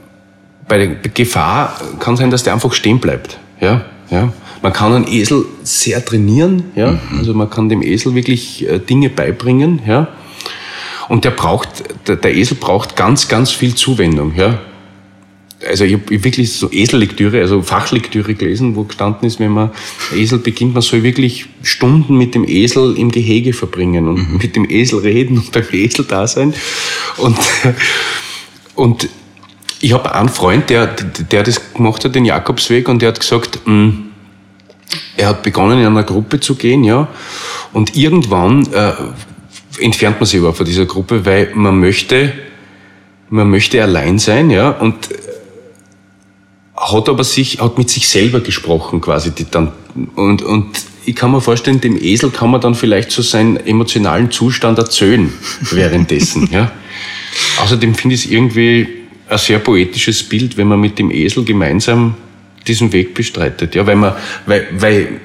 bei 0.69 0.79
der 0.79 0.89
Gefahr 0.89 1.81
kann 1.99 2.17
sein, 2.17 2.31
dass 2.31 2.43
der 2.43 2.53
einfach 2.53 2.73
stehen 2.73 3.01
bleibt. 3.01 3.39
Ja, 3.61 3.85
ja. 4.11 4.33
Man 4.63 4.75
kann 4.75 4.93
einen 4.93 5.09
Esel 5.09 5.47
sehr 5.63 6.05
trainieren, 6.05 6.65
ja. 6.77 6.93
Mhm. 6.93 7.19
Also 7.19 7.33
man 7.33 7.49
kann 7.49 7.71
dem 7.71 7.83
Esel 7.83 8.15
wirklich 8.15 8.69
äh, 8.69 8.79
Dinge 8.79 9.09
beibringen, 9.09 9.81
ja. 9.87 10.09
Und 11.09 11.25
der 11.25 11.31
braucht, 11.31 11.69
der, 12.07 12.17
der 12.17 12.37
Esel 12.37 12.57
braucht 12.57 12.95
ganz, 12.95 13.29
ganz 13.29 13.51
viel 13.51 13.75
Zuwendung, 13.75 14.35
ja. 14.37 14.59
Also 15.67 15.85
ich 15.85 15.93
habe 15.93 16.25
wirklich 16.25 16.53
so 16.53 16.71
Esellektüre, 16.73 17.41
also 17.41 17.61
Fachlektüre 17.61 18.35
gelesen, 18.35 18.77
wo 18.77 18.85
gestanden 18.85 19.27
ist, 19.27 19.41
wenn 19.41 19.53
man 19.53 19.71
Esel 20.15 20.39
beginnt, 20.39 20.73
man 20.73 20.83
soll 20.83 21.03
wirklich 21.03 21.47
Stunden 21.63 22.17
mit 22.17 22.35
dem 22.35 22.49
Esel 22.49 22.97
im 22.97 23.11
Gehege 23.11 23.53
verbringen 23.53 24.09
und 24.09 24.31
mhm. 24.31 24.39
mit 24.39 24.57
dem 24.57 24.69
Esel 24.69 25.01
reden 25.01 25.37
und 25.37 25.53
beim 25.53 25.65
Esel 25.73 26.07
da 26.07 26.27
sein. 26.27 26.55
Und, 27.19 27.37
und 28.75 29.09
ich 29.81 29.93
habe 29.93 30.15
einen 30.15 30.29
Freund, 30.29 30.71
der, 30.71 30.87
der 30.87 31.43
das 31.43 31.75
gemacht 31.75 32.05
hat, 32.05 32.15
den 32.15 32.25
Jakobsweg, 32.25 32.89
und 32.89 33.03
der 33.03 33.09
hat 33.09 33.21
gesagt, 33.21 33.61
mh, 33.67 33.75
mm, 33.75 34.11
er 35.17 35.29
hat 35.29 35.43
begonnen, 35.43 35.79
in 35.79 35.87
einer 35.87 36.03
Gruppe 36.03 36.41
zu 36.41 36.55
gehen, 36.55 36.85
ja. 36.85 37.09
Und 37.73 37.97
irgendwann 37.97 38.67
äh, 38.73 38.93
entfernt 39.79 40.19
man 40.19 40.27
sich 40.27 40.41
aber 40.41 40.53
von 40.53 40.67
dieser 40.67 40.87
Gruppe, 40.87 41.25
weil 41.25 41.53
man 41.55 41.79
möchte, 41.79 42.33
man 43.29 43.51
möchte 43.51 43.83
allein 43.83 44.19
sein, 44.19 44.51
ja. 44.51 44.71
Und 44.71 45.09
hat 46.81 47.09
aber 47.09 47.25
sich, 47.25 47.61
hat 47.61 47.77
mit 47.77 47.91
sich 47.91 48.09
selber 48.09 48.41
gesprochen, 48.41 49.01
quasi, 49.01 49.31
die 49.31 49.45
dann, 49.49 49.73
und, 50.17 50.43
und 50.43 50.67
ich 51.05 51.15
kann 51.15 51.31
mir 51.31 51.41
vorstellen, 51.41 51.81
dem 51.81 52.03
Esel 52.03 52.31
kann 52.31 52.51
man 52.51 52.61
dann 52.61 52.75
vielleicht 52.75 53.11
so 53.11 53.21
seinen 53.21 53.59
emotionalen 53.59 54.31
Zustand 54.31 54.79
erzählen 54.79 55.33
währenddessen, 55.71 56.49
ja. 56.51 56.73
Außerdem 57.63 57.95
finde 57.95 58.15
ich 58.15 58.25
es 58.25 58.31
irgendwie 58.31 58.89
ein 59.29 59.39
sehr 59.39 59.59
poetisches 59.59 60.23
Bild, 60.23 60.57
wenn 60.57 60.69
man 60.69 60.81
mit 60.81 60.99
dem 60.99 61.11
Esel 61.11 61.45
gemeinsam 61.45 62.15
diesen 62.67 62.93
Weg 62.93 63.15
bestreitet. 63.15 63.75
Ja, 63.75 63.87
weil 63.87 63.97
man, 63.97 64.15
weil, 64.47 64.67
weil 64.73 65.21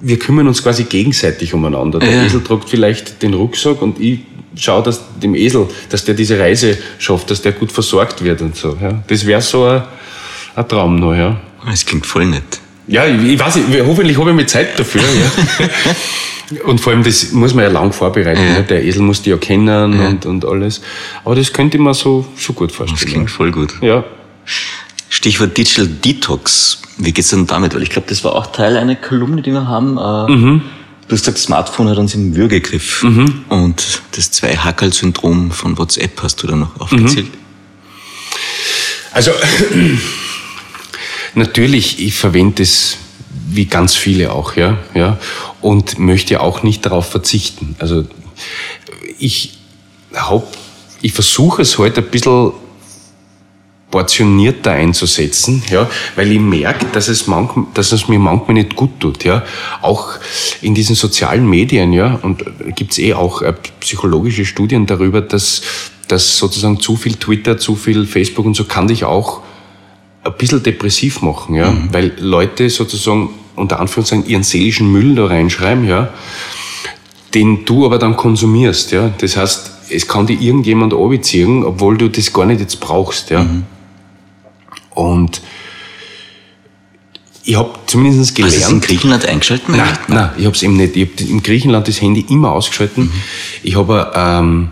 wir 0.00 0.18
kümmern 0.18 0.48
uns 0.48 0.62
quasi 0.62 0.84
gegenseitig 0.84 1.52
umeinander. 1.52 1.98
Der 1.98 2.10
ja. 2.10 2.24
Esel 2.24 2.42
tragt 2.42 2.70
vielleicht 2.70 3.22
den 3.22 3.34
Rucksack 3.34 3.82
und 3.82 4.00
ich 4.00 4.20
schaue, 4.56 4.82
dass 4.82 5.02
dem 5.20 5.34
Esel, 5.34 5.68
dass 5.90 6.04
der 6.04 6.14
diese 6.14 6.38
Reise 6.38 6.78
schafft, 6.98 7.30
dass 7.30 7.42
der 7.42 7.52
gut 7.52 7.70
versorgt 7.70 8.24
wird 8.24 8.40
und 8.40 8.56
so. 8.56 8.76
Ja. 8.80 9.02
Das 9.06 9.26
wäre 9.26 9.42
so 9.42 9.64
ein, 9.64 9.82
ein 10.56 10.68
Traum 10.68 10.96
noch, 10.96 11.14
ja. 11.14 11.36
Das 11.66 11.84
klingt 11.84 12.06
voll 12.06 12.26
nett. 12.26 12.60
Ja, 12.86 13.06
ich, 13.06 13.22
ich 13.22 13.38
weiß 13.38 13.56
nicht, 13.56 13.82
hoffentlich 13.86 14.18
habe 14.18 14.30
ich 14.30 14.36
mir 14.36 14.46
Zeit 14.46 14.78
dafür. 14.78 15.02
ja. 15.02 15.66
Und 16.64 16.80
vor 16.80 16.92
allem, 16.92 17.04
das 17.04 17.30
muss 17.30 17.54
man 17.54 17.64
ja 17.64 17.70
lang 17.70 17.92
vorbereiten. 17.92 18.42
Ja. 18.42 18.52
Ne? 18.54 18.62
Der 18.64 18.84
Esel 18.84 19.02
muss 19.02 19.22
die 19.22 19.30
ja 19.30 19.36
kennen 19.36 19.66
ja. 19.68 20.08
Und, 20.08 20.26
und 20.26 20.44
alles. 20.44 20.80
Aber 21.24 21.36
das 21.36 21.52
könnte 21.52 21.76
ich 21.76 21.82
mir 21.82 21.94
so, 21.94 22.26
so 22.36 22.52
gut 22.52 22.72
vorstellen. 22.72 23.00
Das 23.00 23.08
klingt 23.08 23.30
voll 23.30 23.52
gut. 23.52 23.74
Ja. 23.80 24.04
Stichwort 25.08 25.56
Digital 25.56 25.86
Detox. 25.86 26.82
Wie 26.98 27.12
geht's 27.12 27.28
denn 27.28 27.46
damit? 27.46 27.74
Weil 27.74 27.82
ich 27.82 27.90
glaube, 27.90 28.08
das 28.08 28.24
war 28.24 28.34
auch 28.34 28.46
Teil 28.46 28.76
einer 28.76 28.96
Kolumne, 28.96 29.42
die 29.42 29.52
wir 29.52 29.68
haben. 29.68 29.96
Äh, 29.96 30.32
mhm. 30.32 30.62
Du 31.06 31.14
hast 31.14 31.24
gesagt, 31.24 31.38
Smartphone 31.38 31.88
hat 31.88 31.98
uns 31.98 32.14
im 32.14 32.34
Würgegriff. 32.34 33.04
Mhm. 33.04 33.44
Und 33.48 34.02
das 34.12 34.30
Zwei-Hackerl-Syndrom 34.32 35.50
von 35.52 35.78
WhatsApp 35.78 36.20
hast 36.22 36.42
du 36.42 36.48
da 36.48 36.56
noch 36.56 36.80
aufgezählt. 36.80 37.26
Mhm. 37.26 37.38
Also, 39.12 39.32
natürlich, 41.34 42.00
ich 42.00 42.14
verwende 42.14 42.62
es 42.62 42.98
wie 43.48 43.66
ganz 43.66 43.94
viele 43.94 44.32
auch, 44.32 44.56
ja, 44.56 44.78
ja, 44.94 45.18
und 45.60 45.98
möchte 45.98 46.40
auch 46.40 46.62
nicht 46.62 46.86
darauf 46.86 47.08
verzichten. 47.10 47.76
Also, 47.78 48.04
ich 49.18 49.58
hab, 50.14 50.56
ich 51.02 51.12
versuche 51.12 51.62
es 51.62 51.78
heute 51.78 52.00
ein 52.00 52.10
bisschen 52.10 52.52
portionierter 53.90 54.70
einzusetzen, 54.70 55.62
ja, 55.68 55.90
weil 56.14 56.30
ich 56.30 56.38
merke, 56.38 56.86
dass 56.92 57.08
es, 57.08 57.26
manchmal, 57.26 57.66
dass 57.74 57.90
es 57.92 58.08
mir 58.08 58.20
manchmal 58.20 58.54
nicht 58.54 58.76
gut 58.76 59.00
tut, 59.00 59.24
ja. 59.24 59.44
Auch 59.82 60.10
in 60.62 60.74
diesen 60.74 60.94
sozialen 60.94 61.48
Medien, 61.48 61.92
ja, 61.92 62.18
und 62.22 62.44
gibt's 62.76 62.98
eh 62.98 63.14
auch 63.14 63.42
äh, 63.42 63.52
psychologische 63.80 64.44
Studien 64.44 64.86
darüber, 64.86 65.20
dass, 65.20 65.62
dass 66.06 66.36
sozusagen 66.38 66.78
zu 66.78 66.96
viel 66.96 67.16
Twitter, 67.16 67.58
zu 67.58 67.74
viel 67.74 68.06
Facebook 68.06 68.46
und 68.46 68.54
so 68.54 68.64
kann 68.64 68.86
dich 68.86 69.04
auch 69.04 69.42
ein 70.22 70.32
bisschen 70.36 70.62
depressiv 70.62 71.22
machen, 71.22 71.54
ja, 71.54 71.70
mhm. 71.70 71.92
weil 71.92 72.12
Leute 72.18 72.68
sozusagen 72.68 73.30
unter 73.56 73.80
Anführungszeichen 73.80 74.26
ihren 74.26 74.42
seelischen 74.42 74.90
Müll 74.90 75.14
da 75.14 75.26
reinschreiben, 75.26 75.86
ja, 75.86 76.10
den 77.34 77.64
du 77.64 77.86
aber 77.86 77.98
dann 77.98 78.16
konsumierst, 78.16 78.92
ja. 78.92 79.10
Das 79.18 79.36
heißt, 79.36 79.70
es 79.90 80.06
kann 80.06 80.26
dir 80.26 80.40
irgendjemand 80.40 80.94
anbeziehen, 80.94 81.64
obwohl 81.64 81.96
du 81.96 82.08
das 82.08 82.32
gar 82.32 82.46
nicht 82.46 82.60
jetzt 82.60 82.80
brauchst, 82.80 83.30
ja. 83.30 83.44
Mhm. 83.44 83.64
Und 84.90 85.40
ich 87.42 87.56
habe 87.56 87.70
zumindest 87.86 88.34
gelernt. 88.34 88.56
Hast 88.56 88.70
du 88.70 88.74
in 88.74 88.80
Griechenland 88.80 89.26
eingeschalten? 89.26 89.76
Nein, 89.76 89.98
nein, 90.08 90.30
ich 90.36 90.44
habe 90.44 90.54
es 90.54 90.62
eben 90.62 90.76
nicht. 90.76 90.96
Ich 90.96 91.08
habe 91.08 91.30
in 91.30 91.42
Griechenland 91.42 91.88
das 91.88 92.00
Handy 92.00 92.24
immer 92.28 92.52
ausgeschalten. 92.52 93.04
Mhm. 93.04 93.12
Ich 93.62 93.76
habe 93.76 94.12
ähm, 94.14 94.68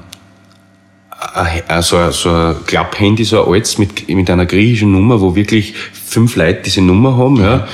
so, 1.81 2.11
so 2.11 2.31
ein 2.31 2.57
Klapp-Handy, 2.67 3.25
so 3.25 3.45
ein 3.45 3.53
altes 3.53 3.79
mit, 3.79 4.09
mit 4.09 4.31
einer 4.31 4.47
griechischen 4.47 4.93
Nummer, 4.93 5.21
wo 5.21 5.35
wirklich 5.35 5.75
fünf 5.93 6.37
Leute 6.37 6.63
diese 6.65 6.81
Nummer 6.81 7.17
haben. 7.17 7.35
Mhm. 7.35 7.43
Ja. 7.43 7.69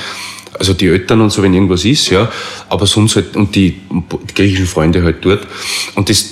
Also 0.59 0.73
die 0.73 0.87
Eltern 0.87 1.21
und 1.21 1.31
so, 1.31 1.43
wenn 1.43 1.53
irgendwas 1.53 1.85
ist, 1.85 2.11
ja. 2.11 2.31
Aber 2.69 2.87
sonst 2.87 3.17
halt, 3.17 3.37
und 3.37 3.55
die, 3.55 3.81
die 3.91 4.35
griechischen 4.35 4.67
Freunde 4.67 5.03
halt 5.03 5.25
dort. 5.25 5.47
Und 5.95 6.09
das, 6.09 6.31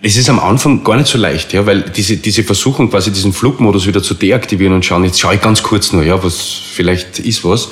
es 0.00 0.16
ist 0.16 0.28
am 0.28 0.40
Anfang 0.40 0.82
gar 0.82 0.96
nicht 0.96 1.08
so 1.08 1.18
leicht, 1.18 1.52
ja, 1.52 1.64
weil 1.66 1.82
diese, 1.82 2.16
diese 2.16 2.42
Versuchung, 2.42 2.90
quasi 2.90 3.10
diesen 3.10 3.32
Flugmodus 3.32 3.86
wieder 3.86 4.02
zu 4.02 4.14
deaktivieren 4.14 4.74
und 4.74 4.84
schauen, 4.84 5.04
jetzt 5.04 5.20
schaue 5.20 5.34
ich 5.34 5.40
ganz 5.40 5.62
kurz 5.62 5.92
nur, 5.92 6.02
ja, 6.02 6.22
was, 6.22 6.40
vielleicht 6.40 7.18
ist 7.20 7.44
was. 7.44 7.68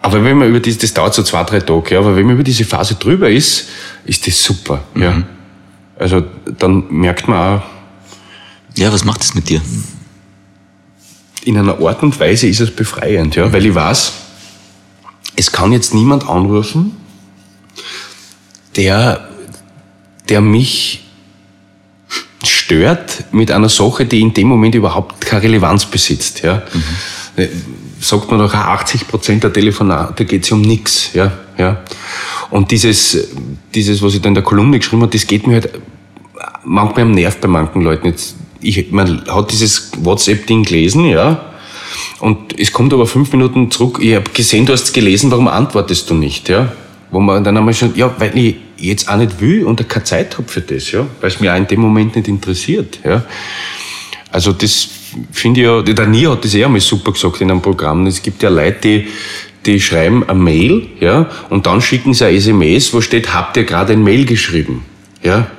Aber 0.00 0.24
wenn 0.24 0.36
man 0.36 0.48
über 0.48 0.60
diese, 0.60 0.78
das 0.78 0.92
dauert 0.92 1.14
so 1.14 1.22
zwei, 1.22 1.44
drei 1.44 1.60
Tage, 1.60 1.94
ja, 1.94 2.00
aber 2.00 2.16
wenn 2.16 2.26
man 2.26 2.34
über 2.34 2.44
diese 2.44 2.64
Phase 2.64 2.96
drüber 2.96 3.30
ist, 3.30 3.68
ist 4.04 4.26
das 4.26 4.42
super, 4.42 4.82
mhm. 4.94 5.24
Also, 6.02 6.22
dann 6.58 6.84
merkt 6.90 7.28
man 7.28 7.38
auch. 7.38 7.62
Ja, 8.76 8.92
was 8.92 9.04
macht 9.04 9.20
das 9.20 9.34
mit 9.34 9.48
dir? 9.48 9.60
In 11.44 11.58
einer 11.58 11.80
Art 11.80 12.02
und 12.02 12.18
Weise 12.18 12.46
ist 12.46 12.60
es 12.60 12.70
befreiend, 12.70 13.36
ja, 13.36 13.52
weil 13.52 13.66
ich 13.66 13.74
weiß, 13.74 14.12
es 15.36 15.50
kann 15.52 15.72
jetzt 15.72 15.92
niemand 15.94 16.28
anrufen, 16.28 16.96
der 18.76 19.28
der 20.28 20.40
mich 20.40 21.04
stört 22.44 23.24
mit 23.32 23.50
einer 23.50 23.68
Sache, 23.68 24.06
die 24.06 24.20
in 24.20 24.34
dem 24.34 24.48
Moment 24.48 24.74
überhaupt 24.74 25.20
keine 25.20 25.42
Relevanz 25.42 25.86
besitzt. 25.86 26.42
Ja. 26.42 26.62
Mhm. 27.36 27.48
Sagt 28.00 28.30
man 28.30 28.40
doch, 28.40 28.52
80 28.52 29.08
Prozent 29.08 29.44
der 29.44 29.52
Telefonate 29.52 30.24
geht 30.24 30.44
es 30.44 30.52
um 30.52 30.60
nichts. 30.60 31.10
Ja, 31.12 31.32
ja. 31.56 31.82
Und 32.50 32.70
dieses, 32.70 33.28
dieses, 33.74 34.02
was 34.02 34.14
ich 34.14 34.22
da 34.22 34.28
in 34.28 34.34
der 34.34 34.42
Kolumne 34.42 34.78
geschrieben 34.78 35.02
habe, 35.02 35.12
das 35.12 35.26
geht 35.26 35.46
mir 35.46 35.54
halt 35.54 35.70
manchmal 36.64 37.02
am 37.02 37.12
Nerv 37.12 37.38
bei 37.38 37.48
manchen 37.48 37.82
Leuten. 37.82 38.08
Jetzt, 38.08 38.36
ich, 38.60 38.90
man 38.90 39.24
hat 39.28 39.50
dieses 39.50 39.92
WhatsApp-Ding 39.98 40.64
gelesen, 40.64 41.06
ja, 41.06 41.52
und 42.20 42.58
es 42.58 42.72
kommt 42.72 42.92
aber 42.92 43.06
fünf 43.06 43.32
Minuten 43.32 43.70
zurück, 43.70 43.98
ich 44.00 44.14
habe 44.14 44.30
gesehen, 44.32 44.64
du 44.64 44.72
hast 44.72 44.84
es 44.84 44.92
gelesen, 44.92 45.30
warum 45.30 45.48
antwortest 45.48 46.08
du 46.08 46.14
nicht, 46.14 46.48
ja? 46.48 46.72
Wo 47.10 47.20
man 47.20 47.42
dann 47.42 47.56
einmal 47.56 47.74
schon, 47.74 47.94
ja, 47.96 48.14
weil 48.18 48.36
ich 48.38 48.56
jetzt 48.76 49.08
auch 49.08 49.16
nicht 49.16 49.40
will 49.40 49.64
und 49.64 49.88
keine 49.88 50.04
Zeit 50.04 50.38
habe 50.38 50.48
für 50.48 50.60
das, 50.60 50.92
ja, 50.92 51.06
weil 51.20 51.30
es 51.30 51.40
mir 51.40 51.52
auch 51.52 51.56
in 51.56 51.66
dem 51.66 51.80
Moment 51.80 52.14
nicht 52.14 52.28
interessiert, 52.28 53.00
ja. 53.04 53.24
Also 54.30 54.52
das 54.52 54.88
finde 55.32 55.60
ich 55.60 55.66
ja, 55.66 55.82
der 55.82 56.06
Nier 56.06 56.30
hat 56.30 56.44
das 56.44 56.54
eh 56.54 56.64
einmal 56.64 56.80
super 56.80 57.12
gesagt 57.12 57.40
in 57.40 57.50
einem 57.50 57.60
Programm. 57.60 58.06
Es 58.06 58.22
gibt 58.22 58.42
ja 58.42 58.48
Leute, 58.48 58.78
die, 58.80 59.08
die 59.66 59.80
schreiben 59.80 60.22
eine 60.22 60.38
Mail, 60.38 60.86
ja, 61.00 61.28
und 61.50 61.66
dann 61.66 61.80
schicken 61.80 62.14
sie 62.14 62.26
ein 62.26 62.36
SMS, 62.36 62.94
wo 62.94 63.00
steht, 63.00 63.34
habt 63.34 63.56
ihr 63.56 63.64
gerade 63.64 63.94
ein 63.94 64.02
Mail 64.04 64.24
geschrieben, 64.24 64.84
ja. 65.24 65.50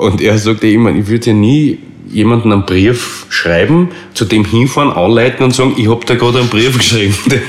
Und 0.00 0.22
er 0.22 0.38
sagt 0.38 0.62
ja 0.62 0.70
immer, 0.70 0.94
ich 0.94 1.08
würde 1.08 1.26
ja 1.26 1.32
nie 1.34 1.78
jemanden 2.08 2.52
einen 2.52 2.64
Brief 2.64 3.26
schreiben, 3.28 3.90
zu 4.14 4.24
dem 4.24 4.46
hinfahren, 4.46 4.90
anleiten 4.90 5.44
und 5.44 5.54
sagen, 5.54 5.74
ich 5.76 5.90
habe 5.90 6.06
da 6.06 6.14
gerade 6.14 6.38
einen 6.38 6.48
Brief 6.48 6.78
geschrieben, 6.78 7.14
der, 7.26 7.40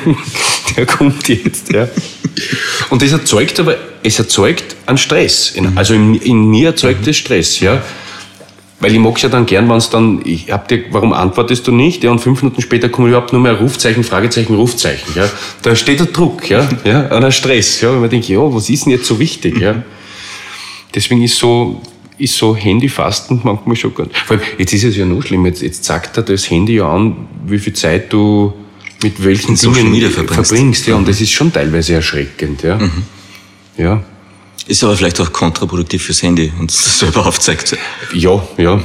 der 0.76 0.86
kommt 0.86 1.30
jetzt, 1.30 1.72
ja. 1.72 1.88
Und 2.90 3.02
das 3.02 3.14
erzeugt 3.14 3.58
aber, 3.62 3.78
es 4.04 4.20
erzeugt 4.20 4.76
einen 4.86 4.98
Stress. 4.98 5.52
In, 5.52 5.78
also 5.78 5.94
in, 5.94 6.16
in 6.16 6.50
mir 6.50 6.68
erzeugt 6.72 7.08
es 7.08 7.16
Stress, 7.16 7.62
ja. 7.62 7.82
Weil 8.82 8.92
ich 8.92 9.00
mag's 9.00 9.22
ja 9.22 9.30
dann 9.30 9.46
gern, 9.46 9.70
wenn 9.70 9.78
es 9.78 9.90
dann, 9.90 10.20
ich 10.26 10.52
hab 10.52 10.68
dir, 10.68 10.84
warum 10.92 11.14
antwortest 11.14 11.66
du 11.68 11.72
nicht? 11.72 12.04
Ja, 12.04 12.12
und 12.12 12.20
fünf 12.20 12.42
Minuten 12.42 12.62
später 12.62 12.90
kommt 12.90 13.08
überhaupt 13.08 13.32
nur 13.32 13.42
mehr 13.42 13.54
Rufzeichen, 13.54 14.04
Fragezeichen, 14.04 14.56
Rufzeichen. 14.56 15.14
Ja. 15.16 15.30
Da 15.62 15.74
steht 15.74 16.02
der 16.02 16.08
Druck, 16.08 16.50
ja, 16.50 16.68
ja, 16.84 17.08
ein 17.08 17.32
Stress. 17.32 17.80
Ja, 17.80 17.94
wenn 17.94 18.02
man 18.02 18.10
denkt, 18.10 18.28
ja, 18.28 18.40
was 18.40 18.70
ist 18.70 18.84
denn 18.84 18.92
jetzt 18.92 19.06
so 19.06 19.20
wichtig? 19.20 19.58
Ja. 19.58 19.82
Deswegen 20.94 21.22
ist 21.22 21.38
so, 21.38 21.82
ist 22.22 22.38
so 22.38 22.56
Handyfasten 22.56 23.42
manchmal 23.44 23.76
schon 23.76 23.94
gut. 23.94 24.16
Vor 24.26 24.38
allem, 24.38 24.46
jetzt 24.58 24.74
ist 24.74 24.84
es 24.84 24.96
ja 24.96 25.06
noch 25.06 25.22
schlimm, 25.24 25.46
jetzt, 25.46 25.62
jetzt 25.62 25.84
zeigt 25.84 26.16
er 26.18 26.24
das 26.24 26.50
Handy 26.50 26.76
ja 26.76 26.94
an, 26.94 27.28
wie 27.46 27.60
viel 27.60 27.74
Zeit 27.74 28.14
du 28.14 28.54
mit 29.04 29.24
welchen 29.24 29.56
Dingen 29.56 30.12
verbringst. 30.12 30.50
verbringst 30.50 30.88
ja, 30.88 30.96
und 30.96 31.08
das 31.08 31.20
ist 31.20 31.32
schon 31.32 31.52
teilweise 31.52 31.96
erschreckend, 31.96 32.62
ja. 32.62 32.78
Mhm. 32.78 33.04
Ja. 33.78 34.04
Ist 34.68 34.84
aber 34.84 34.96
vielleicht 34.96 35.20
auch 35.20 35.34
kontraproduktiv 35.34 36.04
fürs 36.04 36.22
Handy, 36.22 36.52
es 36.68 36.84
das 36.84 37.00
selber 37.00 37.26
aufzeigt. 37.26 37.76
Ja, 38.14 38.42
ja. 38.58 38.80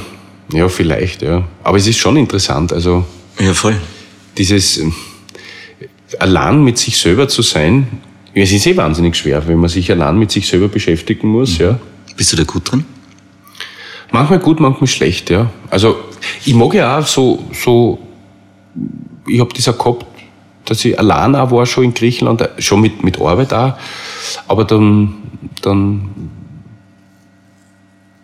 Ja, 0.51 0.69
vielleicht, 0.69 1.21
ja. 1.21 1.47
Aber 1.63 1.77
es 1.77 1.85
ist 1.85 1.97
schon 1.97 2.17
interessant, 2.17 2.73
also. 2.73 3.05
Ja, 3.39 3.53
voll. 3.53 3.75
Dieses, 4.37 4.77
äh, 4.77 4.89
allein 6.19 6.63
mit 6.63 6.77
sich 6.79 6.97
selber 6.97 7.27
zu 7.27 7.41
sein, 7.43 7.87
es 8.33 8.51
ist 8.51 8.65
eh 8.65 8.75
wahnsinnig 8.75 9.15
schwer, 9.15 9.47
wenn 9.47 9.57
man 9.57 9.69
sich 9.69 9.91
allein 9.91 10.17
mit 10.17 10.31
sich 10.31 10.47
selber 10.47 10.69
beschäftigen 10.69 11.27
muss, 11.27 11.59
mhm. 11.59 11.65
ja. 11.65 11.79
Bist 12.15 12.33
du 12.33 12.37
da 12.37 12.43
gut 12.43 12.71
drin? 12.71 12.83
Manchmal 14.11 14.39
gut, 14.39 14.59
manchmal 14.59 14.87
schlecht, 14.87 15.29
ja. 15.29 15.49
Also, 15.69 15.97
ich 16.45 16.53
mag 16.53 16.73
ja 16.73 16.99
auch 16.99 17.05
so, 17.05 17.43
so, 17.51 17.99
ich 19.27 19.39
hab 19.39 19.53
das 19.53 19.67
auch 19.67 19.77
gehabt, 19.77 20.05
dass 20.65 20.83
ich 20.85 20.97
allein 20.97 21.35
auch 21.35 21.51
war 21.51 21.65
schon 21.65 21.85
in 21.85 21.93
Griechenland, 21.93 22.47
schon 22.59 22.81
mit, 22.81 23.03
mit 23.03 23.19
Arbeit 23.19 23.53
auch, 23.53 23.73
aber 24.47 24.63
dann, 24.65 25.15
dann, 25.61 26.09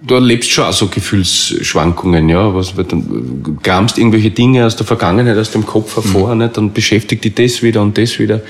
du 0.02 0.16
erlebst 0.16 0.52
schon 0.52 0.66
auch 0.66 0.74
so 0.74 0.88
Gefühlsschwankungen, 0.88 2.30
ja, 2.30 2.54
was, 2.54 2.74
dann 2.76 3.60
kramst 3.62 3.98
irgendwelche 3.98 4.32
Dinge 4.32 4.66
aus 4.66 4.76
der 4.76 4.86
Vergangenheit, 4.86 5.38
aus 5.38 5.52
dem 5.52 5.66
Kopf 5.66 5.96
hervor, 5.96 6.36
mhm. 6.36 6.42
nicht, 6.42 6.58
dann 6.58 6.74
beschäftigt 6.74 7.24
dich 7.24 7.36
das 7.36 7.64
wieder 7.64 7.82
und 7.82 7.98
das 7.98 8.20
wieder. 8.20 8.42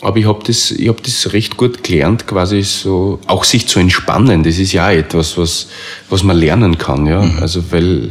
Aber 0.00 0.16
ich 0.16 0.26
habe 0.26 0.44
das, 0.44 0.70
ich 0.70 0.88
hab 0.88 1.02
das 1.02 1.32
recht 1.32 1.56
gut 1.56 1.82
gelernt, 1.82 2.26
quasi 2.26 2.62
so, 2.62 3.18
auch 3.26 3.42
sich 3.42 3.66
zu 3.66 3.80
entspannen. 3.80 4.44
Das 4.44 4.58
ist 4.58 4.72
ja 4.72 4.92
etwas, 4.92 5.36
was, 5.36 5.68
was 6.08 6.22
man 6.22 6.36
lernen 6.36 6.78
kann, 6.78 7.06
ja. 7.06 7.22
Mhm. 7.22 7.38
Also, 7.40 7.72
weil, 7.72 8.10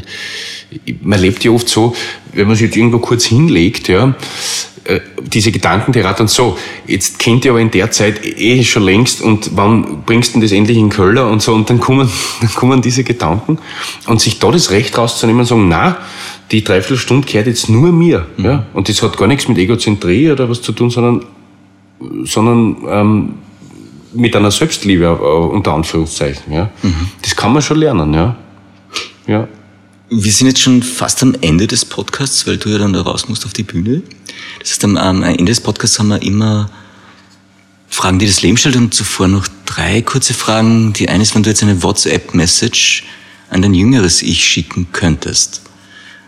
man 1.01 1.19
lebt 1.19 1.43
ja 1.43 1.51
oft 1.51 1.69
so, 1.69 1.95
wenn 2.33 2.47
man 2.47 2.55
sich 2.55 2.65
jetzt 2.65 2.77
irgendwo 2.77 2.99
kurz 2.99 3.25
hinlegt, 3.25 3.87
ja, 3.87 4.15
äh, 4.83 5.01
diese 5.21 5.51
Gedanken, 5.51 5.91
die 5.91 5.99
rattern 5.99 6.27
so, 6.27 6.57
jetzt 6.85 7.19
kennt 7.19 7.43
ihr 7.45 7.51
aber 7.51 7.59
in 7.59 7.71
der 7.71 7.91
Zeit 7.91 8.25
eh 8.25 8.63
schon 8.63 8.83
längst 8.83 9.21
und 9.21 9.51
wann 9.55 10.03
bringst 10.05 10.35
du 10.35 10.39
das 10.39 10.51
endlich 10.51 10.77
in 10.77 10.89
Köller 10.89 11.29
und 11.29 11.41
so 11.41 11.53
und 11.53 11.69
dann 11.69 11.79
kommen, 11.79 12.09
dann 12.41 12.53
kommen 12.53 12.81
diese 12.81 13.03
Gedanken 13.03 13.59
und 14.07 14.21
sich 14.21 14.39
da 14.39 14.51
das 14.51 14.71
Recht 14.71 14.97
rauszunehmen 14.97 15.41
und 15.41 15.45
sagen, 15.45 15.67
na, 15.67 15.97
die 16.51 16.63
Dreiviertelstunde 16.63 17.27
gehört 17.27 17.47
jetzt 17.47 17.69
nur 17.69 17.91
mir, 17.91 18.27
mhm. 18.37 18.45
ja, 18.45 18.65
und 18.73 18.87
das 18.87 19.01
hat 19.01 19.17
gar 19.17 19.27
nichts 19.27 19.47
mit 19.47 19.57
Egozentrie 19.57 20.31
oder 20.31 20.49
was 20.49 20.61
zu 20.61 20.71
tun, 20.71 20.89
sondern, 20.89 21.25
sondern, 22.23 22.77
ähm, 22.87 23.33
mit 24.13 24.35
einer 24.35 24.51
Selbstliebe, 24.51 25.05
äh, 25.05 25.55
unter 25.55 25.73
Anführungszeichen, 25.73 26.51
ja. 26.51 26.69
Mhm. 26.81 27.09
Das 27.21 27.35
kann 27.35 27.53
man 27.53 27.61
schon 27.61 27.77
lernen, 27.77 28.13
ja. 28.13 28.35
Ja. 29.27 29.47
Wir 30.09 30.31
sind 30.31 30.47
jetzt 30.47 30.61
schon 30.61 30.81
fast 30.81 31.21
am 31.21 31.35
Ende 31.41 31.67
des 31.67 31.83
Podcasts, 31.83 32.47
weil 32.47 32.57
du 32.57 32.69
ja 32.69 32.77
dann 32.77 32.93
da 32.93 33.01
raus 33.01 33.27
musst 33.27 33.45
auf 33.45 33.53
die 33.53 33.63
Bühne. 33.63 34.01
Das 34.59 34.71
heißt, 34.71 34.85
am, 34.85 35.23
Ende 35.23 35.45
des 35.45 35.59
Podcasts 35.59 35.99
haben 35.99 36.07
wir 36.07 36.21
immer 36.21 36.69
Fragen, 37.89 38.19
die 38.19 38.25
das 38.25 38.41
Leben 38.41 38.57
stellt 38.57 38.77
und 38.77 38.93
zuvor 38.93 39.27
noch 39.27 39.47
drei 39.65 40.01
kurze 40.01 40.33
Fragen. 40.33 40.93
Die 40.93 41.09
eine 41.09 41.23
ist, 41.23 41.35
wenn 41.35 41.43
du 41.43 41.49
jetzt 41.49 41.63
eine 41.63 41.83
WhatsApp-Message 41.83 43.03
an 43.49 43.61
dein 43.61 43.73
jüngeres 43.73 44.21
Ich 44.21 44.43
schicken 44.43 44.87
könntest. 44.93 45.61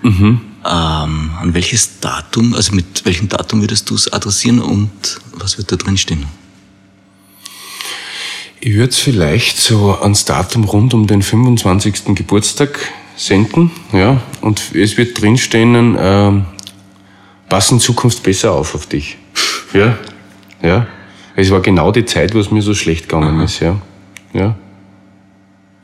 Mhm. 0.02 0.42
Ähm, 0.72 1.32
an 1.42 1.54
welches 1.56 2.00
Datum, 2.00 2.54
also 2.54 2.74
mit 2.76 3.04
welchem 3.04 3.28
Datum 3.28 3.62
würdest 3.62 3.90
du 3.90 3.96
es 3.96 4.14
adressieren 4.14 4.60
und 4.60 5.20
was 5.34 5.58
wird 5.58 5.72
da 5.72 5.78
drin 5.78 5.98
stehen? 5.98 6.28
Ich 8.60 8.76
würde 8.76 8.90
es 8.90 9.00
vielleicht 9.00 9.58
so 9.58 9.96
ans 9.96 10.26
Datum 10.26 10.66
rund 10.66 10.94
um 10.94 11.08
den 11.08 11.24
25. 11.24 12.14
Geburtstag 12.14 12.78
senden, 13.16 13.72
ja, 13.94 14.22
und 14.42 14.76
es 14.76 14.96
wird 14.98 15.20
drinstehen, 15.20 15.96
äh, 15.96 16.32
pass 17.48 17.72
in 17.72 17.80
Zukunft 17.80 18.22
besser 18.22 18.52
auf 18.52 18.76
auf 18.76 18.86
dich. 18.86 19.18
Ja, 19.74 19.98
ja. 20.62 20.88
Es 21.36 21.50
war 21.52 21.62
genau 21.62 21.92
die 21.92 22.06
Zeit, 22.06 22.36
wo 22.36 22.40
es 22.40 22.52
mir 22.52 22.62
so 22.62 22.76
schlecht 22.76 23.08
gegangen 23.08 23.38
Aha. 23.38 23.44
ist, 23.46 23.60
ja. 23.60 23.82
ja. 24.34 24.56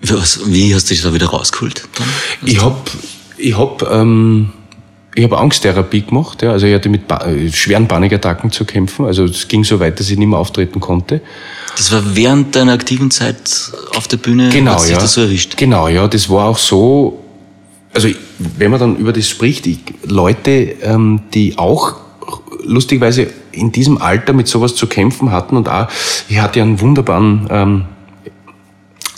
Was, 0.01 0.41
wie 0.51 0.75
hast 0.75 0.89
du 0.89 0.93
dich 0.93 1.01
da 1.01 1.13
wieder 1.13 1.27
rausgeholt? 1.27 1.87
Ich 2.43 2.61
hab, 2.61 2.91
ich 3.37 3.57
hab, 3.57 3.89
ähm, 3.89 4.51
ich 5.15 5.23
hab 5.23 5.33
Angsttherapie 5.33 6.01
gemacht, 6.01 6.41
ja. 6.43 6.51
Also 6.51 6.67
ich 6.67 6.75
hatte 6.75 6.89
mit 6.89 7.07
ba 7.07 7.25
äh, 7.25 7.49
schweren 7.51 7.87
Panikattacken 7.87 8.51
zu 8.51 8.65
kämpfen. 8.65 9.05
Also 9.05 9.23
es 9.23 9.47
ging 9.47 9.63
so 9.63 9.79
weit, 9.79 9.99
dass 9.99 10.09
ich 10.09 10.17
nicht 10.17 10.27
mehr 10.27 10.37
auftreten 10.37 10.81
konnte. 10.81 11.21
Das 11.77 11.91
war 11.91 12.15
während 12.15 12.55
deiner 12.55 12.73
aktiven 12.73 13.09
Zeit 13.11 13.71
auf 13.95 14.07
der 14.09 14.17
Bühne, 14.17 14.49
genau, 14.49 14.83
ja. 14.83 14.97
das 14.97 15.13
so 15.13 15.21
erwischt? 15.21 15.55
Genau, 15.57 15.87
ja. 15.87 16.07
Das 16.07 16.29
war 16.29 16.49
auch 16.49 16.57
so, 16.57 17.23
also 17.93 18.09
wenn 18.37 18.71
man 18.71 18.79
dann 18.79 18.97
über 18.97 19.13
das 19.13 19.29
spricht, 19.29 19.65
ich, 19.67 19.79
Leute, 20.03 20.75
ähm, 20.81 21.21
die 21.33 21.57
auch 21.57 21.95
lustigweise 22.63 23.27
in 23.53 23.71
diesem 23.71 24.01
Alter 24.01 24.33
mit 24.33 24.49
sowas 24.49 24.75
zu 24.75 24.87
kämpfen 24.87 25.31
hatten 25.31 25.55
und 25.55 25.69
auch, 25.69 25.87
ich 26.27 26.39
hatte 26.39 26.61
einen 26.61 26.81
wunderbaren 26.81 27.47
ähm, 27.49 27.85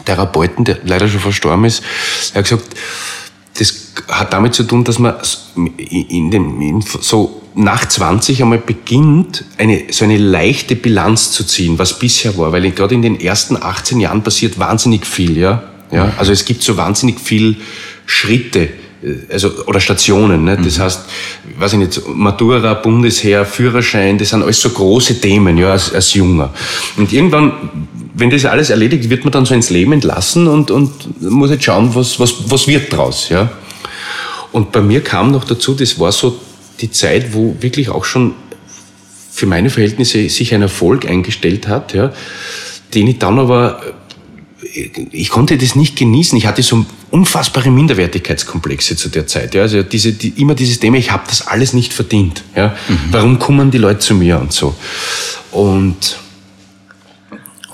Therapeuten, 0.05 0.63
der 0.63 0.77
leider 0.83 1.07
schon 1.07 1.19
verstorben 1.21 1.65
ist, 1.65 1.81
er 2.33 2.39
hat 2.39 2.49
gesagt, 2.49 2.75
hat 4.07 4.33
damit 4.33 4.53
zu 4.53 4.63
tun, 4.63 4.83
dass 4.83 4.99
man 4.99 5.15
in 5.77 6.31
dem, 6.31 6.61
in 6.61 6.81
so 6.81 7.41
nach 7.57 7.87
20 7.87 8.41
einmal 8.43 8.59
beginnt, 8.59 9.43
eine, 9.57 9.85
so 9.89 10.05
eine 10.05 10.17
leichte 10.17 10.75
Bilanz 10.75 11.31
zu 11.31 11.43
ziehen, 11.43 11.79
was 11.79 11.97
bisher 11.97 12.37
war, 12.37 12.51
weil 12.51 12.69
gerade 12.71 12.93
in 12.93 13.01
den 13.01 13.19
ersten 13.19 13.57
18 13.61 13.99
Jahren 13.99 14.21
passiert 14.21 14.59
wahnsinnig 14.59 15.05
viel, 15.07 15.37
ja. 15.37 15.63
ja? 15.91 16.13
Also 16.17 16.31
es 16.31 16.45
gibt 16.45 16.61
so 16.61 16.77
wahnsinnig 16.77 17.19
viel 17.19 17.57
Schritte, 18.05 18.69
äh, 19.03 19.15
also 19.31 19.51
oder 19.65 19.79
Stationen. 19.79 20.43
Ne? 20.43 20.57
Das 20.63 20.77
mhm. 20.77 20.83
heißt, 20.83 21.01
weiß 21.57 21.73
ich 21.73 21.79
nicht, 21.79 22.01
Matura, 22.07 22.75
Bundesheer, 22.75 23.43
Führerschein, 23.43 24.19
das 24.19 24.29
sind 24.29 24.43
alles 24.43 24.61
so 24.61 24.69
große 24.69 25.19
Themen, 25.19 25.57
ja, 25.57 25.71
als, 25.71 25.91
als 25.93 26.13
Junger. 26.13 26.53
Und 26.95 27.11
irgendwann, 27.11 27.53
wenn 28.13 28.29
das 28.29 28.45
alles 28.45 28.69
erledigt, 28.69 29.09
wird 29.09 29.23
man 29.23 29.31
dann 29.31 29.45
so 29.45 29.55
ins 29.55 29.71
Leben 29.71 29.93
entlassen 29.93 30.47
und, 30.47 30.69
und 30.69 31.21
muss 31.21 31.49
jetzt 31.49 31.63
schauen, 31.63 31.93
was, 31.95 32.19
was, 32.19 32.35
was 32.51 32.67
wird 32.67 32.93
draus, 32.93 33.29
ja. 33.29 33.49
Und 34.57 34.71
bei 34.71 34.81
mir 34.81 35.01
kam 35.03 35.31
noch 35.31 35.43
dazu, 35.43 35.75
das 35.75 35.99
war 35.99 36.11
so 36.11 36.39
die 36.81 36.89
Zeit, 36.89 37.33
wo 37.33 37.55
wirklich 37.59 37.89
auch 37.89 38.05
schon 38.05 38.33
für 39.31 39.45
meine 39.45 39.69
Verhältnisse 39.69 40.27
sich 40.29 40.51
ein 40.55 40.63
Erfolg 40.63 41.05
eingestellt 41.07 41.67
hat, 41.67 41.93
ja, 41.93 42.11
den 42.95 43.07
ich 43.07 43.19
dann 43.19 43.37
aber 43.37 43.79
ich 45.11 45.29
konnte 45.29 45.57
das 45.57 45.75
nicht 45.75 45.95
genießen. 45.95 46.35
Ich 46.37 46.47
hatte 46.47 46.63
so 46.63 46.85
unfassbare 47.11 47.69
Minderwertigkeitskomplexe 47.69 48.95
zu 48.95 49.09
der 49.09 49.27
Zeit. 49.27 49.53
Ja. 49.53 49.61
Also 49.61 49.83
diese, 49.83 50.13
die, 50.13 50.29
immer 50.41 50.55
dieses 50.55 50.79
Thema, 50.79 50.97
ich 50.97 51.11
habe 51.11 51.23
das 51.27 51.45
alles 51.45 51.73
nicht 51.73 51.93
verdient. 51.93 52.43
Ja. 52.55 52.75
Mhm. 52.87 52.97
Warum 53.11 53.39
kommen 53.39 53.69
die 53.69 53.77
Leute 53.77 53.99
zu 53.99 54.15
mir 54.15 54.39
und 54.39 54.51
so? 54.53 54.75
Und 55.51 56.17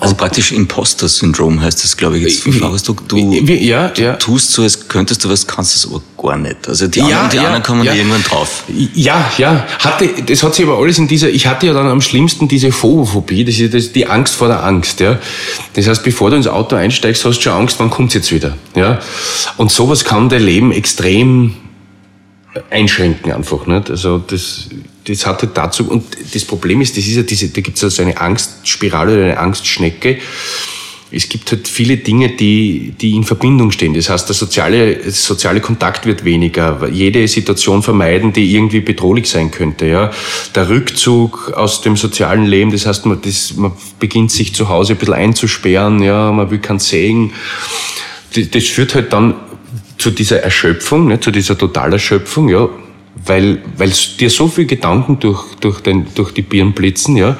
also 0.00 0.16
praktisch 0.16 0.50
Imposter-Syndrom 0.50 1.60
heißt 1.60 1.84
das, 1.84 1.96
glaube 1.96 2.18
ich, 2.18 2.24
jetzt. 2.24 2.44
Du, 2.88 2.96
du, 3.06 3.16
ja, 3.16 3.88
du 3.88 4.02
ja. 4.02 4.14
tust 4.14 4.50
so, 4.50 4.62
als 4.62 4.88
könntest 4.88 5.24
du 5.24 5.30
was, 5.30 5.46
kannst 5.46 5.76
es 5.76 5.86
aber 5.86 6.02
gar 6.20 6.36
nicht. 6.36 6.68
Also 6.68 6.88
die 6.88 7.00
anderen, 7.00 7.22
ja, 7.22 7.28
die 7.28 7.38
anderen 7.38 7.62
kommen 7.62 7.84
ja. 7.84 7.94
irgendwann 7.94 8.22
drauf. 8.24 8.64
Ja, 8.94 9.30
ja. 9.38 9.64
Hatte, 9.78 10.08
das 10.26 10.42
hat 10.42 10.54
sich 10.56 10.66
aber 10.66 10.78
alles 10.78 10.98
in 10.98 11.06
dieser, 11.06 11.28
ich 11.28 11.46
hatte 11.46 11.68
ja 11.68 11.72
dann 11.72 11.86
am 11.86 12.00
schlimmsten 12.00 12.48
diese 12.48 12.72
Phobophobie, 12.72 13.44
das 13.44 13.58
ist 13.58 13.72
das, 13.72 13.92
die 13.92 14.06
Angst 14.06 14.34
vor 14.34 14.48
der 14.48 14.64
Angst. 14.64 14.98
Ja. 14.98 15.18
Das 15.74 15.86
heißt, 15.86 16.02
bevor 16.02 16.30
du 16.30 16.36
ins 16.36 16.48
Auto 16.48 16.74
einsteigst, 16.74 17.24
hast 17.24 17.38
du 17.38 17.42
schon 17.42 17.52
Angst, 17.52 17.76
wann 17.78 17.90
kommt's 17.90 18.14
jetzt 18.14 18.32
wieder. 18.32 18.56
Ja. 18.74 18.98
Und 19.56 19.70
sowas 19.70 20.04
kann 20.04 20.28
dein 20.28 20.42
Leben 20.42 20.72
extrem 20.72 21.54
einschränken 22.70 23.32
einfach. 23.32 23.66
Nicht? 23.66 23.90
Also 23.90 24.18
das, 24.18 24.68
das 25.04 25.26
hatte 25.26 25.46
dazu, 25.46 25.88
und 25.88 26.04
das 26.32 26.44
Problem 26.44 26.80
ist, 26.80 26.96
das 26.96 27.06
ist 27.06 27.16
ja 27.16 27.22
diese, 27.22 27.48
da 27.48 27.60
gibt 27.60 27.76
es 27.76 27.84
also 27.84 28.02
eine 28.02 28.18
Angstspirale 28.20 29.14
oder 29.14 29.24
eine 29.24 29.38
Angstschnecke. 29.38 30.18
Es 31.10 31.28
gibt 31.28 31.52
halt 31.52 31.68
viele 31.68 31.98
Dinge, 31.98 32.30
die, 32.30 32.94
die 33.00 33.14
in 33.14 33.22
Verbindung 33.22 33.70
stehen. 33.70 33.94
Das 33.94 34.08
heißt, 34.08 34.28
der 34.28 34.34
soziale, 34.34 35.10
soziale 35.12 35.60
Kontakt 35.60 36.06
wird 36.06 36.24
weniger. 36.24 36.88
Jede 36.90 37.28
Situation 37.28 37.84
vermeiden, 37.84 38.32
die 38.32 38.52
irgendwie 38.52 38.80
bedrohlich 38.80 39.28
sein 39.28 39.52
könnte. 39.52 39.86
Ja. 39.86 40.10
Der 40.56 40.68
Rückzug 40.68 41.52
aus 41.54 41.82
dem 41.82 41.96
sozialen 41.96 42.46
Leben, 42.46 42.72
das 42.72 42.86
heißt, 42.86 43.06
man, 43.06 43.20
das, 43.22 43.54
man 43.54 43.72
beginnt 44.00 44.32
sich 44.32 44.54
zu 44.54 44.68
Hause 44.68 44.94
ein 44.94 44.98
bisschen 44.98 45.14
einzusperren, 45.14 46.02
ja, 46.02 46.32
man 46.32 46.50
will 46.50 46.58
keinen 46.58 46.80
Segen. 46.80 47.32
Das, 48.34 48.50
das 48.50 48.64
führt 48.64 48.96
halt 48.96 49.12
dann 49.12 49.34
zu 49.98 50.10
dieser 50.10 50.42
Erschöpfung, 50.42 51.06
ne, 51.06 51.20
zu 51.20 51.30
dieser 51.30 51.56
Totalerschöpfung, 51.56 52.48
ja, 52.48 52.68
weil, 53.14 53.62
weil 53.76 53.92
dir 54.18 54.30
so 54.30 54.48
viel 54.48 54.66
Gedanken 54.66 55.18
durch, 55.20 55.54
durch, 55.60 55.80
den, 55.80 56.06
durch 56.14 56.32
die 56.32 56.42
Birnen 56.42 56.72
blitzen, 56.72 57.16
ja, 57.16 57.36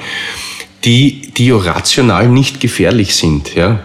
die, 0.83 1.31
die 1.35 1.47
ja 1.47 1.57
rational 1.57 2.27
nicht 2.27 2.59
gefährlich 2.59 3.15
sind, 3.15 3.55
ja. 3.55 3.79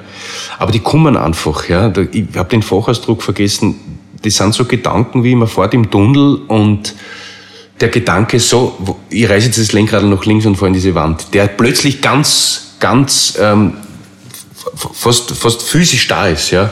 Aber 0.58 0.72
die 0.72 0.80
kommen 0.80 1.16
einfach, 1.16 1.68
ja. 1.68 1.92
Ich 2.12 2.26
habe 2.36 2.48
den 2.50 2.62
Fachausdruck 2.62 3.22
vergessen. 3.22 3.76
Das 4.22 4.36
sind 4.36 4.54
so 4.54 4.66
Gedanken, 4.66 5.24
wie 5.24 5.34
man 5.34 5.48
fährt 5.48 5.72
im 5.74 5.90
Tunnel 5.90 6.42
und 6.46 6.94
der 7.80 7.88
Gedanke 7.88 8.38
so, 8.38 8.98
ich 9.08 9.28
reiße 9.28 9.46
jetzt 9.46 9.58
das 9.58 9.72
Lenkrad 9.72 10.04
nach 10.04 10.24
links 10.26 10.44
und 10.44 10.56
fahre 10.56 10.68
in 10.68 10.74
diese 10.74 10.94
Wand, 10.94 11.32
der 11.32 11.46
plötzlich 11.46 12.02
ganz, 12.02 12.74
ganz 12.78 13.38
ähm, 13.40 13.72
fast, 14.74 15.30
fast 15.30 15.62
physisch 15.62 16.06
da 16.06 16.28
ist, 16.28 16.50
ja. 16.50 16.70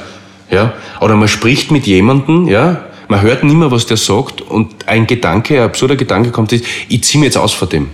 ja. 0.50 0.74
Oder 1.00 1.16
man 1.16 1.28
spricht 1.28 1.70
mit 1.70 1.86
jemandem, 1.86 2.46
ja, 2.48 2.87
man 3.08 3.22
hört 3.22 3.42
nicht 3.44 3.56
mehr, 3.56 3.70
was 3.70 3.86
der 3.86 3.96
sagt 3.96 4.40
und 4.40 4.86
ein 4.86 5.06
Gedanke, 5.06 5.58
ein 5.58 5.64
absurder 5.64 5.96
Gedanke 5.96 6.30
kommt, 6.30 6.52
ist, 6.52 6.64
ich 6.88 7.02
ziehe 7.04 7.20
mir 7.20 7.26
jetzt 7.26 7.38
aus 7.38 7.52
vor 7.52 7.68
dem. 7.68 7.88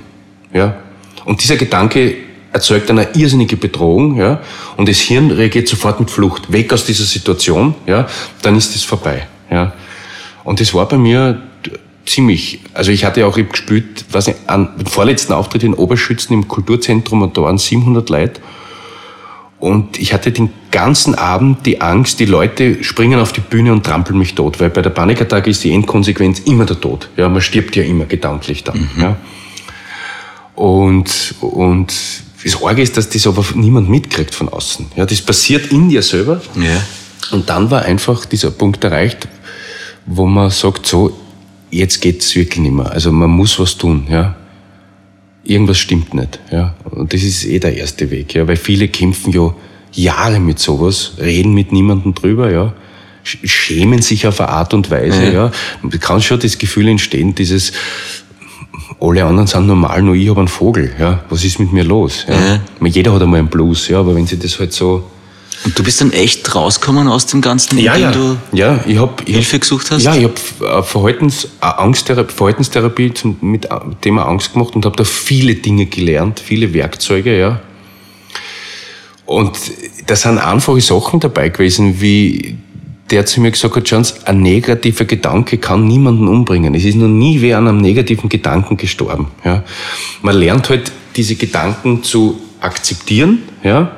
Ja. 0.53 0.77
Und 1.25 1.43
dieser 1.43 1.57
Gedanke 1.57 2.17
erzeugt 2.53 2.91
eine 2.91 3.09
irrsinnige 3.15 3.57
Bedrohung, 3.57 4.17
ja, 4.17 4.41
und 4.77 4.89
das 4.89 5.01
Hirn 5.01 5.31
reagiert 5.31 5.67
sofort 5.67 5.99
mit 5.99 6.11
Flucht, 6.11 6.53
weg 6.53 6.73
aus 6.73 6.85
dieser 6.85 7.05
Situation, 7.05 7.75
ja, 7.87 8.07
dann 8.43 8.57
ist 8.57 8.77
es 8.77 8.85
vorbei, 8.85 9.27
ja. 9.51 9.73
Und 10.45 10.61
das 10.61 10.73
war 10.73 10.87
bei 10.87 10.99
mir 10.99 11.43
ziemlich, 12.07 12.61
also 12.73 12.93
ich 12.93 13.05
hatte 13.05 13.27
auch 13.27 13.35
gespielt, 13.35 14.05
was 14.13 14.29
ich, 14.29 14.37
an, 14.47 14.69
den 14.79 14.87
vorletzten 14.87 15.33
Auftritt 15.33 15.65
in 15.65 15.75
Oberschützen 15.75 16.35
im 16.35 16.47
Kulturzentrum 16.47 17.23
und 17.23 17.37
da 17.37 17.43
waren 17.43 17.59
700 17.59 18.09
Leute 18.11 18.41
und 19.65 19.99
ich 19.99 20.13
hatte 20.13 20.31
den 20.31 20.51
ganzen 20.71 21.15
Abend 21.15 21.65
die 21.65 21.81
Angst, 21.81 22.21
die 22.21 22.27
Leute 22.27 22.85
springen 22.85 23.19
auf 23.19 23.33
die 23.33 23.41
Bühne 23.41 23.73
und 23.73 23.83
trampeln 23.83 24.19
mich 24.19 24.35
tot, 24.35 24.61
weil 24.61 24.69
bei 24.69 24.83
der 24.83 24.91
Panikattacke 24.91 25.49
ist 25.49 25.65
die 25.65 25.73
Endkonsequenz 25.73 26.41
immer 26.41 26.67
der 26.67 26.79
Tod. 26.79 27.09
Ja, 27.17 27.31
man 27.31 27.41
stirbt 27.41 27.75
ja 27.75 27.83
immer 27.83 28.05
gedanklich 28.05 28.63
dann. 28.63 28.91
Mhm. 28.95 29.01
Ja. 29.01 29.17
Und, 30.55 31.35
und 31.41 31.95
das 32.45 32.61
Orge 32.61 32.83
ist, 32.83 32.99
dass 32.99 33.09
das 33.09 33.27
aber 33.27 33.43
niemand 33.55 33.89
mitkriegt 33.89 34.35
von 34.35 34.51
außen. 34.51 34.85
Ja, 34.97 35.07
das 35.07 35.23
passiert 35.23 35.73
in 35.73 35.89
dir 35.89 36.03
selber. 36.03 36.43
Ja. 36.57 36.83
Und 37.31 37.49
dann 37.49 37.71
war 37.71 37.87
einfach 37.87 38.27
dieser 38.27 38.51
Punkt 38.51 38.85
erreicht, 38.85 39.29
wo 40.05 40.27
man 40.27 40.51
sagt, 40.51 40.85
so, 40.85 41.19
jetzt 41.71 42.03
geht's 42.03 42.37
wirklich 42.37 42.61
nicht 42.61 42.75
mehr. 42.75 42.91
Also 42.91 43.11
man 43.11 43.31
muss 43.31 43.59
was 43.59 43.79
tun. 43.79 44.07
Ja 44.11 44.37
irgendwas 45.45 45.79
stimmt 45.79 46.15
nicht. 46.15 46.41
Ja? 46.51 46.75
Und 46.91 47.13
das 47.13 47.23
ist 47.23 47.45
eh 47.45 47.59
der 47.59 47.77
erste 47.77 48.11
Weg, 48.11 48.35
ja? 48.35 48.47
weil 48.49 48.57
viele 48.57 48.89
kämpfen 48.89 49.33
ja 49.33 49.55
Jahre 49.93 50.41
mit 50.41 50.59
sowas, 50.59 51.13
reden 51.19 51.55
mit 51.55 51.73
niemandem 51.73 52.15
drüber, 52.15 52.51
ja? 52.51 52.73
schämen 53.23 54.03
sich 54.03 54.27
auf 54.27 54.41
eine 54.41 54.51
Art 54.51 54.75
und 54.75 54.91
Weise. 54.91 55.25
Ja. 55.25 55.33
Ja? 55.33 55.53
Da 55.83 55.99
kann 55.99 56.21
schon 56.21 56.41
das 56.41 56.59
Gefühl 56.59 56.89
entstehen, 56.89 57.35
dieses 57.35 57.73
alle 59.01 59.25
anderen 59.25 59.47
sind 59.47 59.67
normal, 59.67 60.03
nur 60.03 60.15
ich 60.15 60.29
habe 60.29 60.41
einen 60.41 60.49
Vogel. 60.49 60.93
Ja? 60.99 61.25
Was 61.31 61.45
ist 61.45 61.59
mit 61.59 61.73
mir 61.73 61.85
los? 61.85 62.27
Ja? 62.29 62.61
ja. 62.81 62.87
Jeder 62.87 63.15
hat 63.15 63.23
einmal 63.23 63.41
einen 63.41 63.49
Blues, 63.49 63.89
ja? 63.89 64.01
aber 64.01 64.15
wenn 64.15 64.27
sie 64.27 64.39
das 64.39 64.59
halt 64.59 64.73
so 64.73 65.05
und 65.65 65.79
du 65.79 65.83
bist 65.83 66.01
dann 66.01 66.13
echt 66.13 66.55
rausgekommen 66.55 67.09
aus 67.09 67.27
dem 67.27 67.41
Ganzen, 67.41 67.79
ja, 67.79 67.95
indem 67.95 68.11
ja. 68.11 68.13
du 68.13 68.37
ja, 68.53 68.81
ich 68.87 68.99
hab, 68.99 69.27
ich 69.27 69.35
Hilfe 69.35 69.59
gesucht 69.59 69.91
hast? 69.91 70.03
Ja, 70.03 70.15
ich 70.15 70.25
habe 70.25 70.35
äh, 70.79 70.83
Verhaltens, 70.83 71.45
äh, 71.45 71.67
Angsttherapie, 71.67 72.35
Verhaltenstherapie 72.35 73.15
zum, 73.15 73.37
mit 73.41 73.67
äh, 73.67 73.69
Thema 74.01 74.27
Angst 74.27 74.53
gemacht 74.53 74.75
und 74.75 74.85
habe 74.85 74.97
da 74.97 75.05
viele 75.05 75.55
Dinge 75.55 75.87
gelernt, 75.87 76.41
viele 76.41 76.75
Werkzeuge, 76.75 77.39
ja. 77.39 77.61
Und 79.27 79.53
da 80.07 80.17
sind 80.17 80.39
einfache 80.39 80.83
Sachen 80.83 81.19
dabei 81.19 81.49
gewesen, 81.49 82.01
wie 82.01 82.59
der 83.11 83.25
zu 83.25 83.41
mir 83.41 83.51
gesagt 83.51 83.77
hat, 83.77 83.85
Chance, 83.85 84.17
ein 84.25 84.43
negativer 84.43 85.05
Gedanke 85.05 85.59
kann 85.59 85.87
niemanden 85.87 86.29
umbringen. 86.29 86.75
Es 86.75 86.85
ist 86.85 86.97
noch 86.97 87.09
nie 87.09 87.41
wer 87.41 87.59
an 87.59 87.69
einem 87.69 87.79
negativen 87.79 88.29
Gedanken 88.29 88.77
gestorben. 88.77 89.29
Ja. 89.45 89.63
Man 90.21 90.37
lernt 90.37 90.69
halt, 90.69 90.93
diese 91.17 91.37
Gedanken 91.37 92.03
zu 92.03 92.41
akzeptieren, 92.61 93.43
ja, 93.63 93.93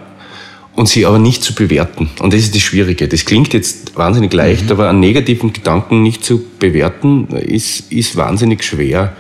und 0.77 0.89
sie 0.89 1.07
aber 1.07 1.19
nicht 1.19 1.43
zu 1.43 1.55
bewerten. 1.55 2.11
Und 2.21 2.35
das 2.35 2.41
ist 2.41 2.55
das 2.55 2.61
Schwierige. 2.61 3.09
Das 3.09 3.25
klingt 3.25 3.55
jetzt 3.55 3.97
wahnsinnig 3.97 4.33
leicht, 4.35 4.67
mhm. 4.67 4.73
aber 4.73 4.91
einen 4.91 5.01
negativen 5.01 5.55
Gedanken 5.55 6.03
nicht 6.03 6.23
zu 6.23 6.45
bewerten, 6.59 7.29
ist, 7.29 7.91
ist 7.91 8.17
wahnsinnig 8.17 8.63
schwer. 8.63 9.15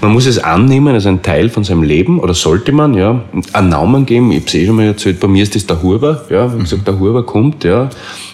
Man 0.00 0.12
muss 0.12 0.24
es 0.24 0.38
annehmen 0.38 0.94
als 0.94 1.04
ein 1.04 1.22
Teil 1.22 1.50
von 1.50 1.64
seinem 1.64 1.82
Leben, 1.82 2.18
oder 2.18 2.32
sollte 2.32 2.72
man, 2.72 2.94
ja, 2.94 3.22
einen 3.52 3.68
Namen 3.68 4.06
geben. 4.06 4.32
Ich 4.32 4.38
habe 4.38 4.46
es 4.48 4.54
eh 4.54 4.66
schon 4.66 4.76
mal 4.76 4.86
erzählt, 4.86 5.20
bei 5.20 5.28
mir 5.28 5.42
ist 5.42 5.54
das 5.54 5.66
der 5.66 5.82
Huber, 5.82 6.24
ja, 6.30 6.52
wie 6.54 6.60
gesagt, 6.60 6.88
der 6.88 6.98
Huber 6.98 7.24
kommt, 7.24 7.62
ja, 7.62 7.90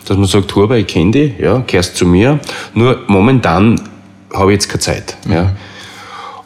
dass 0.07 0.16
man 0.16 0.26
sagt, 0.26 0.55
Huber, 0.55 0.79
ich 0.79 0.87
kenne 0.87 1.11
dich, 1.11 1.33
ja, 1.39 1.59
kehrst 1.61 1.97
zu 1.97 2.07
mir. 2.07 2.39
Nur 2.74 3.01
momentan 3.09 3.81
habe 4.33 4.53
ich 4.53 4.57
jetzt 4.57 4.68
keine 4.68 4.81
Zeit, 4.81 5.16
mhm. 5.26 5.33
ja. 5.33 5.57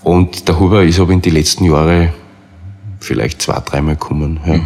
Und 0.02 0.48
der 0.48 0.58
Huber 0.58 0.82
ist 0.82 0.98
aber 0.98 1.12
in 1.12 1.22
die 1.22 1.30
letzten 1.30 1.66
Jahre 1.66 2.12
vielleicht 3.00 3.42
zwei, 3.42 3.60
dreimal 3.60 3.96
gekommen, 3.96 4.40
ja. 4.46 4.60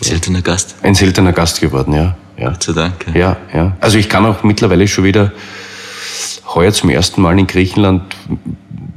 Seltener 0.00 0.42
Gast. 0.42 0.74
Ein 0.82 0.94
seltener 0.94 1.32
Gast 1.32 1.60
geworden, 1.60 1.94
ja. 1.94 2.16
ja. 2.36 2.50
Gott 2.50 2.62
sei 2.62 2.72
Dank. 2.72 3.06
Ja. 3.14 3.14
ja, 3.20 3.36
ja. 3.54 3.76
Also 3.80 3.98
ich 3.98 4.08
kann 4.08 4.26
auch 4.26 4.42
mittlerweile 4.42 4.88
schon 4.88 5.04
wieder 5.04 5.32
heuer 6.54 6.72
zum 6.72 6.90
ersten 6.90 7.22
Mal 7.22 7.38
in 7.38 7.46
Griechenland 7.46 8.02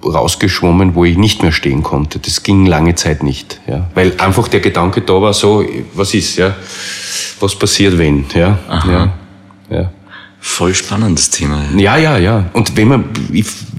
rausgeschwommen, 0.03 0.95
wo 0.95 1.05
ich 1.05 1.17
nicht 1.17 1.41
mehr 1.41 1.51
stehen 1.51 1.83
konnte. 1.83 2.19
Das 2.19 2.43
ging 2.43 2.65
lange 2.65 2.95
Zeit 2.95 3.23
nicht, 3.23 3.59
ja. 3.67 3.87
Weil 3.93 4.13
einfach 4.19 4.47
der 4.47 4.59
Gedanke 4.59 5.01
da 5.01 5.21
war, 5.21 5.33
so, 5.33 5.65
was 5.93 6.13
ist, 6.13 6.37
ja, 6.37 6.55
was 7.39 7.55
passiert, 7.55 7.97
wenn, 7.97 8.25
ja. 8.33 8.59
Aha. 8.67 8.91
ja. 8.91 9.13
ja. 9.69 9.91
Voll 10.39 10.75
spannendes 10.75 11.29
Thema. 11.29 11.63
Ja, 11.75 11.97
ja, 11.97 12.17
ja. 12.17 12.45
Und 12.53 12.77
wenn 12.77 12.87
man, 12.87 13.05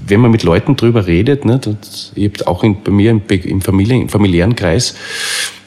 wenn 0.07 0.19
man 0.19 0.29
mit 0.29 0.43
Leuten 0.43 0.75
drüber 0.75 1.07
redet, 1.07 1.45
ne, 1.45 1.57
das, 1.57 2.11
ich 2.15 2.25
habe 2.25 2.47
auch 2.47 2.63
in, 2.63 2.83
bei 2.83 2.91
mir 2.91 3.11
im, 3.11 3.21
im, 3.27 3.61
Familien, 3.61 4.01
im 4.01 4.09
familiären 4.09 4.55
Kreis 4.55 4.95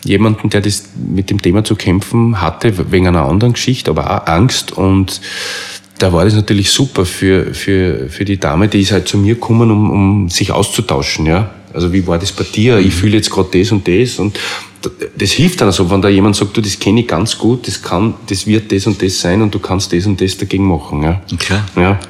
jemanden, 0.05 0.51
der 0.51 0.61
das 0.61 0.85
mit 0.97 1.31
dem 1.31 1.41
Thema 1.41 1.65
zu 1.65 1.77
kämpfen 1.77 2.41
hatte, 2.41 2.91
wegen 2.91 3.07
einer 3.07 3.25
anderen 3.25 3.53
Geschichte, 3.53 3.91
aber 3.91 4.11
auch 4.11 4.27
Angst 4.27 4.73
und 4.73 5.21
da 5.99 6.13
war 6.13 6.25
das 6.25 6.35
natürlich 6.35 6.71
super 6.71 7.07
für, 7.07 7.55
für, 7.55 8.09
für 8.09 8.25
die 8.25 8.39
Dame, 8.39 8.67
die 8.67 8.81
ist 8.81 8.91
halt 8.91 9.07
zu 9.07 9.19
mir 9.19 9.35
gekommen, 9.35 9.71
um, 9.71 9.91
um 9.91 10.29
sich 10.29 10.51
auszutauschen, 10.51 11.27
ja. 11.27 11.51
Also 11.73 11.93
wie 11.93 12.07
war 12.07 12.19
das 12.19 12.33
bei 12.33 12.45
dir? 12.45 12.79
Ich 12.79 12.93
fühle 12.93 13.17
jetzt 13.17 13.31
gerade 13.31 13.59
das 13.59 13.73
und 13.73 13.87
das 13.87 14.19
und 14.19 14.39
das 15.17 15.31
hilft 15.31 15.61
dann 15.61 15.69
also, 15.69 15.89
wenn 15.91 16.03
da 16.03 16.09
jemand 16.09 16.35
sagt, 16.35 16.57
du, 16.57 16.61
das 16.61 16.79
kenne 16.79 17.03
ich 17.03 17.09
ganz 17.09 17.39
gut, 17.39 17.69
das 17.69 17.81
kann, 17.81 18.15
das 18.27 18.47
wird 18.49 18.73
das 18.73 18.87
und 18.89 19.01
das 19.01 19.21
sein 19.21 19.41
und 19.41 19.55
du 19.55 19.61
kannst 19.61 19.93
das 19.93 20.07
und 20.07 20.21
das 20.21 20.37
dagegen 20.37 20.67
machen, 20.67 21.03
ja. 21.05 21.21
Okay. 21.33 21.61
Ja. 21.77 22.01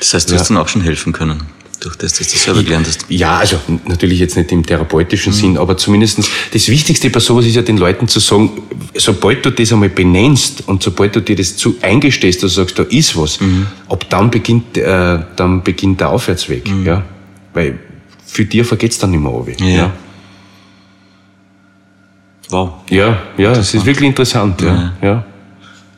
Das 0.00 0.14
heißt, 0.14 0.30
du 0.30 0.34
hast 0.34 0.50
dann 0.50 0.56
auch 0.56 0.68
schon 0.68 0.82
helfen 0.82 1.12
können 1.12 1.42
durch 1.80 1.96
das, 1.96 2.12
dass 2.14 2.28
du 2.28 2.36
selber 2.36 2.62
gelernt 2.62 2.86
hast? 2.86 3.06
Ja, 3.08 3.38
also 3.38 3.58
natürlich 3.86 4.20
jetzt 4.20 4.36
nicht 4.36 4.52
im 4.52 4.64
therapeutischen 4.64 5.32
mhm. 5.32 5.36
Sinn, 5.36 5.58
aber 5.58 5.76
zumindestens 5.76 6.28
das 6.52 6.68
Wichtigste 6.68 7.10
bei 7.10 7.20
sowas 7.20 7.46
ist 7.46 7.56
ja 7.56 7.62
den 7.62 7.78
Leuten 7.78 8.06
zu 8.06 8.20
sagen, 8.20 8.62
sobald 8.94 9.44
du 9.44 9.50
das 9.50 9.72
einmal 9.72 9.88
benennst 9.88 10.68
und 10.68 10.82
sobald 10.82 11.16
du 11.16 11.20
dir 11.20 11.36
das 11.36 11.56
zu 11.56 11.76
eingestehst, 11.80 12.42
dass 12.42 12.54
du 12.54 12.60
sagst, 12.60 12.78
da 12.78 12.82
ist 12.84 13.16
was, 13.16 13.40
mhm. 13.40 13.66
ab 13.88 14.08
dann 14.10 14.30
beginnt, 14.30 14.76
äh, 14.76 15.18
dann 15.36 15.62
beginnt 15.62 16.00
der 16.00 16.10
Aufwärtsweg. 16.10 16.68
Mhm. 16.68 16.86
Ja? 16.86 17.04
Weil 17.54 17.78
für 18.26 18.44
dir 18.44 18.64
vergeht's 18.64 18.98
dann 18.98 19.10
nicht 19.10 19.20
mehr 19.20 19.30
runter. 19.30 19.52
Ja. 19.64 19.68
ja. 19.68 19.92
Wow. 22.50 22.72
Ja, 22.90 23.22
ja, 23.38 23.52
es 23.52 23.74
ist 23.74 23.86
wirklich 23.86 24.08
interessant. 24.08 24.60
Ja. 24.60 24.92
ja. 25.00 25.08
Ja. 25.08 25.24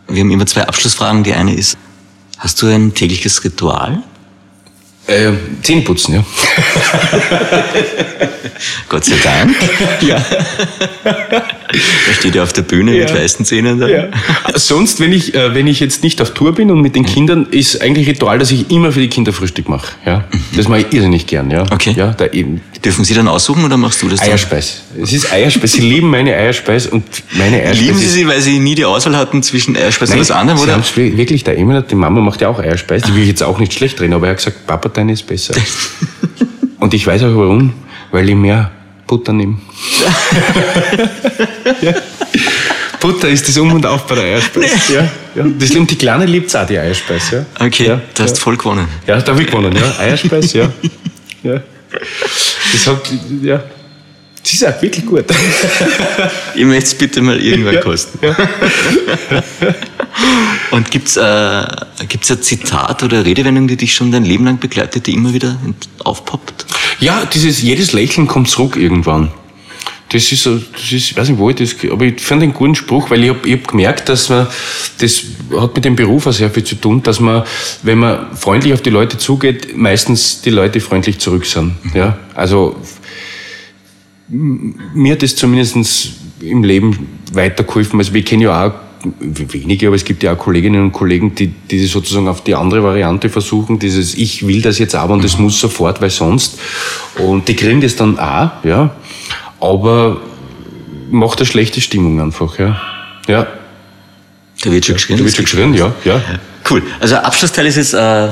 Wir 0.09 0.21
haben 0.21 0.31
immer 0.31 0.47
zwei 0.47 0.67
Abschlussfragen. 0.67 1.23
Die 1.25 1.33
eine 1.33 1.55
ist, 1.55 1.79
hast 2.39 2.61
du 2.61 2.67
ein 2.67 2.93
tägliches 2.93 3.43
Ritual? 3.45 4.03
Äh, 5.07 5.33
Zähneputzen, 5.63 6.15
ja. 6.15 6.25
Gott 8.89 9.05
sei 9.05 9.17
Dank. 9.23 9.57
ja. 10.01 10.25
Da 11.05 11.43
steht 12.19 12.37
ja 12.37 12.45
auf 12.45 12.53
der 12.53 12.63
Bühne 12.63 12.97
ja. 12.97 13.05
mit 13.05 13.15
weißen 13.15 13.45
Zähnen 13.45 13.81
da. 13.81 13.89
Ja. 13.89 14.09
Sonst, 14.55 15.01
wenn 15.01 15.13
ich, 15.13 15.35
äh, 15.35 15.55
wenn 15.55 15.67
ich 15.67 15.81
jetzt 15.81 16.05
nicht 16.05 16.23
auf 16.23 16.35
Tour 16.35 16.55
bin 16.55 16.71
und 16.71 16.81
mit 16.81 16.95
den 16.95 17.05
Kindern, 17.05 17.47
ist 17.51 17.83
eigentlich 17.83 18.09
Ritual, 18.09 18.39
dass 18.39 18.53
ich 18.53 18.71
immer 18.71 18.93
für 18.93 19.01
die 19.01 19.09
Kinder 19.09 19.33
Frühstück 19.33 19.69
mache. 19.69 19.93
Ja? 20.07 20.25
Mhm. 20.31 20.41
Das 20.57 20.69
mache 20.69 20.81
ich 20.83 20.93
irrsinnig 20.93 21.27
gern. 21.27 21.51
Ja? 21.51 21.63
Okay. 21.73 21.95
Ja, 21.97 22.13
da 22.13 22.27
eben. 22.27 22.61
Dürfen 22.85 23.05
Sie 23.05 23.15
dann 23.15 23.29
aussuchen 23.29 23.65
oder 23.65 23.77
machst 23.77 24.03
du 24.03 24.09
das 24.09 24.19
dann? 24.19 24.31
Eierspeis. 24.31 24.83
Es 25.01 25.13
ist 25.13 25.33
Eierspeis. 25.33 25.73
Sie 25.73 25.83
lieben 25.83 26.11
meine 26.11 26.35
Eierspeis 26.35 26.89
und 26.89 27.05
meine 27.33 27.59
Eierspeis. 27.59 27.79
Lieben 27.79 27.99
Sie 27.99 28.09
sie, 28.09 28.27
weil 28.27 28.41
Sie 28.41 28.59
nie 28.59 28.75
die 28.75 28.85
Auswahl 28.85 29.17
hatten 29.17 29.43
zwischen 29.43 29.77
Eierspeis 29.77 30.09
Nein, 30.09 30.19
und 30.19 30.29
was 30.29 30.31
anderem? 30.33 30.61
Oder? 30.61 30.83
Sie 30.83 31.17
wirklich, 31.17 31.45
der 31.45 31.57
Emil, 31.57 31.83
die 31.83 31.95
Mama 31.95 32.21
macht 32.21 32.41
ja 32.41 32.49
auch 32.49 32.59
Eierspeis. 32.59 33.03
Die 33.03 33.15
will 33.15 33.23
ich 33.23 33.29
jetzt 33.29 33.43
auch 33.43 33.59
nicht 33.61 33.73
schlecht 33.73 34.01
reden, 34.01 34.15
aber 34.15 34.27
er 34.27 34.31
hat 34.31 34.39
gesagt, 34.39 34.67
Papa, 34.67 34.89
deine 34.89 35.13
ist 35.13 35.25
besser. 35.25 35.55
und 36.81 36.93
ich 36.93 37.07
weiß 37.07 37.23
auch 37.23 37.37
warum, 37.37 37.73
weil 38.11 38.29
ich 38.29 38.35
mehr 38.35 38.73
Butter 39.07 39.33
nehme. 39.33 39.59
ja. 41.83 41.95
Butter 43.03 43.29
ist 43.29 43.49
das 43.49 43.59
Um 43.59 43.73
und 43.73 43.85
Auf 43.85 44.07
bei 44.07 44.15
der 44.15 44.25
Eierspeis. 44.25 44.71
Nee. 44.89 44.95
Ja, 44.95 45.11
ja. 45.35 45.45
Das, 45.59 45.71
und 45.73 45.91
die 45.91 45.97
Kleine 45.97 46.25
liebt 46.25 46.55
auch 46.55 46.67
die 46.67 46.79
Eierspeis. 46.79 47.33
Ja. 47.33 47.45
Okay, 47.59 47.89
ja, 47.89 48.01
du 48.15 48.23
hast 48.23 48.39
voll 48.39 48.57
gewonnen. 48.57 48.87
Ja, 49.07 49.21
da 49.21 49.33
habe 49.33 49.43
ich 49.43 49.49
gewonnen. 49.49 49.75
Ja. 49.75 49.99
Eierspeis, 49.99 50.53
ja. 50.53 50.73
ja. 51.43 51.61
Das 52.73 52.87
hat, 52.87 53.13
ja. 53.43 53.63
Das 54.43 54.53
ist 54.53 54.67
auch 54.67 54.83
wirklich 54.83 55.07
gut. 55.07 55.25
ich 56.55 56.65
möchte 56.65 56.85
es 56.85 56.95
bitte 56.95 57.23
mal 57.23 57.41
irgendwann 57.41 57.81
kosten. 57.81 58.19
Ja. 58.23 58.37
Und 60.73 60.91
gibt 60.91 61.09
es 61.09 61.17
äh, 61.17 61.65
gibt's 62.09 62.31
ein 62.31 62.43
Zitat 62.43 63.03
oder 63.03 63.19
eine 63.19 63.27
Redewendung, 63.27 63.69
die 63.69 63.77
dich 63.77 63.95
schon 63.95 64.11
dein 64.11 64.25
Leben 64.25 64.45
lang 64.45 64.59
begleitet, 64.59 65.07
die 65.07 65.15
immer 65.15 65.33
wieder 65.33 65.57
aufpoppt? 66.03 66.67
Ja, 66.99 67.25
dieses 67.25 67.63
jedes 67.63 67.93
Lächeln 67.93 68.27
kommt 68.27 68.49
zurück 68.49 68.77
irgendwann. 68.77 69.31
Das 70.13 70.31
ist 70.31 70.43
so, 70.43 70.57
das 70.57 70.93
ist, 70.93 71.11
ich 71.11 71.17
weiß 71.17 71.29
nicht, 71.31 71.39
wo 71.39 71.49
ich 71.49 71.57
das, 71.57 71.75
aber 71.91 72.05
ich 72.05 72.21
finde 72.21 72.45
einen 72.45 72.53
guten 72.53 72.75
Spruch, 72.75 73.09
weil 73.11 73.25
ich 73.25 73.31
habe 73.31 73.49
ich 73.49 73.55
hab 73.55 73.69
gemerkt, 73.69 74.09
dass 74.11 74.29
man, 74.29 74.47
das 74.99 75.23
hat 75.59 75.75
mit 75.75 75.85
dem 75.85 75.97
Beruf 75.97 76.27
auch 76.27 76.33
sehr 76.33 76.51
viel 76.51 76.65
zu 76.65 76.75
tun, 76.75 77.03
dass 77.03 77.19
man, 77.19 77.45
wenn 77.83 77.99
man 77.99 78.37
freundlich 78.37 78.75
auf 78.75 78.83
die 78.83 78.91
Leute 78.91 79.17
zugeht, 79.17 79.77
meistens 79.77 80.43
die 80.43 80.51
Leute 80.51 80.81
freundlich 80.81 81.19
zurück 81.19 81.47
sind. 81.47 81.77
Ja, 81.95 82.19
also, 82.35 82.77
mir 84.29 85.13
hat 85.13 85.23
das 85.23 85.35
zumindest 85.35 86.11
im 86.41 86.63
Leben 86.63 87.09
weitergeholfen. 87.33 87.99
Also, 87.99 88.13
wir 88.13 88.23
kennen 88.23 88.43
ja 88.43 88.67
auch 88.67 88.73
wenige, 89.21 89.87
aber 89.87 89.97
es 89.97 90.05
gibt 90.05 90.23
ja 90.23 90.35
auch 90.35 90.39
Kolleginnen 90.39 90.83
und 90.83 90.93
Kollegen, 90.93 91.35
die, 91.35 91.49
die 91.49 91.87
sozusagen 91.87 92.29
auf 92.29 92.45
die 92.45 92.55
andere 92.55 92.83
Variante 92.83 93.29
versuchen, 93.29 93.79
dieses 93.79 94.15
Ich 94.15 94.47
will 94.47 94.63
das 94.63 94.79
jetzt 94.79 94.95
aber 94.95 95.15
und 95.15 95.25
das 95.25 95.39
muss 95.39 95.59
sofort, 95.59 96.01
weil 96.01 96.11
sonst. 96.11 96.59
Und 97.19 97.49
die 97.49 97.57
kriegen 97.57 97.81
das 97.81 97.97
dann 97.97 98.19
auch, 98.19 98.51
ja. 98.65 98.95
Aber 99.63 100.19
macht 101.11 101.39
eine 101.39 101.47
schlechte 101.47 101.81
Stimmung 101.81 102.21
einfach, 102.21 102.59
ja. 102.59 102.81
Ja. 103.29 103.47
Da 104.63 104.71
wird 104.71 104.85
schon 104.85 104.95
geschrien. 104.97 105.19
Da 105.19 105.25
wird 105.25 105.35
schon 105.35 105.45
geschrien, 105.45 105.75
ja, 105.75 105.93
ja. 106.05 106.21
Cool. 106.69 106.83
Also 107.01 107.17
Abschlussteil 107.17 107.67
ist 107.67 107.77
jetzt 107.77 107.95
äh, 107.95 108.29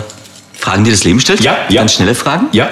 Fragen, 0.58 0.84
die 0.84 0.90
das 0.90 1.04
Leben 1.04 1.20
stellt. 1.20 1.40
Ja, 1.40 1.56
ja. 1.68 1.80
Ganz 1.82 1.94
schnelle 1.94 2.14
Fragen. 2.14 2.46
Ja. 2.52 2.68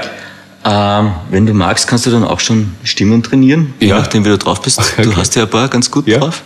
Ähm, 0.64 1.12
wenn 1.30 1.46
du 1.46 1.54
magst, 1.54 1.86
kannst 1.86 2.04
du 2.06 2.10
dann 2.10 2.24
auch 2.24 2.40
schon 2.40 2.74
Stimmung 2.82 3.22
trainieren, 3.22 3.74
je 3.80 3.88
Ja. 3.88 3.98
nachdem, 3.98 4.24
wie 4.24 4.28
du 4.30 4.38
drauf 4.38 4.60
bist. 4.60 4.78
Okay. 4.80 5.02
Du 5.02 5.16
hast 5.16 5.34
ja 5.36 5.42
ein 5.44 5.50
paar 5.50 5.68
ganz 5.68 5.90
gut 5.90 6.06
Ja. 6.08 6.18
drauf. 6.18 6.42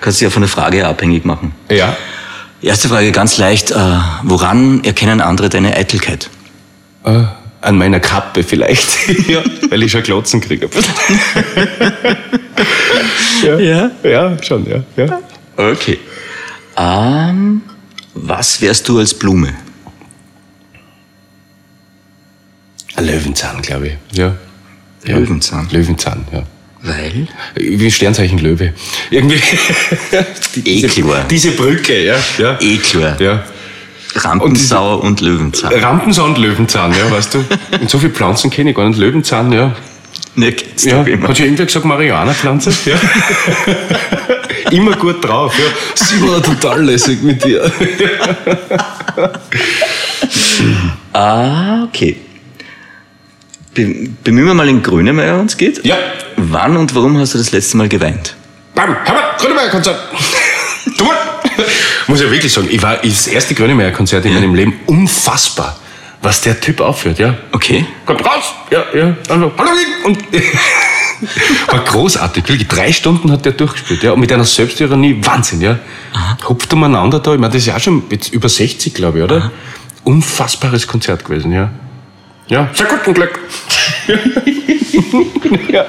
Kannst 0.00 0.20
dich 0.20 0.26
ja 0.26 0.30
von 0.30 0.42
der 0.42 0.48
Frage 0.48 0.86
abhängig 0.86 1.24
machen. 1.24 1.52
Ja. 1.70 1.96
Erste 2.60 2.88
Frage 2.88 3.12
ganz 3.12 3.38
leicht. 3.38 3.70
Äh, 3.70 3.76
woran 4.24 4.82
erkennen 4.84 5.20
andere 5.20 5.48
deine 5.48 5.76
Eitelkeit? 5.76 6.28
Äh, 7.04 7.22
an 7.62 7.78
meiner 7.78 8.00
Kappe 8.00 8.42
vielleicht. 8.42 9.08
ja, 9.28 9.42
weil 9.70 9.82
ich 9.82 9.92
schon 9.92 10.02
Glotzen 10.02 10.40
kriege. 10.40 10.68
ja. 13.42 13.58
Ja. 13.58 13.90
Ja, 14.02 14.42
schon, 14.42 14.66
ja. 14.68 14.82
ja. 14.96 15.20
Okay. 15.56 15.98
Ähm, 16.76 17.62
was 18.14 18.60
wärst 18.60 18.88
du 18.88 18.98
als 18.98 19.14
Blume? 19.14 19.54
Ein 22.96 23.06
Löwenzahn, 23.06 23.62
glaube 23.62 23.88
ich. 23.88 24.18
Ja. 24.18 24.36
ja. 25.06 25.18
Löwenzahn. 25.18 25.68
Löwenzahn, 25.70 26.26
ja. 26.32 26.42
Weil? 26.82 27.28
Wie 27.54 27.90
Sternzeichen 27.90 28.38
Löwe. 28.38 28.74
Irgendwie. 29.10 29.40
Eh 30.66 30.82
klar. 30.82 31.24
Diese 31.30 31.52
Brücke, 31.52 32.04
ja. 32.04 32.16
ja. 32.36 32.58
Eh 32.60 32.76
klar. 32.76 33.18
Ja. 33.18 33.42
Rampensau 34.14 34.96
und, 34.96 35.20
Löwenzahn. 35.20 35.72
Rampensau 35.72 36.24
und 36.24 36.38
Löwenzahn, 36.38 36.92
ja, 36.92 37.10
weißt 37.10 37.34
du. 37.34 37.44
Und 37.80 37.90
so 37.90 37.98
viele 37.98 38.12
Pflanzen 38.12 38.50
kenne 38.50 38.70
ich 38.70 38.76
gar 38.76 38.88
nicht. 38.88 38.98
Löwenzahn, 38.98 39.52
ja. 39.52 39.74
Ne, 40.34 40.52
kennst 40.52 40.86
ja. 40.86 41.02
du 41.02 41.10
immer. 41.10 41.28
Hat 41.28 41.36
schon 41.36 41.46
irgendwer 41.46 41.66
gesagt, 41.66 41.84
Marihuana-Pflanze? 41.84 42.72
Ja. 42.86 42.96
Immer 44.70 44.96
gut 44.96 45.22
drauf, 45.22 45.54
ja. 45.58 45.64
Sie 45.94 46.22
war 46.22 46.42
total 46.42 46.82
lässig 46.84 47.22
mit 47.22 47.44
dir. 47.44 47.70
Ah, 51.12 51.84
okay. 51.84 52.16
Be 53.74 54.08
bemühen 54.24 54.46
wir 54.46 54.54
mal 54.54 54.66
den 54.66 54.82
Grönemeyer, 54.82 55.38
wenn 55.38 55.46
es 55.46 55.56
geht. 55.56 55.84
Ja. 55.84 55.96
Wann 56.36 56.76
und 56.76 56.94
warum 56.94 57.18
hast 57.18 57.34
du 57.34 57.38
das 57.38 57.52
letzte 57.52 57.76
Mal 57.76 57.88
geweint? 57.88 58.34
Bam, 58.74 58.96
Herbert, 59.04 59.38
Grönemeyer-Konzert. 59.38 59.98
Muss 62.06 62.20
ich 62.20 62.30
wirklich 62.30 62.52
sagen, 62.52 62.68
ich 62.70 62.82
war 62.82 62.96
das 62.96 63.26
erste 63.26 63.54
Grönemeyer-Konzert 63.54 64.24
in 64.24 64.32
Ja. 64.32 64.40
meinem 64.40 64.54
Leben 64.54 64.80
unfassbar, 64.86 65.78
was 66.20 66.40
der 66.40 66.60
Typ 66.60 66.80
aufführt, 66.80 67.18
ja. 67.18 67.34
Okay. 67.52 67.86
Kommt 68.06 68.24
raus! 68.24 68.52
Ja, 68.70 68.84
ja. 68.94 69.16
Also, 69.28 69.52
Halloween! 69.56 69.86
Und 70.04 70.18
war 71.72 71.84
großartig, 71.84 72.48
wirklich. 72.48 72.68
Drei 72.68 72.92
Stunden 72.92 73.30
hat 73.30 73.44
der 73.44 73.52
durchgespielt, 73.52 74.02
ja. 74.02 74.12
Und 74.12 74.20
mit 74.20 74.32
einer 74.32 74.44
Selbstironie, 74.44 75.18
Wahnsinn, 75.22 75.60
ja. 75.60 75.78
Hupft 76.48 76.72
umeinander 76.72 77.20
da. 77.20 77.34
Ich 77.34 77.40
meine, 77.40 77.52
das 77.52 77.62
ist 77.62 77.66
ja 77.66 77.78
schon 77.80 78.04
jetzt 78.10 78.32
über 78.32 78.48
60, 78.48 78.94
glaube 78.94 79.18
ich, 79.18 79.24
oder? 79.24 79.50
Unfassbares 80.04 80.86
Konzert 80.86 81.24
gewesen, 81.24 81.52
ja. 81.52 81.70
Ja, 82.48 82.68
sehr 82.74 82.86
guten 82.86 83.14
Glück. 83.14 83.38
ja. 85.72 85.86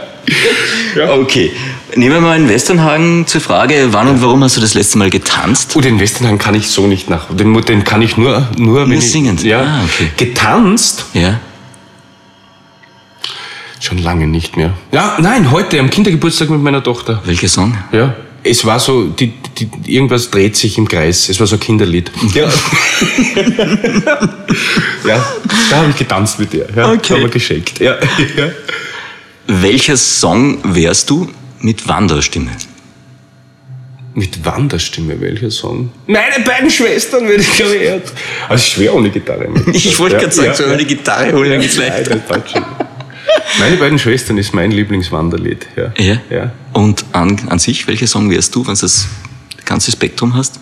Okay. 1.09 1.51
Nehmen 1.96 2.16
wir 2.16 2.22
mal 2.22 2.38
in 2.39 2.50
Westernhagen 2.50 3.28
zur 3.28 3.39
Frage, 3.39 3.89
wann 3.91 4.08
und 4.08 4.22
warum 4.22 4.44
hast 4.44 4.58
du 4.58 4.62
das 4.62 4.74
letzte 4.74 4.98
Mal 4.98 5.12
getanzt? 5.12 5.76
Oh, 5.76 5.82
den 5.82 6.00
Westernhagen 6.00 6.39
kann 6.39 6.56
ich 6.56 6.70
so 6.70 6.88
nicht 6.88 7.08
nach. 7.10 7.28
Den, 7.30 7.54
den 7.62 7.84
kann 7.84 8.02
ich 8.02 8.18
nur, 8.18 8.48
nur, 8.58 8.82
wenn 8.82 8.89
Nur 8.89 8.98
ich, 8.98 9.12
singend? 9.12 9.44
Ja. 9.44 9.62
Ah, 9.62 9.82
okay. 9.84 10.10
Getanzt? 10.18 11.06
Ja. 11.14 11.39
Schon 13.80 14.00
lange 14.00 14.26
nicht 14.28 14.58
mehr. 14.58 14.74
Ja, 14.91 15.18
nein, 15.20 15.52
heute 15.52 15.80
am 15.80 15.89
Kindergeburtstag 15.89 16.50
mit 16.50 16.62
meiner 16.62 16.82
Tochter. 16.82 17.22
Welcher 17.26 17.50
Song? 17.50 17.78
Ja. 17.91 18.16
Es 18.44 18.66
war 18.66 18.80
so, 18.80 19.06
die, 19.08 19.34
die, 19.58 19.70
irgendwas 19.86 20.32
dreht 20.32 20.56
sich 20.58 20.78
im 20.78 20.88
Kreis. 20.88 21.30
Es 21.30 21.39
war 21.39 21.46
so 21.46 21.58
ein 21.58 21.60
Kinderlied. 21.60 22.12
Ja. 22.34 22.46
ja, 25.08 25.26
da 25.70 25.78
habe 25.78 25.89
ich 25.91 25.98
getanzt 25.98 26.39
mit 26.39 26.54
ihr. 26.56 26.68
Ja, 26.76 26.91
Okay. 26.91 27.14
Haben 27.14 27.22
wir 27.22 27.30
geschenkt. 27.30 27.80
Ja. 27.80 27.96
ja. 28.38 28.50
Welcher 29.48 29.98
Song 29.98 30.58
wärst 30.64 31.10
du 31.10 31.30
mit 31.64 31.88
Wanderstimme? 31.88 32.51
Mit 34.16 34.45
Wanderstimme, 34.45 35.20
welcher 35.20 35.49
Song? 35.49 35.91
Meine 36.05 36.43
beiden 36.45 36.70
Schwestern, 36.70 37.28
wenn 37.28 37.41
ich 37.41 37.57
gehört. 37.57 38.14
Also 38.47 38.64
schwer 38.64 38.93
ohne 38.93 39.09
Gitarre. 39.09 39.49
Ich 39.74 39.97
wollte 39.97 40.16
Ja, 40.18 40.22
gerade 40.22 40.34
sagen, 40.36 40.47
ja, 40.49 40.53
so 40.53 40.64
ja. 40.66 40.74
eine 40.74 40.86
Gitarre 40.86 41.34
holen, 41.34 41.49
dann 41.49 41.61
geht's 41.61 41.78
leichter. 41.78 42.22
Meine 43.59 43.78
beiden 43.78 43.97
Schwestern 43.97 44.38
ist 44.38 44.53
mein 44.53 44.72
Lieblingswanderlied. 44.72 45.66
Ja. 45.76 45.91
Ja. 45.97 46.22
ja. 46.30 46.51
Und 46.74 47.05
an, 47.11 47.39
an 47.49 47.57
sich, 47.57 47.88
welcher 47.88 48.05
Song 48.07 48.30
wärst 48.30 48.53
du, 48.53 48.59
wenn 48.68 48.76
du 48.76 48.82
das 48.82 49.07
ganze 49.66 49.91
Spektrum 49.91 50.36
hast? 50.36 50.59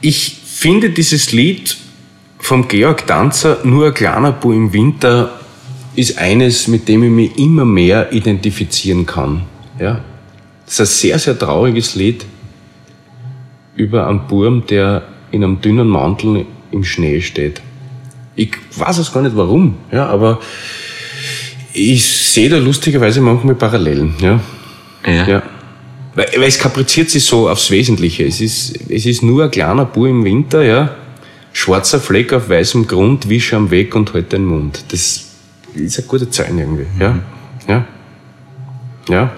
Ich 0.00 0.38
finde 0.46 0.90
dieses 0.90 1.32
Lied 1.32 1.76
vom 2.38 2.66
Georg 2.68 3.06
Danzer, 3.06 3.58
Nur 3.64 3.88
ein 3.88 3.94
kleiner 3.94 4.32
Bu 4.32 4.52
im 4.52 4.72
Winter, 4.72 5.37
ist 5.98 6.16
eines, 6.16 6.68
mit 6.68 6.88
dem 6.88 7.02
ich 7.02 7.10
mich 7.10 7.38
immer 7.38 7.64
mehr 7.64 8.12
identifizieren 8.12 9.04
kann. 9.04 9.42
Ja? 9.80 10.00
Das 10.64 10.74
ist 10.74 10.80
ein 10.80 10.86
sehr, 10.86 11.18
sehr 11.18 11.38
trauriges 11.38 11.96
Lied 11.96 12.24
über 13.74 14.06
einen 14.06 14.26
Burm, 14.28 14.64
der 14.66 15.02
in 15.32 15.42
einem 15.42 15.60
dünnen 15.60 15.88
Mantel 15.88 16.46
im 16.70 16.84
Schnee 16.84 17.20
steht. 17.20 17.60
Ich 18.36 18.52
weiß 18.76 18.98
es 18.98 19.12
gar 19.12 19.22
nicht 19.22 19.36
warum, 19.36 19.74
ja, 19.90 20.06
aber 20.06 20.38
ich 21.72 22.06
sehe 22.06 22.48
da 22.48 22.58
lustigerweise 22.58 23.20
manchmal 23.20 23.56
Parallelen. 23.56 24.14
Ja? 24.20 24.40
Ja. 25.04 25.42
Weil, 26.14 26.28
weil 26.36 26.48
es 26.48 26.58
kapriziert 26.58 27.10
sich 27.10 27.24
so 27.24 27.48
aufs 27.48 27.70
Wesentliche. 27.72 28.24
Es 28.24 28.40
ist, 28.40 28.88
es 28.88 29.04
ist 29.04 29.22
nur 29.24 29.44
ein 29.44 29.50
kleiner 29.50 29.84
Bur 29.84 30.08
im 30.08 30.24
Winter, 30.24 30.62
ja. 30.62 30.94
Schwarzer 31.52 31.98
Fleck 31.98 32.32
auf 32.32 32.48
weißem 32.48 32.86
Grund, 32.86 33.28
wische 33.28 33.56
am 33.56 33.72
Weg 33.72 33.96
und 33.96 34.14
halt 34.14 34.32
den 34.32 34.44
Mund. 34.44 34.84
Das 34.88 35.27
ist 35.84 35.98
eine 35.98 36.06
gute 36.06 36.30
Zeit 36.30 36.50
irgendwie, 36.50 36.86
ja. 36.98 37.18
Ja. 37.66 37.86
Ja. 39.08 39.32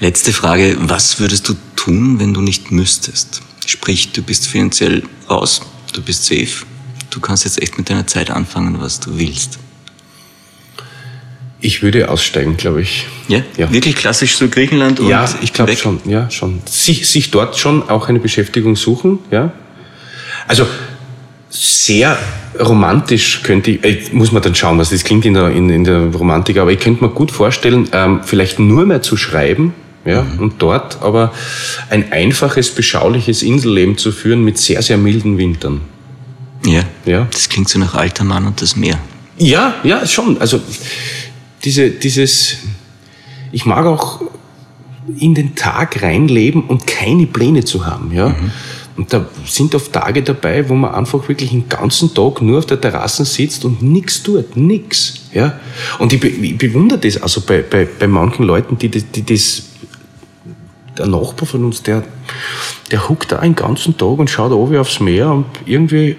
Letzte 0.00 0.32
Frage, 0.32 0.76
was 0.80 1.20
würdest 1.20 1.48
du 1.48 1.54
tun, 1.76 2.18
wenn 2.18 2.32
du 2.32 2.40
nicht 2.40 2.70
müsstest? 2.70 3.42
Sprich, 3.66 4.12
du 4.12 4.22
bist 4.22 4.46
finanziell 4.46 5.02
raus, 5.28 5.60
du 5.92 6.02
bist 6.02 6.24
safe, 6.24 6.64
du 7.10 7.20
kannst 7.20 7.44
jetzt 7.44 7.62
echt 7.62 7.76
mit 7.76 7.90
deiner 7.90 8.06
Zeit 8.06 8.30
anfangen, 8.30 8.80
was 8.80 9.00
du 9.00 9.18
willst. 9.18 9.58
Ich 11.62 11.82
würde 11.82 12.08
aussteigen, 12.08 12.56
glaube 12.56 12.80
ich. 12.80 13.06
Ja? 13.28 13.42
Ja. 13.58 13.70
Wirklich 13.70 13.94
klassisch 13.94 14.36
so 14.36 14.48
Griechenland 14.48 14.98
und 15.00 15.08
ja, 15.08 15.28
ich 15.42 15.52
glaube 15.52 15.76
schon, 15.76 16.00
ja, 16.06 16.30
schon. 16.30 16.62
Sich, 16.66 17.08
sich 17.08 17.30
dort 17.30 17.58
schon 17.58 17.88
auch 17.90 18.08
eine 18.08 18.18
Beschäftigung 18.18 18.76
suchen, 18.76 19.18
ja. 19.30 19.52
Also, 20.46 20.66
sehr 21.50 22.16
romantisch 22.58 23.42
könnte 23.42 23.72
ich, 23.72 23.84
äh, 23.84 24.00
muss 24.12 24.32
man 24.32 24.42
dann 24.42 24.54
schauen, 24.54 24.78
was 24.78 24.90
das 24.90 25.04
klingt 25.04 25.24
in 25.26 25.34
der, 25.34 25.50
in, 25.50 25.68
in 25.68 25.84
der 25.84 26.06
Romantik, 26.14 26.58
aber 26.58 26.72
ich 26.72 26.78
könnte 26.78 27.04
mir 27.04 27.10
gut 27.10 27.30
vorstellen, 27.30 27.88
ähm, 27.92 28.20
vielleicht 28.24 28.58
nur 28.58 28.86
mehr 28.86 29.02
zu 29.02 29.16
schreiben, 29.16 29.74
ja, 30.04 30.24
und 30.38 30.62
dort 30.62 31.02
aber 31.02 31.32
ein 31.90 32.10
einfaches, 32.12 32.70
beschauliches 32.74 33.42
Inselleben 33.42 33.98
zu 33.98 34.12
führen 34.12 34.42
mit 34.42 34.56
sehr, 34.58 34.80
sehr 34.80 34.96
milden 34.96 35.36
Wintern. 35.36 35.82
Ja. 36.64 36.82
Ja. 37.04 37.26
Das 37.30 37.48
klingt 37.48 37.68
so 37.68 37.78
nach 37.78 37.94
alter 37.94 38.24
Mann 38.24 38.46
und 38.46 38.62
das 38.62 38.76
Meer. 38.76 38.98
Ja, 39.36 39.74
ja, 39.82 40.06
schon. 40.06 40.40
Also 40.40 40.60
diese, 41.64 41.90
dieses, 41.90 42.58
ich 43.52 43.66
mag 43.66 43.86
auch 43.86 44.22
in 45.18 45.34
den 45.34 45.54
Tag 45.54 46.02
reinleben 46.02 46.62
und 46.64 46.86
keine 46.86 47.26
Pläne 47.26 47.64
zu 47.64 47.86
haben, 47.86 48.12
ja. 48.12 48.34
Und 49.00 49.14
da 49.14 49.24
sind 49.46 49.74
oft 49.74 49.94
Tage 49.94 50.22
dabei, 50.22 50.68
wo 50.68 50.74
man 50.74 50.94
einfach 50.94 51.26
wirklich 51.26 51.48
den 51.48 51.70
ganzen 51.70 52.12
Tag 52.12 52.42
nur 52.42 52.58
auf 52.58 52.66
der 52.66 52.78
Terrasse 52.78 53.24
sitzt 53.24 53.64
und 53.64 53.80
nichts 53.80 54.22
tut, 54.22 54.58
nix, 54.58 55.14
ja. 55.32 55.58
Und 55.98 56.12
ich, 56.12 56.20
be 56.20 56.28
ich 56.28 56.58
bewundere 56.58 56.98
das 56.98 57.16
also 57.22 57.40
bei, 57.40 57.62
bei, 57.62 57.86
bei 57.86 58.06
manchen 58.06 58.44
Leuten, 58.44 58.76
die, 58.76 58.90
die 58.90 59.24
das, 59.24 59.62
der 60.98 61.06
Nachbar 61.06 61.46
von 61.46 61.64
uns, 61.64 61.82
der, 61.82 62.04
der 62.90 63.08
huckt 63.08 63.32
da 63.32 63.38
einen 63.38 63.54
ganzen 63.54 63.96
Tag 63.96 64.18
und 64.18 64.28
schaut 64.28 64.52
oben 64.52 64.76
aufs 64.76 65.00
Meer 65.00 65.30
und 65.30 65.46
irgendwie, 65.64 66.16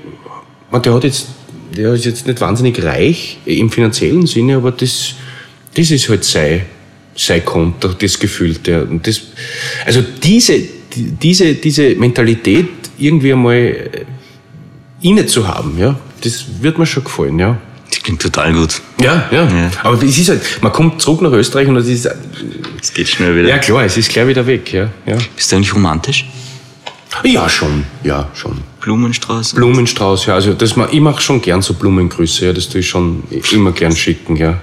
man, 0.72 0.82
der 0.82 0.96
hat 0.96 1.04
jetzt, 1.04 1.28
der 1.78 1.94
ist 1.94 2.06
jetzt 2.06 2.26
nicht 2.26 2.42
wahnsinnig 2.42 2.84
reich 2.84 3.38
im 3.46 3.70
finanziellen 3.70 4.26
Sinne, 4.26 4.56
aber 4.56 4.72
das, 4.72 5.14
das 5.76 5.92
ist 5.92 6.10
halt 6.10 6.24
sein, 6.24 6.66
sein 7.16 7.46
Konto, 7.46 7.90
das 7.90 8.18
Gefühlte. 8.18 8.86
Und 8.86 9.06
das, 9.06 9.22
also 9.86 10.02
diese, 10.24 10.81
diese, 10.96 11.56
diese 11.56 11.96
Mentalität 11.96 12.70
irgendwie 12.98 13.34
einmal 13.34 13.56
äh, 13.56 14.06
inne 15.02 15.26
zu 15.26 15.48
haben, 15.48 15.78
ja, 15.78 16.00
das 16.24 16.46
wird 16.62 16.78
mir 16.78 16.86
schon 16.86 17.04
gefallen, 17.04 17.40
ja. 17.40 17.58
Das 17.90 18.04
klingt 18.04 18.22
total 18.22 18.54
gut. 18.54 18.82
Ja, 19.02 19.28
ja, 19.32 19.44
ja. 19.44 19.72
Aber 19.84 20.02
es 20.02 20.18
ist 20.18 20.30
halt, 20.30 20.42
man 20.62 20.72
kommt 20.72 21.02
zurück 21.02 21.22
nach 21.22 21.32
Österreich 21.32 21.68
und 21.68 21.76
es 21.76 21.88
ist. 21.88 22.10
Es 22.82 22.94
geht 22.94 23.10
schnell 23.10 23.36
wieder. 23.36 23.50
Ja, 23.50 23.58
klar, 23.58 23.84
es 23.84 23.98
ist 23.98 24.10
gleich 24.10 24.28
wieder 24.28 24.48
weg, 24.48 24.72
ja. 24.72 24.90
ja. 25.06 25.18
Bist 25.36 25.52
du 25.52 25.58
eigentlich 25.58 25.74
romantisch? 25.76 26.26
Ja, 27.24 27.50
schon, 27.50 27.84
ja, 28.04 28.30
schon. 28.34 28.62
Blumenstrauß? 28.80 29.54
Blumenstrauß, 29.54 30.28
ja. 30.28 30.36
Also 30.36 30.54
das, 30.54 30.76
ich 30.92 31.02
mache 31.02 31.22
schon 31.22 31.42
gern 31.42 31.62
so 31.62 31.74
Blumengrüße, 31.74 32.46
ja, 32.46 32.54
das 32.54 32.70
tue 32.70 32.80
ich 32.80 32.88
schon 32.88 33.24
immer 33.52 33.74
gern 33.74 33.96
schicken, 33.96 34.38
ja. 34.38 34.62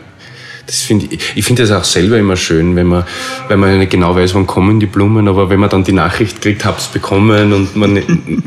Das 0.69 0.83
finde 0.83 1.07
ich, 1.09 1.21
ich 1.35 1.45
finde 1.47 1.63
das 1.63 1.73
auch 1.73 1.83
selber 1.83 2.19
immer 2.19 2.37
schön, 2.37 2.77
wenn 2.77 2.89
man, 2.89 3.05
wenn 3.49 3.59
man 3.59 3.79
nicht 3.79 3.91
genau 3.91 4.15
weiß, 4.15 4.35
wann 4.35 4.47
kommen 4.47 4.79
die 4.79 4.85
Blumen, 4.85 5.27
aber 5.27 5.49
wenn 5.49 5.59
man 5.59 5.71
dann 5.71 5.83
die 5.83 5.93
Nachricht 5.93 6.43
kriegt, 6.43 6.67
hab's 6.67 6.89
bekommen 6.89 7.55
und 7.55 7.75
man 7.75 7.99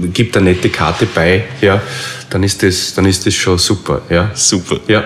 gibt 0.13 0.37
eine 0.37 0.51
nette 0.51 0.69
Karte 0.69 1.07
bei, 1.07 1.45
ja, 1.61 1.81
dann 2.29 2.43
ist 2.43 2.61
das, 2.61 2.93
dann 2.93 3.05
ist 3.05 3.25
das 3.25 3.33
schon 3.33 3.57
super, 3.57 4.03
ja. 4.11 4.29
Super. 4.35 4.77
Ja. 4.87 5.03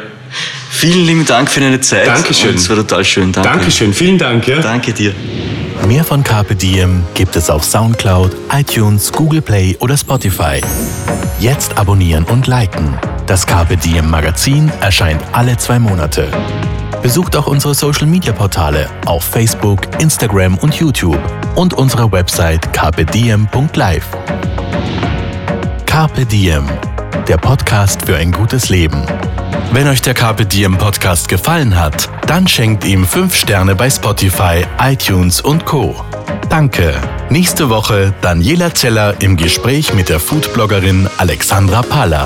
Vielen 0.71 1.05
lieben 1.05 1.25
Dank 1.25 1.49
für 1.49 1.61
deine 1.61 1.79
Zeit. 1.79 2.05
Dankeschön. 2.05 2.55
Es 2.55 2.69
war 2.69 2.75
total 2.75 3.05
schön. 3.05 3.31
Danke. 3.31 3.49
Dankeschön, 3.49 3.93
vielen 3.93 4.17
Dank, 4.17 4.45
ja. 4.45 4.59
Danke 4.59 4.91
dir. 4.91 5.13
Mehr 5.87 6.03
von 6.03 6.21
Carpe 6.21 6.53
Diem 6.53 7.01
gibt 7.13 7.37
es 7.37 7.49
auf 7.49 7.63
Soundcloud, 7.63 8.35
iTunes, 8.51 9.09
Google 9.09 9.41
Play 9.41 9.77
oder 9.79 9.95
Spotify. 9.95 10.59
Jetzt 11.39 11.77
abonnieren 11.77 12.25
und 12.25 12.47
liken. 12.47 12.97
Das 13.25 13.47
Carpe 13.47 13.77
Diem 13.77 14.09
Magazin 14.09 14.69
erscheint 14.81 15.21
alle 15.31 15.55
zwei 15.55 15.79
Monate. 15.79 16.27
Besucht 17.05 17.35
auch 17.35 17.45
unsere 17.45 17.75
Social 17.75 18.07
Media 18.07 18.33
Portale 18.33 18.89
auf 19.05 19.23
Facebook, 19.23 19.81
Instagram 20.01 20.57
und 20.57 20.73
YouTube 20.73 21.21
und 21.53 21.75
unsere 21.75 22.11
Website 22.11 22.73
carpediem.live. 22.73 24.07
Carpe 25.85 26.25
Diem, 26.25 26.67
der 27.27 27.37
Podcast 27.37 28.07
für 28.07 28.15
ein 28.15 28.31
gutes 28.31 28.69
Leben. 28.69 29.05
Wenn 29.71 29.87
euch 29.87 30.01
der 30.01 30.15
Carpe 30.15 30.47
Diem 30.47 30.79
Podcast 30.79 31.27
gefallen 31.27 31.79
hat, 31.79 32.09
dann 32.25 32.47
schenkt 32.47 32.83
ihm 32.83 33.05
5 33.05 33.35
Sterne 33.35 33.75
bei 33.75 33.87
Spotify, 33.87 34.65
iTunes 34.81 35.41
und 35.41 35.63
Co. 35.63 36.03
Danke. 36.49 36.95
Nächste 37.29 37.69
Woche 37.69 38.15
Daniela 38.21 38.73
Zeller 38.73 39.13
im 39.21 39.37
Gespräch 39.37 39.93
mit 39.93 40.09
der 40.09 40.19
Foodbloggerin 40.19 41.07
Alexandra 41.19 41.83
Palla. 41.83 42.25